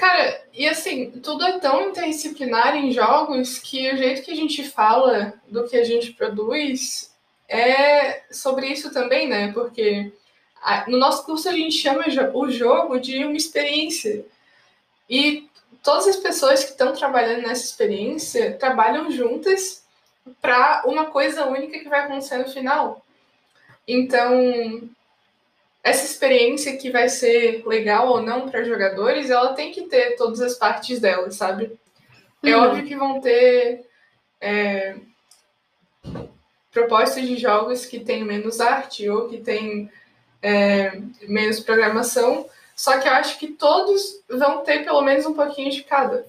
Cara, 0.00 0.42
e 0.54 0.66
assim, 0.66 1.10
tudo 1.22 1.44
é 1.44 1.58
tão 1.58 1.90
interdisciplinar 1.90 2.74
em 2.74 2.90
jogos 2.90 3.58
que 3.58 3.92
o 3.92 3.98
jeito 3.98 4.22
que 4.22 4.30
a 4.30 4.34
gente 4.34 4.64
fala 4.64 5.34
do 5.46 5.68
que 5.68 5.76
a 5.76 5.84
gente 5.84 6.14
produz 6.14 7.14
é 7.46 8.22
sobre 8.30 8.68
isso 8.68 8.90
também, 8.94 9.28
né? 9.28 9.52
Porque 9.52 10.10
no 10.88 10.96
nosso 10.96 11.26
curso 11.26 11.50
a 11.50 11.52
gente 11.52 11.76
chama 11.76 12.06
o 12.32 12.50
jogo 12.50 12.98
de 12.98 13.22
uma 13.26 13.36
experiência. 13.36 14.24
E 15.06 15.46
todas 15.82 16.06
as 16.06 16.16
pessoas 16.16 16.64
que 16.64 16.70
estão 16.70 16.94
trabalhando 16.94 17.42
nessa 17.42 17.66
experiência 17.66 18.56
trabalham 18.56 19.10
juntas 19.10 19.84
para 20.40 20.82
uma 20.86 21.10
coisa 21.10 21.44
única 21.44 21.78
que 21.78 21.90
vai 21.90 22.00
acontecer 22.00 22.38
no 22.38 22.48
final. 22.48 23.04
Então, 23.86 24.88
essa 25.82 26.04
experiência 26.04 26.76
que 26.76 26.90
vai 26.90 27.08
ser 27.08 27.62
legal 27.66 28.08
ou 28.08 28.22
não 28.22 28.48
para 28.48 28.64
jogadores, 28.64 29.30
ela 29.30 29.54
tem 29.54 29.72
que 29.72 29.82
ter 29.82 30.16
todas 30.16 30.40
as 30.40 30.54
partes 30.54 31.00
dela, 31.00 31.30
sabe? 31.30 31.72
É 32.42 32.54
Uhum. 32.56 32.62
óbvio 32.64 32.84
que 32.86 32.96
vão 32.96 33.20
ter 33.20 33.86
é, 34.40 34.96
propostas 36.72 37.26
de 37.26 37.36
jogos 37.36 37.84
que 37.86 38.00
tem 38.00 38.24
menos 38.24 38.60
arte 38.60 39.08
ou 39.08 39.28
que 39.28 39.38
tem 39.38 39.90
é, 40.42 41.00
menos 41.28 41.60
programação, 41.60 42.46
só 42.74 42.98
que 42.98 43.06
eu 43.08 43.12
acho 43.12 43.38
que 43.38 43.48
todos 43.48 44.22
vão 44.28 44.62
ter 44.62 44.84
pelo 44.84 45.02
menos 45.02 45.26
um 45.26 45.34
pouquinho 45.34 45.70
de 45.70 45.82
cada. 45.82 46.26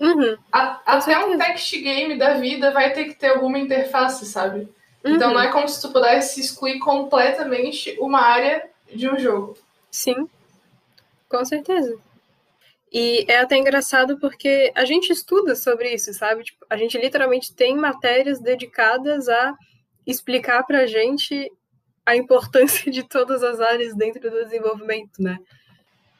Uhum. 0.00 0.36
A- 0.50 0.80
até 0.86 1.16
um 1.24 1.38
text 1.38 1.72
game 1.80 2.16
da 2.18 2.34
vida 2.34 2.72
vai 2.72 2.92
ter 2.92 3.04
que 3.04 3.14
ter 3.14 3.28
alguma 3.28 3.58
interface, 3.58 4.26
sabe? 4.26 4.68
Então 5.04 5.28
Uhum. 5.28 5.34
não 5.34 5.40
é 5.42 5.52
como 5.52 5.68
se 5.68 5.80
tu 5.80 5.92
pudesse 5.92 6.40
excluir 6.40 6.78
completamente 6.80 7.96
uma 8.00 8.20
área 8.22 8.68
de 8.94 9.08
um 9.08 9.18
jogo. 9.18 9.56
Sim, 9.90 10.28
com 11.28 11.44
certeza. 11.44 11.96
E 12.92 13.24
é 13.28 13.38
até 13.38 13.56
engraçado 13.56 14.18
porque 14.18 14.72
a 14.74 14.84
gente 14.84 15.12
estuda 15.12 15.56
sobre 15.56 15.92
isso, 15.92 16.14
sabe? 16.14 16.44
Tipo, 16.44 16.64
a 16.70 16.76
gente 16.76 16.96
literalmente 16.96 17.52
tem 17.52 17.76
matérias 17.76 18.40
dedicadas 18.40 19.28
a 19.28 19.54
explicar 20.06 20.62
pra 20.64 20.86
gente 20.86 21.50
a 22.06 22.16
importância 22.16 22.90
de 22.92 23.02
todas 23.02 23.42
as 23.42 23.60
áreas 23.60 23.94
dentro 23.96 24.30
do 24.30 24.44
desenvolvimento, 24.44 25.20
né? 25.20 25.38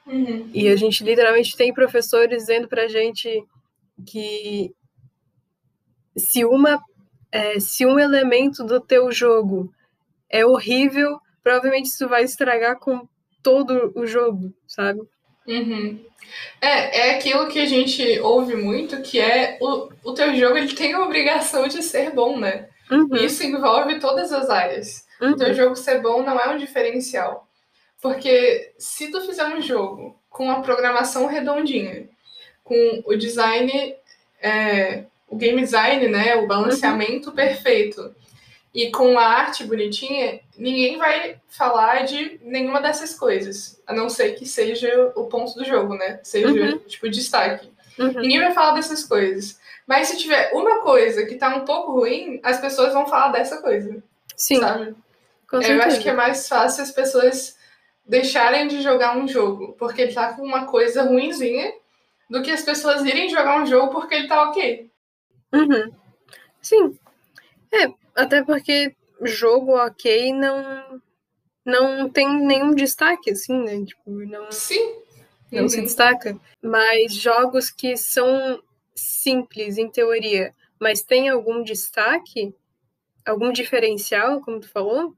Uhum. 0.07 0.51
E 0.53 0.69
a 0.69 0.77
gente 0.77 1.03
literalmente 1.05 1.57
tem 1.57 1.73
professores 1.73 2.39
dizendo 2.39 2.69
pra 2.69 2.89
gente 2.89 3.43
que 4.05 4.75
se 6.17 6.45
uma 6.45 6.83
é, 7.31 7.59
se 7.59 7.87
um 7.87 7.99
elemento 7.99 8.65
do 8.65 8.81
teu 8.81 9.11
jogo 9.11 9.73
é 10.29 10.45
horrível, 10.45 11.21
provavelmente 11.45 11.91
isso 11.91 12.09
vai 12.09 12.25
estragar 12.25 12.79
com 12.79 13.07
todo 13.43 13.93
o 13.95 14.07
jogo, 14.07 14.53
sabe? 14.67 15.01
Uhum. 15.47 16.03
É, 16.61 17.11
é 17.11 17.17
aquilo 17.17 17.47
que 17.49 17.61
a 17.61 17.67
gente 17.67 18.19
ouve 18.21 18.57
muito, 18.57 19.03
que 19.03 19.21
é 19.21 19.59
o, 19.61 19.91
o 20.03 20.15
teu 20.15 20.35
jogo 20.35 20.57
ele 20.57 20.75
tem 20.75 20.95
a 20.95 21.05
obrigação 21.05 21.69
de 21.69 21.83
ser 21.83 22.11
bom, 22.11 22.39
né? 22.39 22.69
Uhum, 22.91 23.09
E 23.17 23.27
isso 23.27 23.45
envolve 23.45 24.01
todas 24.01 24.33
as 24.33 24.49
áreas. 24.49 25.05
O 25.21 25.37
teu 25.37 25.49
uhum, 25.49 25.55
jogo 25.55 25.77
ser 25.77 26.01
bom 26.01 26.23
não 26.23 26.41
é 26.41 26.49
um 26.49 26.59
diferencial. 26.59 27.47
Porque 28.01 28.73
se 28.79 29.11
tu 29.11 29.21
fizer 29.21 29.47
um 29.47 29.61
jogo 29.61 30.19
com 30.29 30.51
a 30.51 30.61
programação 30.61 31.27
redondinha, 31.27 32.09
com 32.63 33.03
o 33.07 33.15
design, 33.17 33.95
é, 34.43 35.05
o 35.29 35.37
game 35.37 35.61
design, 35.61 36.09
né, 36.09 36.37
o 36.37 36.47
balanceamento 36.47 37.33
perfeito, 37.33 38.15
e 38.75 38.91
com 38.91 39.17
a 39.19 39.25
arte 39.25 39.63
bonitinha, 39.65 40.41
ninguém 40.59 40.99
vai 40.99 41.41
falar 41.49 42.05
de 42.05 42.41
nenhuma 42.43 42.81
dessas 42.81 43.15
coisas. 43.15 43.81
A 43.87 43.95
não 43.95 44.09
ser 44.09 44.33
que 44.35 44.45
seja 44.45 45.13
o 45.15 45.27
ponto 45.27 45.55
do 45.55 45.65
jogo, 45.65 45.95
né? 45.95 46.19
Seja, 46.25 46.49
Uhum. 46.49 46.79
tipo, 46.81 47.09
destaque. 47.09 47.71
uhum. 47.99 48.21
Ninguém 48.21 48.41
vai 48.41 48.53
falar 48.53 48.73
dessas 48.75 49.05
coisas. 49.05 49.61
Mas 49.87 50.09
se 50.09 50.17
tiver 50.19 50.51
uma 50.55 50.81
coisa 50.81 51.25
que 51.27 51.37
tá 51.37 51.55
um 51.55 51.65
pouco 51.65 51.93
ruim, 51.93 52.41
as 52.43 52.59
pessoas 52.61 52.93
vão 52.93 53.07
falar 53.07 53.29
dessa 53.29 53.61
coisa, 53.63 54.03
Sim, 54.37 54.57
sabe? 54.59 54.97
com 55.49 55.59
Eu 55.59 55.63
certeza. 55.63 55.87
acho 55.87 56.01
que 56.01 56.09
é 56.09 56.13
mais 56.13 56.49
fácil 56.49 56.83
as 56.83 56.91
pessoas 56.91 57.57
deixarem 58.05 58.67
de 58.67 58.81
jogar 58.83 59.17
um 59.17 59.29
jogo 59.29 59.75
porque 59.79 60.03
ele 60.03 60.13
tá 60.15 60.33
com 60.35 60.43
uma 60.43 60.65
coisa 60.67 61.03
ruinzinha 61.05 61.73
do 62.29 62.43
que 62.43 62.51
as 62.51 62.63
pessoas 62.63 63.05
irem 63.05 63.29
jogar 63.31 63.61
um 63.63 63.67
jogo 63.67 63.93
porque 63.93 64.15
ele 64.15 64.27
tá 64.27 64.49
ok. 64.51 64.91
Uhum. 65.53 65.93
Sim. 66.61 66.99
É, 67.73 67.87
até 68.15 68.43
porque 68.43 68.95
jogo 69.23 69.73
ok 69.77 70.33
não 70.33 71.01
não 71.65 72.11
tem 72.11 72.29
nenhum 72.45 72.75
destaque, 72.75 73.31
assim, 73.31 73.59
né? 73.65 73.83
Tipo, 73.87 74.11
não, 74.11 74.53
Sim. 74.53 74.97
não 75.51 75.67
se 75.67 75.79
Uhum. 75.79 75.85
destaca. 75.85 76.39
Mas 76.63 77.15
jogos 77.15 77.71
que 77.71 77.97
são 77.97 78.63
simples 78.95 79.79
em 79.79 79.89
teoria, 79.91 80.53
mas 80.79 81.03
tem 81.03 81.31
algum 81.31 81.63
destaque, 81.63 82.55
algum 83.25 83.51
diferencial, 83.51 84.43
como 84.43 84.61
tu 84.61 84.69
falou, 84.69 85.15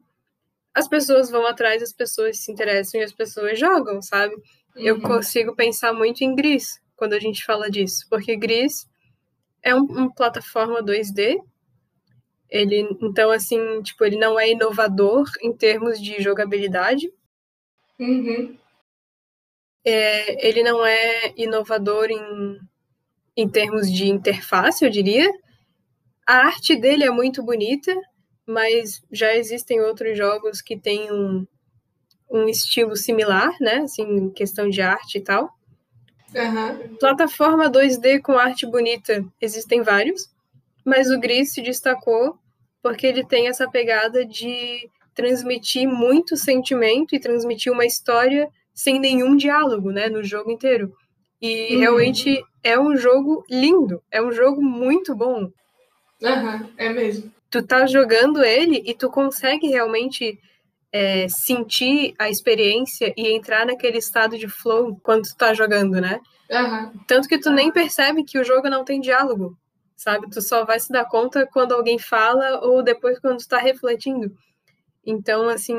as 0.72 0.86
pessoas 0.86 1.30
vão 1.30 1.44
atrás, 1.46 1.82
as 1.82 1.92
pessoas 1.92 2.38
se 2.38 2.52
interessam 2.52 3.00
e 3.00 3.04
as 3.04 3.12
pessoas 3.12 3.58
jogam, 3.58 4.00
sabe? 4.00 4.34
Uhum. 4.76 4.82
Eu 4.82 5.00
consigo 5.00 5.52
pensar 5.56 5.92
muito 5.92 6.22
em 6.22 6.34
Gris 6.34 6.78
quando 6.94 7.14
a 7.14 7.18
gente 7.18 7.44
fala 7.44 7.68
disso, 7.68 8.06
porque 8.08 8.36
Gris 8.36 8.86
é 9.62 9.74
um, 9.74 9.82
uma 9.84 10.14
plataforma 10.14 10.80
2D. 10.80 11.38
Ele, 12.50 12.88
então, 13.02 13.30
assim, 13.30 13.82
tipo, 13.82 14.04
ele 14.04 14.16
não 14.16 14.38
é 14.38 14.50
inovador 14.50 15.28
em 15.42 15.52
termos 15.52 16.00
de 16.00 16.22
jogabilidade. 16.22 17.12
Uhum. 17.98 18.56
É, 19.84 20.46
ele 20.46 20.62
não 20.62 20.84
é 20.84 21.32
inovador 21.36 22.08
em, 22.10 22.58
em 23.36 23.48
termos 23.48 23.90
de 23.90 24.08
interface, 24.08 24.84
eu 24.84 24.90
diria. 24.90 25.30
A 26.26 26.46
arte 26.46 26.76
dele 26.76 27.04
é 27.04 27.10
muito 27.10 27.42
bonita, 27.42 27.94
mas 28.44 29.02
já 29.10 29.34
existem 29.34 29.80
outros 29.80 30.16
jogos 30.16 30.60
que 30.60 30.76
têm 30.76 31.10
um, 31.12 31.46
um 32.30 32.48
estilo 32.48 32.96
similar, 32.96 33.54
né? 33.60 33.78
Assim, 33.78 34.30
questão 34.30 34.68
de 34.68 34.80
arte 34.80 35.18
e 35.18 35.20
tal. 35.20 35.56
Uhum. 36.34 36.96
Plataforma 36.96 37.70
2D 37.70 38.20
com 38.20 38.32
arte 38.32 38.66
bonita, 38.66 39.24
existem 39.40 39.82
vários, 39.82 40.28
mas 40.86 41.10
o 41.10 41.18
Gris 41.18 41.52
se 41.52 41.60
destacou 41.60 42.38
porque 42.80 43.04
ele 43.04 43.26
tem 43.26 43.48
essa 43.48 43.68
pegada 43.68 44.24
de 44.24 44.88
transmitir 45.12 45.88
muito 45.88 46.36
sentimento 46.36 47.14
e 47.16 47.18
transmitir 47.18 47.72
uma 47.72 47.84
história 47.84 48.48
sem 48.72 49.00
nenhum 49.00 49.34
diálogo, 49.34 49.90
né, 49.90 50.08
no 50.08 50.22
jogo 50.22 50.52
inteiro. 50.52 50.92
E 51.42 51.74
uhum. 51.74 51.80
realmente 51.80 52.44
é 52.62 52.78
um 52.78 52.96
jogo 52.96 53.44
lindo, 53.50 54.00
é 54.12 54.22
um 54.22 54.30
jogo 54.30 54.62
muito 54.62 55.16
bom. 55.16 55.50
Uhum, 56.22 56.70
é 56.76 56.88
mesmo. 56.90 57.32
Tu 57.50 57.66
tá 57.66 57.86
jogando 57.86 58.44
ele 58.44 58.82
e 58.86 58.94
tu 58.94 59.10
consegue 59.10 59.66
realmente 59.66 60.38
é, 60.92 61.26
sentir 61.28 62.14
a 62.18 62.30
experiência 62.30 63.12
e 63.16 63.34
entrar 63.34 63.66
naquele 63.66 63.98
estado 63.98 64.38
de 64.38 64.46
flow 64.46 64.98
quando 65.02 65.24
tu 65.24 65.36
tá 65.36 65.52
jogando, 65.52 66.00
né? 66.00 66.20
Uhum. 66.50 66.92
Tanto 67.06 67.28
que 67.28 67.38
tu 67.38 67.50
nem 67.50 67.72
percebe 67.72 68.22
que 68.22 68.38
o 68.38 68.44
jogo 68.44 68.68
não 68.68 68.84
tem 68.84 69.00
diálogo, 69.00 69.56
sabe? 69.96 70.28
Tu 70.30 70.42
só 70.42 70.64
vai 70.64 70.78
se 70.78 70.92
dar 70.92 71.06
conta 71.06 71.46
quando 71.46 71.72
alguém 71.72 71.98
fala 71.98 72.60
ou 72.64 72.82
depois 72.82 73.18
quando 73.18 73.38
tu 73.38 73.48
tá 73.48 73.58
refletindo. 73.58 74.36
Então, 75.04 75.48
assim, 75.48 75.76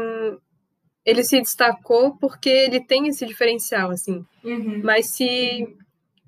ele 1.06 1.24
se 1.24 1.40
destacou 1.40 2.18
porque 2.18 2.50
ele 2.50 2.80
tem 2.80 3.08
esse 3.08 3.26
diferencial, 3.26 3.92
assim. 3.92 4.26
Uhum. 4.44 4.82
Mas 4.84 5.08
se, 5.08 5.76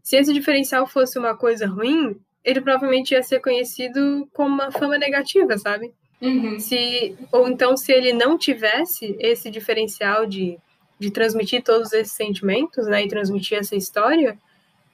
se 0.04 0.16
esse 0.16 0.32
diferencial 0.32 0.86
fosse 0.86 1.18
uma 1.18 1.36
coisa 1.36 1.66
ruim, 1.66 2.20
ele 2.44 2.62
provavelmente 2.62 3.14
ia 3.14 3.24
ser 3.24 3.42
conhecido 3.42 4.30
como 4.34 4.54
uma 4.54 4.72
fama 4.72 4.98
negativa, 4.98 5.58
sabe? 5.58 5.92
Uhum. 6.22 6.60
Se, 6.60 7.16
ou 7.32 7.48
então, 7.50 7.76
se 7.76 7.92
ele 7.92 8.14
não 8.14 8.38
tivesse 8.38 9.16
esse 9.20 9.50
diferencial 9.50 10.26
de, 10.26 10.58
de 11.00 11.12
transmitir 11.12 11.64
todos 11.64 11.94
esses 11.94 12.14
sentimentos, 12.14 12.86
né, 12.88 13.04
e 13.04 13.08
transmitir 13.08 13.58
essa 13.58 13.76
história, 13.76 14.38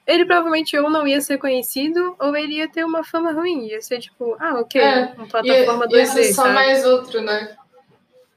ele 0.06 0.24
provavelmente 0.24 0.76
ou 0.78 0.88
não 0.88 1.06
ia 1.06 1.20
ser 1.20 1.38
conhecido, 1.38 2.14
ou 2.18 2.36
ele 2.36 2.54
ia 2.54 2.68
ter 2.68 2.84
uma 2.84 3.02
fama 3.02 3.32
ruim. 3.32 3.66
Ia 3.66 3.80
ser 3.82 3.98
tipo, 3.98 4.36
ah, 4.38 4.60
ok, 4.60 4.80
é, 4.80 5.12
uma 5.16 5.26
plataforma 5.26 5.84
ia, 5.84 5.90
2D, 5.90 5.96
ia 5.98 6.06
ser 6.06 6.24
só 6.32 6.42
sabe? 6.42 6.54
mais 6.54 6.84
outro, 6.84 7.20
né? 7.20 7.56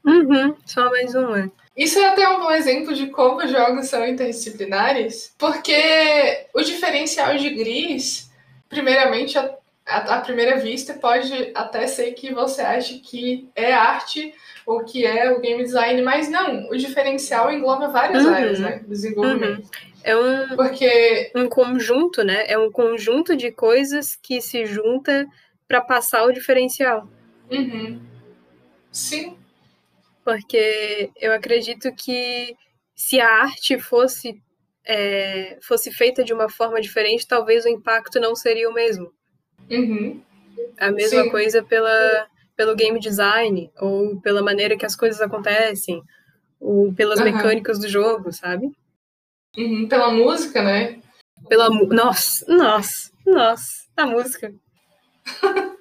Uhum, 0.04 0.56
só 0.64 0.88
mais 0.90 1.14
um, 1.14 1.36
é. 1.36 1.50
Isso 1.76 1.98
é 1.98 2.08
até 2.08 2.28
um 2.28 2.40
bom 2.40 2.50
exemplo 2.50 2.92
de 2.94 3.06
como 3.06 3.38
os 3.44 3.50
jogos 3.50 3.86
são 3.86 4.04
interdisciplinares, 4.06 5.34
porque 5.38 6.46
o 6.54 6.60
diferencial 6.62 7.36
de 7.36 7.50
Gris, 7.50 8.30
primeiramente, 8.68 9.38
à, 9.38 9.54
à 9.86 10.20
primeira 10.20 10.56
vista, 10.56 10.94
pode 10.94 11.52
até 11.54 11.86
ser 11.86 12.12
que 12.12 12.32
você 12.34 12.60
ache 12.62 12.98
que 12.98 13.48
é 13.54 13.72
arte 13.72 14.34
ou 14.66 14.84
que 14.84 15.06
é 15.06 15.30
o 15.32 15.40
game 15.40 15.62
design, 15.62 16.02
mas 16.02 16.28
não, 16.28 16.68
o 16.70 16.76
diferencial 16.76 17.50
engloba 17.52 17.88
várias 17.88 18.24
Uhum. 18.24 18.34
áreas, 18.34 18.58
né? 18.60 18.80
Desenvolvimento. 18.86 19.68
É 20.02 20.16
um, 20.16 20.56
Porque 20.56 21.30
um 21.34 21.48
conjunto, 21.48 22.22
né? 22.24 22.44
É 22.46 22.58
um 22.58 22.70
conjunto 22.70 23.36
de 23.36 23.50
coisas 23.52 24.16
que 24.16 24.40
se 24.40 24.64
junta 24.64 25.26
para 25.68 25.80
passar 25.80 26.24
o 26.24 26.32
diferencial. 26.32 27.08
Uhum. 27.50 28.00
Sim, 28.90 29.36
Porque 30.24 31.10
eu 31.16 31.32
acredito 31.32 31.92
que 31.94 32.54
se 32.94 33.20
a 33.20 33.28
arte 33.42 33.78
fosse, 33.78 34.40
é, 34.84 35.58
fosse 35.62 35.90
feita 35.90 36.22
de 36.24 36.32
uma 36.32 36.48
forma 36.48 36.80
diferente, 36.80 37.26
talvez 37.26 37.64
o 37.64 37.68
impacto 37.68 38.20
não 38.20 38.34
seria 38.34 38.68
o 38.68 38.74
mesmo. 38.74 39.12
uhum. 39.70 40.22
A 40.78 40.90
mesma 40.90 41.24
Sim. 41.24 41.30
coisa 41.30 41.62
pela, 41.62 42.26
pelo 42.56 42.74
game 42.74 42.98
design, 42.98 43.70
ou 43.78 44.20
pela 44.20 44.42
maneira 44.42 44.76
que 44.76 44.86
as 44.86 44.96
coisas 44.96 45.20
acontecem, 45.20 46.02
ou 46.58 46.92
pelas 46.94 47.20
Aham. 47.20 47.32
mecânicas 47.32 47.78
do 47.78 47.88
jogo, 47.88 48.32
sabe? 48.32 48.70
Uhum. 49.56 49.88
pela 49.88 50.10
música, 50.10 50.62
né? 50.62 51.00
Pela 51.48 51.68
Nossa, 51.68 52.44
nossa, 52.46 53.10
nossa, 53.26 53.84
a 53.96 54.06
música. 54.06 54.54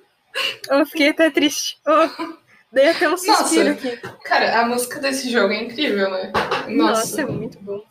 Eu 0.69 0.85
fiquei 0.85 1.09
até 1.09 1.29
triste. 1.29 1.77
Oh, 1.85 2.33
dei 2.71 2.89
até 2.89 3.09
um 3.09 3.17
suspiro 3.17 3.73
Nossa. 3.73 3.87
aqui. 3.87 4.23
Cara, 4.23 4.61
a 4.61 4.65
música 4.65 4.99
desse 4.99 5.29
jogo 5.29 5.53
é 5.53 5.63
incrível, 5.63 6.09
né? 6.11 6.31
Nossa, 6.67 7.21
Nossa. 7.21 7.21
é 7.21 7.25
muito 7.25 7.59
bom. 7.59 7.83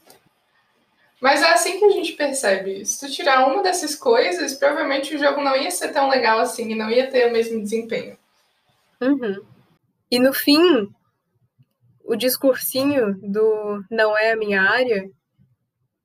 Mas 1.21 1.43
é 1.43 1.53
assim 1.53 1.79
que 1.79 1.85
a 1.85 1.91
gente 1.91 2.13
percebe. 2.13 2.87
Se 2.87 3.01
tu 3.01 3.13
tirar 3.13 3.47
uma 3.49 3.63
dessas 3.63 3.95
coisas, 3.95 4.55
provavelmente 4.55 5.15
o 5.15 5.19
jogo 5.19 5.43
não 5.43 5.57
ia 5.57 5.71
ser 5.71 5.89
tão 5.89 6.09
legal 6.09 6.39
assim 6.39 6.71
e 6.71 6.77
não 6.77 6.91
ia 6.91 7.11
ter 7.11 7.29
o 7.29 7.33
mesmo 7.33 7.61
desempenho. 7.61 8.17
Uhum. 9.01 9.45
E 10.11 10.19
no 10.19 10.33
fim, 10.33 10.93
o 12.05 12.15
discursinho 12.15 13.19
do 13.21 13.85
não 13.91 14.17
é 14.17 14.33
a 14.33 14.37
minha 14.37 14.63
área, 14.63 15.11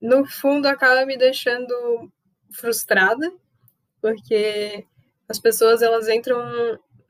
no 0.03 0.25
fundo 0.25 0.67
acaba 0.67 1.05
me 1.05 1.17
deixando 1.17 2.11
frustrada, 2.51 3.31
porque 4.01 4.85
as 5.29 5.39
pessoas 5.39 5.81
elas 5.81 6.09
entram 6.09 6.43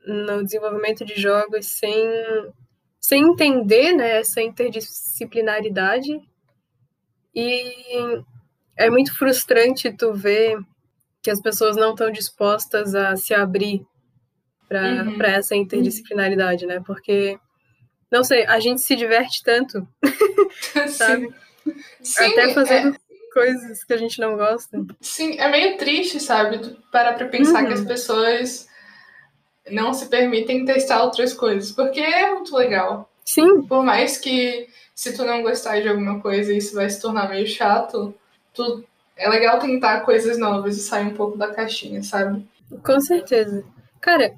no 0.06 0.44
desenvolvimento 0.44 1.04
de 1.04 1.20
jogos 1.20 1.66
sem, 1.66 2.06
sem 3.00 3.24
entender 3.24 3.92
né, 3.92 4.20
essa 4.20 4.40
interdisciplinaridade 4.40 6.12
e 7.34 8.22
é 8.76 8.88
muito 8.88 9.16
frustrante 9.16 9.92
tu 9.92 10.12
ver 10.14 10.56
que 11.20 11.30
as 11.30 11.40
pessoas 11.40 11.76
não 11.76 11.90
estão 11.90 12.12
dispostas 12.12 12.94
a 12.94 13.16
se 13.16 13.34
abrir 13.34 13.84
para 14.68 15.04
Uhum. 15.04 15.22
essa 15.22 15.54
interdisciplinaridade, 15.56 16.66
né? 16.66 16.80
Porque, 16.86 17.38
não 18.10 18.22
sei, 18.24 18.44
a 18.46 18.58
gente 18.60 18.80
se 18.80 18.94
diverte 18.96 19.42
tanto, 19.42 19.86
sabe? 20.88 21.34
Sim, 22.02 22.32
Até 22.32 22.50
é- 22.50 22.54
fazendo 22.54 22.96
coisas 23.32 23.82
que 23.84 23.92
a 23.92 23.96
gente 23.96 24.20
não 24.20 24.36
gosta. 24.36 24.84
Sim, 25.00 25.38
é 25.38 25.48
meio 25.48 25.76
triste, 25.76 26.20
sabe? 26.20 26.76
Parar 26.92 27.14
pra 27.14 27.26
pensar 27.28 27.62
Uhum. 27.62 27.68
que 27.68 27.74
as 27.74 27.84
pessoas 27.84 28.68
não 29.70 29.92
se 29.94 30.06
permitem 30.06 30.64
testar 30.64 31.02
outras 31.02 31.32
coisas, 31.32 31.72
porque 31.72 32.00
é 32.00 32.32
muito 32.32 32.54
legal. 32.56 33.10
Sim, 33.24 33.62
Por 33.66 33.82
mais 33.82 34.18
que 34.18 34.68
se 34.94 35.14
tu 35.16 35.24
não 35.24 35.42
gostar 35.42 35.80
de 35.80 35.88
alguma 35.88 36.20
coisa 36.20 36.52
isso 36.52 36.74
vai 36.74 36.88
se 36.90 37.00
tornar 37.00 37.28
meio 37.28 37.46
chato, 37.46 38.14
tu 38.52 38.84
é 39.16 39.28
legal 39.28 39.58
tentar 39.58 40.00
coisas 40.00 40.36
novas 40.38 40.76
e 40.76 40.80
sair 40.80 41.06
um 41.06 41.14
pouco 41.14 41.38
da 41.38 41.52
caixinha, 41.52 42.02
sabe? 42.02 42.46
com 42.84 43.00
certeza. 43.00 43.64
Cara, 44.00 44.34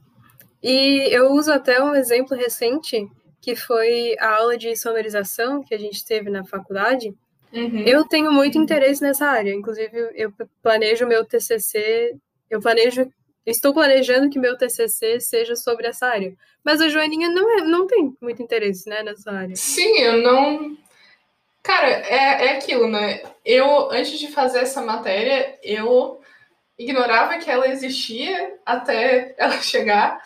e 0.63 1.09
eu 1.15 1.33
uso 1.33 1.53
até 1.53 1.83
um 1.83 1.95
exemplo 1.95 2.37
recente, 2.37 3.09
que 3.41 3.55
foi 3.55 4.17
a 4.19 4.37
aula 4.37 4.57
de 4.57 4.75
sonorização 4.77 5.63
que 5.63 5.75
a 5.75 5.79
gente 5.79 6.05
teve 6.05 6.31
na 6.31 6.45
faculdade. 6.45 7.15
Uhum. 7.53 7.83
Eu 7.87 8.05
tenho 8.05 8.33
muito 8.33 8.59
interesse 8.59 9.03
nessa 9.03 9.27
área, 9.27 9.55
inclusive 9.55 10.11
eu 10.15 10.33
planejo 10.63 11.07
meu 11.07 11.25
TCC, 11.25 12.15
eu 12.51 12.61
planejo, 12.61 13.11
estou 13.45 13.73
planejando 13.73 14.29
que 14.29 14.39
meu 14.39 14.57
TCC 14.57 15.21
seja 15.21 15.57
sobre 15.57 15.87
essa 15.87 16.07
área. 16.07 16.35
Mas 16.65 16.81
a 16.81 16.89
Joaninha 16.89 17.29
não, 17.29 17.59
é, 17.59 17.63
não 17.63 17.87
tem 17.87 18.17
muito 18.21 18.43
interesse, 18.43 18.89
né, 18.89 19.03
nessa 19.03 19.31
área. 19.31 19.55
Sim, 19.55 19.99
eu 19.99 20.19
não. 20.23 20.77
Cara, 21.63 21.89
é, 21.89 22.47
é 22.47 22.57
aquilo, 22.57 22.89
né? 22.89 23.23
Eu, 23.45 23.91
antes 23.91 24.19
de 24.19 24.29
fazer 24.29 24.59
essa 24.59 24.83
matéria, 24.83 25.59
eu 25.63 26.21
ignorava 26.79 27.39
que 27.39 27.51
ela 27.51 27.69
existia 27.69 28.55
até 28.65 29.35
ela 29.39 29.59
chegar. 29.63 30.21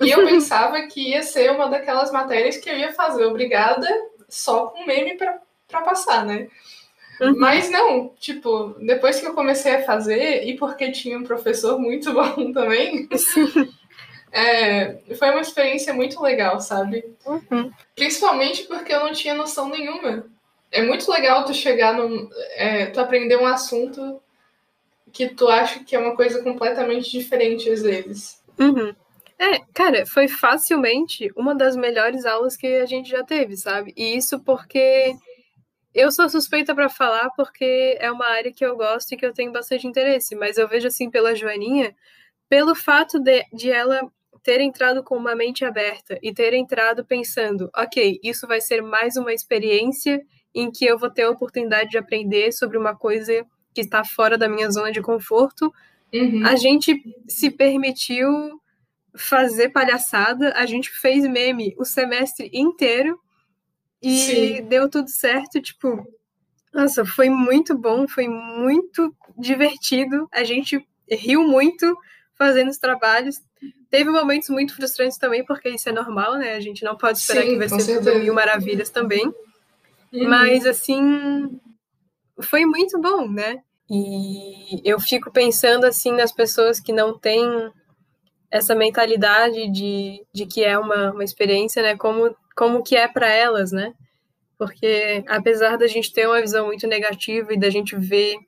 E 0.00 0.10
eu 0.10 0.24
pensava 0.24 0.82
que 0.86 1.10
ia 1.10 1.22
ser 1.22 1.50
uma 1.50 1.68
daquelas 1.68 2.10
matérias 2.10 2.56
que 2.56 2.68
eu 2.68 2.76
ia 2.76 2.92
fazer 2.92 3.24
obrigada 3.24 3.88
só 4.28 4.66
com 4.66 4.84
meme 4.84 5.16
pra, 5.16 5.38
pra 5.68 5.82
passar, 5.82 6.24
né? 6.24 6.48
Uhum. 7.20 7.34
Mas 7.38 7.70
não, 7.70 8.12
tipo, 8.18 8.74
depois 8.78 9.20
que 9.20 9.26
eu 9.26 9.34
comecei 9.34 9.76
a 9.76 9.84
fazer, 9.84 10.44
e 10.44 10.56
porque 10.56 10.90
tinha 10.92 11.16
um 11.16 11.24
professor 11.24 11.78
muito 11.78 12.12
bom 12.14 12.52
também, 12.52 13.08
é, 14.30 14.98
foi 15.16 15.30
uma 15.30 15.40
experiência 15.40 15.94
muito 15.94 16.20
legal, 16.20 16.60
sabe? 16.60 17.04
Uhum. 17.24 17.70
Principalmente 17.94 18.64
porque 18.64 18.92
eu 18.92 19.00
não 19.00 19.12
tinha 19.12 19.34
noção 19.34 19.68
nenhuma. 19.68 20.26
É 20.70 20.82
muito 20.82 21.10
legal 21.10 21.44
tu 21.44 21.54
chegar 21.54 21.94
num. 21.94 22.28
é, 22.56 22.86
tu 22.86 23.00
aprender 23.00 23.36
um 23.36 23.46
assunto 23.46 24.20
que 25.12 25.28
tu 25.28 25.48
acha 25.48 25.82
que 25.82 25.96
é 25.96 25.98
uma 25.98 26.14
coisa 26.14 26.42
completamente 26.42 27.10
diferente 27.10 27.70
às 27.70 27.80
vezes. 27.80 28.42
Uhum. 28.58 28.94
É, 29.38 29.58
cara, 29.74 30.06
foi 30.06 30.28
facilmente 30.28 31.30
uma 31.36 31.54
das 31.54 31.76
melhores 31.76 32.24
aulas 32.24 32.56
que 32.56 32.66
a 32.66 32.86
gente 32.86 33.08
já 33.10 33.22
teve, 33.22 33.56
sabe? 33.56 33.92
E 33.96 34.16
isso 34.16 34.40
porque 34.42 35.14
eu 35.94 36.10
sou 36.10 36.28
suspeita 36.28 36.74
para 36.74 36.88
falar 36.88 37.30
porque 37.36 37.96
é 38.00 38.10
uma 38.10 38.26
área 38.26 38.52
que 38.52 38.64
eu 38.64 38.76
gosto 38.76 39.12
e 39.12 39.16
que 39.16 39.26
eu 39.26 39.32
tenho 39.32 39.52
bastante 39.52 39.86
interesse, 39.86 40.34
mas 40.34 40.56
eu 40.56 40.66
vejo 40.66 40.88
assim 40.88 41.10
pela 41.10 41.34
Joaninha, 41.34 41.94
pelo 42.48 42.74
fato 42.74 43.18
de, 43.18 43.44
de 43.52 43.70
ela 43.70 44.00
ter 44.42 44.60
entrado 44.60 45.02
com 45.02 45.16
uma 45.16 45.34
mente 45.34 45.64
aberta 45.64 46.18
e 46.22 46.32
ter 46.32 46.54
entrado 46.54 47.04
pensando, 47.04 47.68
ok, 47.76 48.18
isso 48.22 48.46
vai 48.46 48.60
ser 48.60 48.80
mais 48.80 49.16
uma 49.16 49.32
experiência 49.32 50.22
em 50.54 50.70
que 50.70 50.86
eu 50.86 50.98
vou 50.98 51.10
ter 51.10 51.22
a 51.22 51.30
oportunidade 51.30 51.90
de 51.90 51.98
aprender 51.98 52.52
sobre 52.52 52.78
uma 52.78 52.96
coisa 52.96 53.44
que 53.74 53.82
está 53.82 54.04
fora 54.04 54.38
da 54.38 54.48
minha 54.48 54.70
zona 54.70 54.90
de 54.90 55.02
conforto, 55.02 55.70
uhum. 56.14 56.46
a 56.46 56.56
gente 56.56 56.94
se 57.28 57.50
permitiu 57.50 58.24
fazer 59.16 59.70
palhaçada, 59.70 60.52
a 60.56 60.66
gente 60.66 60.90
fez 60.90 61.24
meme 61.24 61.74
o 61.78 61.84
semestre 61.84 62.50
inteiro 62.52 63.18
e 64.02 64.18
Sim. 64.18 64.62
deu 64.68 64.88
tudo 64.88 65.08
certo, 65.08 65.60
tipo, 65.60 66.06
nossa, 66.72 67.04
foi 67.04 67.28
muito 67.30 67.76
bom, 67.76 68.06
foi 68.06 68.28
muito 68.28 69.14
divertido, 69.38 70.28
a 70.32 70.44
gente 70.44 70.86
riu 71.10 71.42
muito 71.46 71.96
fazendo 72.36 72.68
os 72.68 72.78
trabalhos. 72.78 73.40
Teve 73.90 74.10
momentos 74.10 74.48
muito 74.50 74.74
frustrantes 74.74 75.16
também, 75.16 75.44
porque 75.44 75.70
isso 75.70 75.88
é 75.88 75.92
normal, 75.92 76.36
né? 76.36 76.54
A 76.54 76.60
gente 76.60 76.84
não 76.84 76.96
pode 76.96 77.18
esperar 77.18 77.44
Sim, 77.44 77.50
que 77.50 77.56
vai 77.56 77.68
ser 77.68 77.80
certeza. 77.80 78.12
tudo 78.12 78.22
mil 78.22 78.34
maravilhas 78.34 78.90
também. 78.90 79.26
Uhum. 80.12 80.28
Mas, 80.28 80.66
assim, 80.66 81.58
foi 82.42 82.66
muito 82.66 83.00
bom, 83.00 83.26
né? 83.28 83.62
E 83.88 84.82
eu 84.84 85.00
fico 85.00 85.30
pensando, 85.30 85.84
assim, 85.84 86.12
nas 86.12 86.32
pessoas 86.32 86.80
que 86.80 86.92
não 86.92 87.16
têm 87.18 87.72
essa 88.56 88.74
mentalidade 88.74 89.70
de, 89.70 90.24
de 90.32 90.46
que 90.46 90.64
é 90.64 90.78
uma, 90.78 91.12
uma 91.12 91.24
experiência, 91.24 91.82
né? 91.82 91.96
Como, 91.96 92.34
como 92.56 92.82
que 92.82 92.96
é 92.96 93.06
para 93.06 93.28
elas, 93.28 93.70
né? 93.70 93.92
Porque 94.58 95.22
apesar 95.28 95.76
da 95.76 95.86
gente 95.86 96.12
ter 96.12 96.26
uma 96.26 96.40
visão 96.40 96.66
muito 96.66 96.86
negativa 96.86 97.52
e 97.52 97.58
da 97.58 97.68
gente 97.68 97.94
ver 97.96 98.38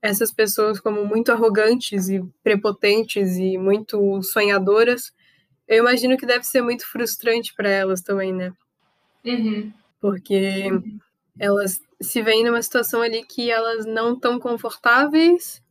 essas 0.00 0.32
pessoas 0.32 0.80
como 0.80 1.04
muito 1.04 1.30
arrogantes 1.30 2.08
e 2.08 2.20
prepotentes 2.42 3.36
e 3.36 3.56
muito 3.56 4.20
sonhadoras, 4.24 5.12
eu 5.68 5.78
imagino 5.78 6.16
que 6.16 6.26
deve 6.26 6.44
ser 6.44 6.60
muito 6.60 6.84
frustrante 6.90 7.54
para 7.54 7.70
elas 7.70 8.00
também, 8.00 8.32
né? 8.32 8.52
Uhum. 9.24 9.72
Porque 10.00 10.72
uhum. 10.72 10.98
elas 11.38 11.80
se 12.00 12.20
veem 12.20 12.42
numa 12.44 12.60
situação 12.60 13.00
ali 13.00 13.24
que 13.24 13.48
elas 13.48 13.86
não 13.86 14.14
estão 14.14 14.40
confortáveis 14.40 15.62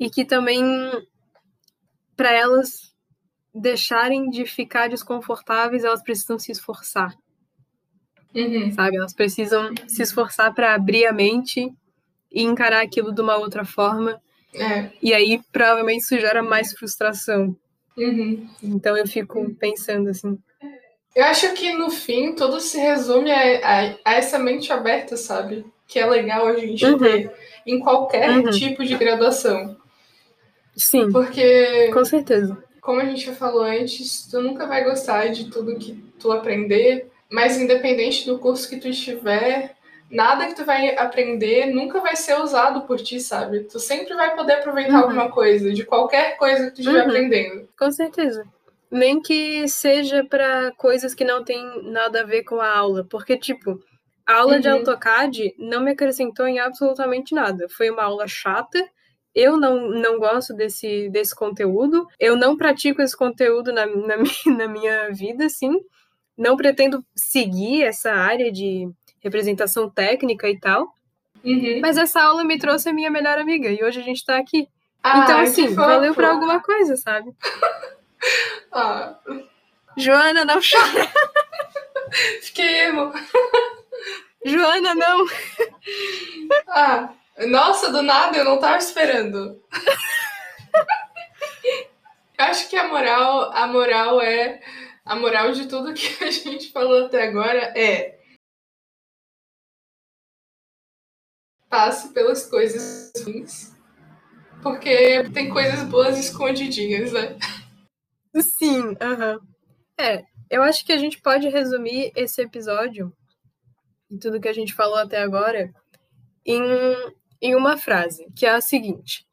e 0.00 0.10
que 0.10 0.24
também 0.24 0.60
para 2.16 2.32
elas 2.32 2.92
deixarem 3.54 4.30
de 4.30 4.46
ficar 4.46 4.88
desconfortáveis, 4.88 5.84
elas 5.84 6.02
precisam 6.02 6.38
se 6.38 6.50
esforçar. 6.50 7.14
Uhum. 8.34 8.72
Sabe? 8.72 8.96
Elas 8.96 9.12
precisam 9.12 9.74
se 9.86 10.02
esforçar 10.02 10.54
para 10.54 10.74
abrir 10.74 11.06
a 11.06 11.12
mente 11.12 11.70
e 12.30 12.42
encarar 12.42 12.82
aquilo 12.82 13.12
de 13.12 13.20
uma 13.20 13.36
outra 13.36 13.64
forma. 13.64 14.20
É. 14.54 14.90
E 15.02 15.12
aí, 15.12 15.40
provavelmente, 15.52 16.02
isso 16.02 16.18
gera 16.18 16.42
mais 16.42 16.72
frustração. 16.72 17.56
Uhum. 17.96 18.48
Então, 18.62 18.96
eu 18.96 19.06
fico 19.06 19.54
pensando 19.56 20.08
assim. 20.08 20.38
Eu 21.14 21.24
acho 21.24 21.52
que, 21.52 21.74
no 21.74 21.90
fim, 21.90 22.34
tudo 22.34 22.58
se 22.58 22.78
resume 22.78 23.30
a, 23.30 23.36
a, 23.36 23.94
a 24.04 24.14
essa 24.14 24.38
mente 24.38 24.72
aberta, 24.72 25.16
sabe? 25.16 25.64
Que 25.86 25.98
é 25.98 26.06
legal 26.06 26.46
a 26.46 26.56
gente 26.56 26.84
uhum. 26.86 26.98
ter 26.98 27.30
em 27.66 27.78
qualquer 27.80 28.30
uhum. 28.30 28.50
tipo 28.50 28.82
de 28.82 28.96
graduação. 28.96 29.76
Sim. 30.76 31.10
Porque. 31.10 31.90
Com 31.92 32.04
certeza. 32.04 32.62
Como 32.80 33.00
a 33.00 33.04
gente 33.04 33.26
já 33.26 33.32
falou 33.32 33.62
antes, 33.62 34.26
tu 34.28 34.40
nunca 34.40 34.66
vai 34.66 34.84
gostar 34.84 35.28
de 35.28 35.50
tudo 35.50 35.78
que 35.78 35.94
tu 36.18 36.32
aprender, 36.32 37.10
mas 37.30 37.56
independente 37.56 38.26
do 38.26 38.38
curso 38.38 38.68
que 38.68 38.76
tu 38.76 38.88
estiver, 38.88 39.76
nada 40.10 40.46
que 40.46 40.54
tu 40.54 40.64
vai 40.64 40.96
aprender 40.96 41.66
nunca 41.66 42.00
vai 42.00 42.16
ser 42.16 42.40
usado 42.40 42.82
por 42.82 43.00
ti, 43.00 43.20
sabe? 43.20 43.60
Tu 43.60 43.78
sempre 43.78 44.14
vai 44.14 44.34
poder 44.34 44.54
aproveitar 44.54 44.94
uhum. 44.94 45.02
alguma 45.04 45.30
coisa, 45.30 45.72
de 45.72 45.84
qualquer 45.84 46.36
coisa 46.36 46.66
que 46.66 46.72
tu 46.72 46.80
estiver 46.80 47.02
uhum. 47.02 47.08
aprendendo. 47.08 47.68
Com 47.78 47.90
certeza. 47.90 48.44
Nem 48.90 49.22
que 49.22 49.66
seja 49.68 50.22
para 50.24 50.70
coisas 50.72 51.14
que 51.14 51.24
não 51.24 51.42
tem 51.42 51.64
nada 51.84 52.20
a 52.20 52.26
ver 52.26 52.42
com 52.42 52.60
a 52.60 52.68
aula, 52.68 53.06
porque 53.08 53.38
tipo, 53.38 53.80
a 54.26 54.34
aula 54.34 54.54
uhum. 54.54 54.60
de 54.60 54.68
AutoCAD 54.68 55.54
não 55.58 55.82
me 55.82 55.92
acrescentou 55.92 56.46
em 56.46 56.58
absolutamente 56.58 57.34
nada. 57.34 57.66
Foi 57.70 57.90
uma 57.90 58.02
aula 58.02 58.28
chata. 58.28 58.78
Eu 59.34 59.56
não, 59.56 59.88
não 59.88 60.18
gosto 60.18 60.54
desse, 60.54 61.08
desse 61.08 61.34
conteúdo. 61.34 62.06
Eu 62.18 62.36
não 62.36 62.56
pratico 62.56 63.00
esse 63.00 63.16
conteúdo 63.16 63.72
na, 63.72 63.86
na, 63.86 64.16
na 64.56 64.68
minha 64.68 65.10
vida, 65.10 65.46
assim. 65.46 65.72
Não 66.36 66.56
pretendo 66.56 67.04
seguir 67.14 67.82
essa 67.82 68.12
área 68.12 68.50
de 68.50 68.88
representação 69.20 69.88
técnica 69.88 70.48
e 70.48 70.58
tal. 70.58 70.94
Uhum. 71.44 71.80
Mas 71.80 71.96
essa 71.96 72.22
aula 72.22 72.44
me 72.44 72.58
trouxe 72.58 72.88
a 72.88 72.92
minha 72.92 73.10
melhor 73.10 73.38
amiga 73.38 73.68
e 73.68 73.82
hoje 73.82 74.00
a 74.00 74.04
gente 74.04 74.24
tá 74.24 74.38
aqui. 74.38 74.68
Ah, 75.02 75.18
então, 75.18 75.40
assim, 75.40 75.74
valeu 75.74 76.14
pra 76.14 76.30
alguma 76.30 76.62
coisa, 76.62 76.96
sabe? 76.96 77.34
ah. 78.70 79.18
Joana, 79.96 80.44
não 80.44 80.60
chora. 80.60 81.10
Fiquei 82.42 82.84
emo. 82.84 83.12
Joana, 84.44 84.94
não. 84.94 85.26
ah, 86.68 87.10
nossa, 87.48 87.90
do 87.90 88.02
nada 88.02 88.36
eu 88.36 88.44
não 88.44 88.58
tava 88.58 88.78
esperando. 88.78 89.62
Acho 92.38 92.68
que 92.68 92.76
a 92.76 92.88
moral, 92.88 93.52
a 93.52 93.66
moral 93.66 94.20
é 94.20 94.60
a 95.04 95.16
moral 95.16 95.52
de 95.52 95.66
tudo 95.66 95.94
que 95.94 96.22
a 96.24 96.30
gente 96.30 96.70
falou 96.72 97.06
até 97.06 97.22
agora 97.28 97.72
é 97.76 98.20
passe 101.68 102.12
pelas 102.12 102.46
coisas 102.46 103.12
ruins, 103.24 103.74
porque 104.62 105.24
tem 105.30 105.48
coisas 105.48 105.82
boas 105.84 106.18
escondidinhas, 106.18 107.12
né? 107.12 107.38
Sim. 108.58 108.88
Uhum. 108.88 109.40
É, 109.98 110.22
eu 110.50 110.62
acho 110.62 110.84
que 110.84 110.92
a 110.92 110.98
gente 110.98 111.20
pode 111.22 111.48
resumir 111.48 112.12
esse 112.14 112.42
episódio 112.42 113.10
e 114.10 114.18
tudo 114.18 114.40
que 114.40 114.48
a 114.48 114.52
gente 114.52 114.74
falou 114.74 114.96
até 114.96 115.22
agora 115.22 115.72
em, 116.44 116.60
em 117.42 117.56
uma 117.56 117.76
frase, 117.76 118.24
que 118.36 118.46
é 118.46 118.50
a 118.50 118.60
seguinte: 118.60 119.26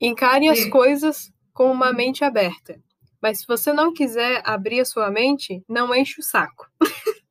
encare 0.00 0.48
as 0.48 0.60
hum. 0.60 0.70
coisas 0.70 1.32
com 1.52 1.70
uma 1.70 1.92
mente 1.92 2.24
aberta. 2.24 2.80
Mas 3.20 3.40
se 3.40 3.46
você 3.46 3.72
não 3.72 3.92
quiser 3.92 4.40
abrir 4.44 4.80
a 4.80 4.84
sua 4.84 5.10
mente, 5.10 5.62
não 5.68 5.94
enche 5.94 6.20
o 6.20 6.24
saco. 6.24 6.70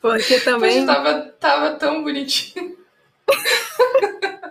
Porque 0.00 0.40
também. 0.40 0.84
Tava, 0.84 1.20
tava 1.38 1.72
tão 1.72 2.02
bonitinho. 2.02 2.76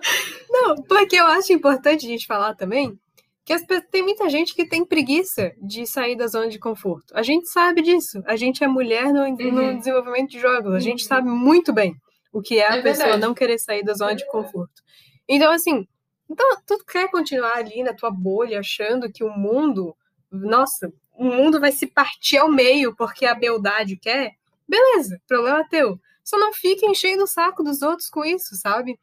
Não, 0.50 0.76
porque 0.76 1.16
eu 1.16 1.26
acho 1.28 1.54
importante 1.54 2.06
a 2.06 2.10
gente 2.10 2.26
falar 2.26 2.56
também 2.56 2.98
que 3.46 3.54
as, 3.54 3.62
tem 3.92 4.02
muita 4.02 4.28
gente 4.28 4.56
que 4.56 4.68
tem 4.68 4.84
preguiça 4.84 5.54
de 5.62 5.86
sair 5.86 6.16
da 6.16 6.28
zona 6.28 6.50
de 6.50 6.58
conforto. 6.60 7.14
A 7.14 7.22
gente 7.22 7.48
sabe 7.50 7.82
disso. 7.82 8.22
A 8.26 8.36
gente 8.36 8.64
é 8.64 8.68
mulher 8.68 9.14
no, 9.14 9.22
uhum. 9.22 9.52
no 9.52 9.78
desenvolvimento 9.78 10.32
de 10.32 10.40
jogos. 10.40 10.74
A 10.74 10.80
gente 10.80 11.04
uhum. 11.04 11.08
sabe 11.08 11.30
muito 11.30 11.72
bem 11.72 11.96
o 12.38 12.42
que 12.42 12.60
é 12.60 12.72
a 12.72 12.76
é 12.78 12.82
pessoa 12.84 13.06
verdade. 13.06 13.22
não 13.22 13.34
querer 13.34 13.58
sair 13.58 13.84
da 13.84 13.96
zona 13.96 14.14
de 14.14 14.26
conforto. 14.28 14.84
Então, 15.28 15.52
assim, 15.52 15.88
então, 16.30 16.46
tu 16.68 16.78
quer 16.86 17.10
continuar 17.10 17.58
ali 17.58 17.82
na 17.82 17.94
tua 17.94 18.12
bolha 18.12 18.60
achando 18.60 19.12
que 19.12 19.24
o 19.24 19.30
mundo, 19.30 19.96
nossa, 20.32 20.94
o 21.14 21.24
mundo 21.24 21.60
vai 21.60 21.72
se 21.72 21.88
partir 21.88 22.38
ao 22.38 22.48
meio 22.48 22.96
porque 22.96 23.26
a 23.26 23.34
beldade 23.34 23.98
quer? 23.98 24.34
Beleza, 24.68 25.20
problema 25.28 25.68
teu. 25.68 26.00
Só 26.24 26.38
não 26.38 26.54
fica 26.54 26.86
enchendo 26.86 27.24
o 27.24 27.28
saco 27.28 27.64
dos 27.64 27.82
outros 27.82 28.08
com 28.10 28.24
isso, 28.24 28.56
sabe? 28.56 29.00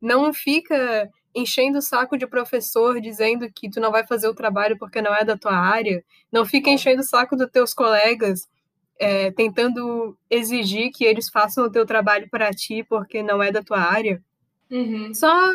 Não 0.00 0.34
fica 0.34 1.08
enchendo 1.32 1.78
o 1.78 1.82
saco 1.82 2.18
de 2.18 2.26
professor 2.26 3.00
dizendo 3.00 3.48
que 3.54 3.70
tu 3.70 3.80
não 3.80 3.92
vai 3.92 4.04
fazer 4.04 4.26
o 4.26 4.34
trabalho 4.34 4.76
porque 4.76 5.00
não 5.00 5.14
é 5.14 5.24
da 5.24 5.38
tua 5.38 5.54
área. 5.54 6.02
Não 6.32 6.44
fica 6.44 6.68
enchendo 6.68 7.02
o 7.02 7.06
saco 7.06 7.36
dos 7.36 7.48
teus 7.48 7.72
colegas 7.72 8.48
é, 9.02 9.32
tentando 9.32 10.16
exigir 10.30 10.92
que 10.92 11.04
eles 11.04 11.28
façam 11.28 11.64
o 11.64 11.70
teu 11.70 11.84
trabalho 11.84 12.28
para 12.30 12.52
ti 12.52 12.84
porque 12.88 13.20
não 13.20 13.42
é 13.42 13.50
da 13.50 13.60
tua 13.60 13.80
área. 13.80 14.22
Uhum. 14.70 15.12
Só 15.12 15.54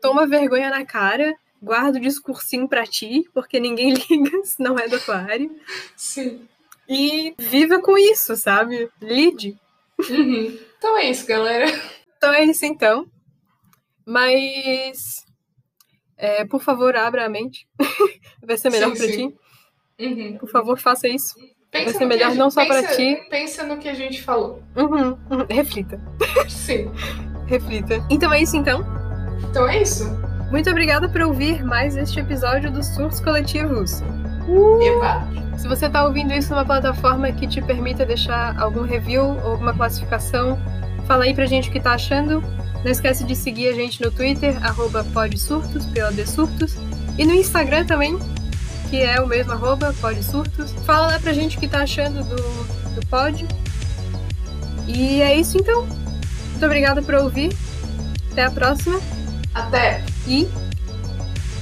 toma 0.00 0.24
vergonha 0.24 0.70
na 0.70 0.84
cara, 0.86 1.34
guarda 1.60 1.98
o 1.98 2.00
discursinho 2.00 2.68
para 2.68 2.86
ti, 2.86 3.28
porque 3.34 3.58
ninguém 3.58 3.94
liga 4.08 4.44
se 4.44 4.62
não 4.62 4.78
é 4.78 4.86
da 4.86 5.00
tua 5.00 5.16
área. 5.16 5.50
Sim. 5.96 6.46
E 6.88 7.34
viva 7.36 7.80
com 7.80 7.98
isso, 7.98 8.36
sabe? 8.36 8.88
Lide. 9.02 9.58
Uhum. 10.08 10.56
Então 10.78 10.96
é 10.96 11.10
isso, 11.10 11.26
galera. 11.26 11.66
Então 12.16 12.32
é 12.32 12.44
isso, 12.44 12.64
então. 12.64 13.10
Mas, 14.06 15.26
é, 16.16 16.44
por 16.44 16.62
favor, 16.62 16.94
abra 16.94 17.26
a 17.26 17.28
mente. 17.28 17.66
Vai 18.40 18.56
ser 18.56 18.70
melhor 18.70 18.96
para 18.96 19.08
ti. 19.08 19.34
Uhum. 19.98 20.38
Por 20.38 20.48
favor, 20.48 20.78
faça 20.78 21.08
isso. 21.08 21.34
Pensa 21.70 21.90
Vai 21.90 21.98
ser 21.98 22.04
melhor 22.04 22.34
não 22.34 22.50
só 22.50 22.66
para 22.66 22.82
ti. 22.82 23.16
Pensa 23.30 23.62
no 23.62 23.76
que 23.76 23.88
a 23.88 23.94
gente 23.94 24.22
falou. 24.22 24.62
Uhum, 24.76 25.16
uhum. 25.30 25.46
Reflita. 25.48 26.00
Sim. 26.48 26.90
Reflita. 27.46 28.04
Então 28.10 28.32
é 28.32 28.42
isso, 28.42 28.56
então. 28.56 28.84
Então 29.48 29.68
é 29.68 29.80
isso. 29.80 30.04
Muito 30.50 30.68
obrigada 30.68 31.08
por 31.08 31.20
ouvir 31.22 31.64
mais 31.64 31.96
este 31.96 32.18
episódio 32.18 32.72
dos 32.72 32.86
Surtos 32.86 33.20
Coletivos. 33.20 34.02
Eba! 34.82 35.28
Se 35.56 35.68
você 35.68 35.86
está 35.86 36.04
ouvindo 36.04 36.32
isso 36.32 36.50
numa 36.50 36.64
plataforma 36.64 37.30
que 37.30 37.46
te 37.46 37.62
permita 37.62 38.04
deixar 38.04 38.58
algum 38.60 38.82
review 38.82 39.22
ou 39.22 39.52
alguma 39.52 39.72
classificação, 39.72 40.58
fala 41.06 41.24
aí 41.24 41.34
pra 41.34 41.46
gente 41.46 41.68
o 41.68 41.72
que 41.72 41.78
tá 41.78 41.92
achando. 41.92 42.42
Não 42.84 42.90
esquece 42.90 43.24
de 43.24 43.36
seguir 43.36 43.68
a 43.68 43.74
gente 43.74 44.02
no 44.02 44.10
Twitter, 44.10 44.56
arroba 44.64 45.04
podsurtos, 45.12 45.86
Surtos, 46.26 46.76
e 47.18 47.26
no 47.26 47.34
Instagram 47.34 47.84
também, 47.84 48.18
que 48.90 49.00
é 49.00 49.20
o 49.20 49.26
mesmo 49.26 49.52
arroba 49.52 49.94
podsurtos. 50.00 50.72
Fala 50.84 51.06
lá 51.06 51.18
pra 51.20 51.32
gente 51.32 51.56
o 51.56 51.60
que 51.60 51.68
tá 51.68 51.82
achando 51.82 52.24
do, 52.24 52.36
do 52.94 53.06
pod. 53.06 53.46
E 54.86 55.22
é 55.22 55.36
isso 55.36 55.56
então. 55.56 55.86
Muito 55.86 56.66
obrigada 56.66 57.00
por 57.00 57.14
ouvir. 57.14 57.56
Até 58.32 58.44
a 58.44 58.50
próxima. 58.50 59.00
Até! 59.54 60.04
E 60.26 60.48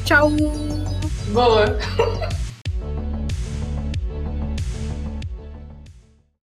tchau! 0.05 0.31
Boa! 1.33 1.79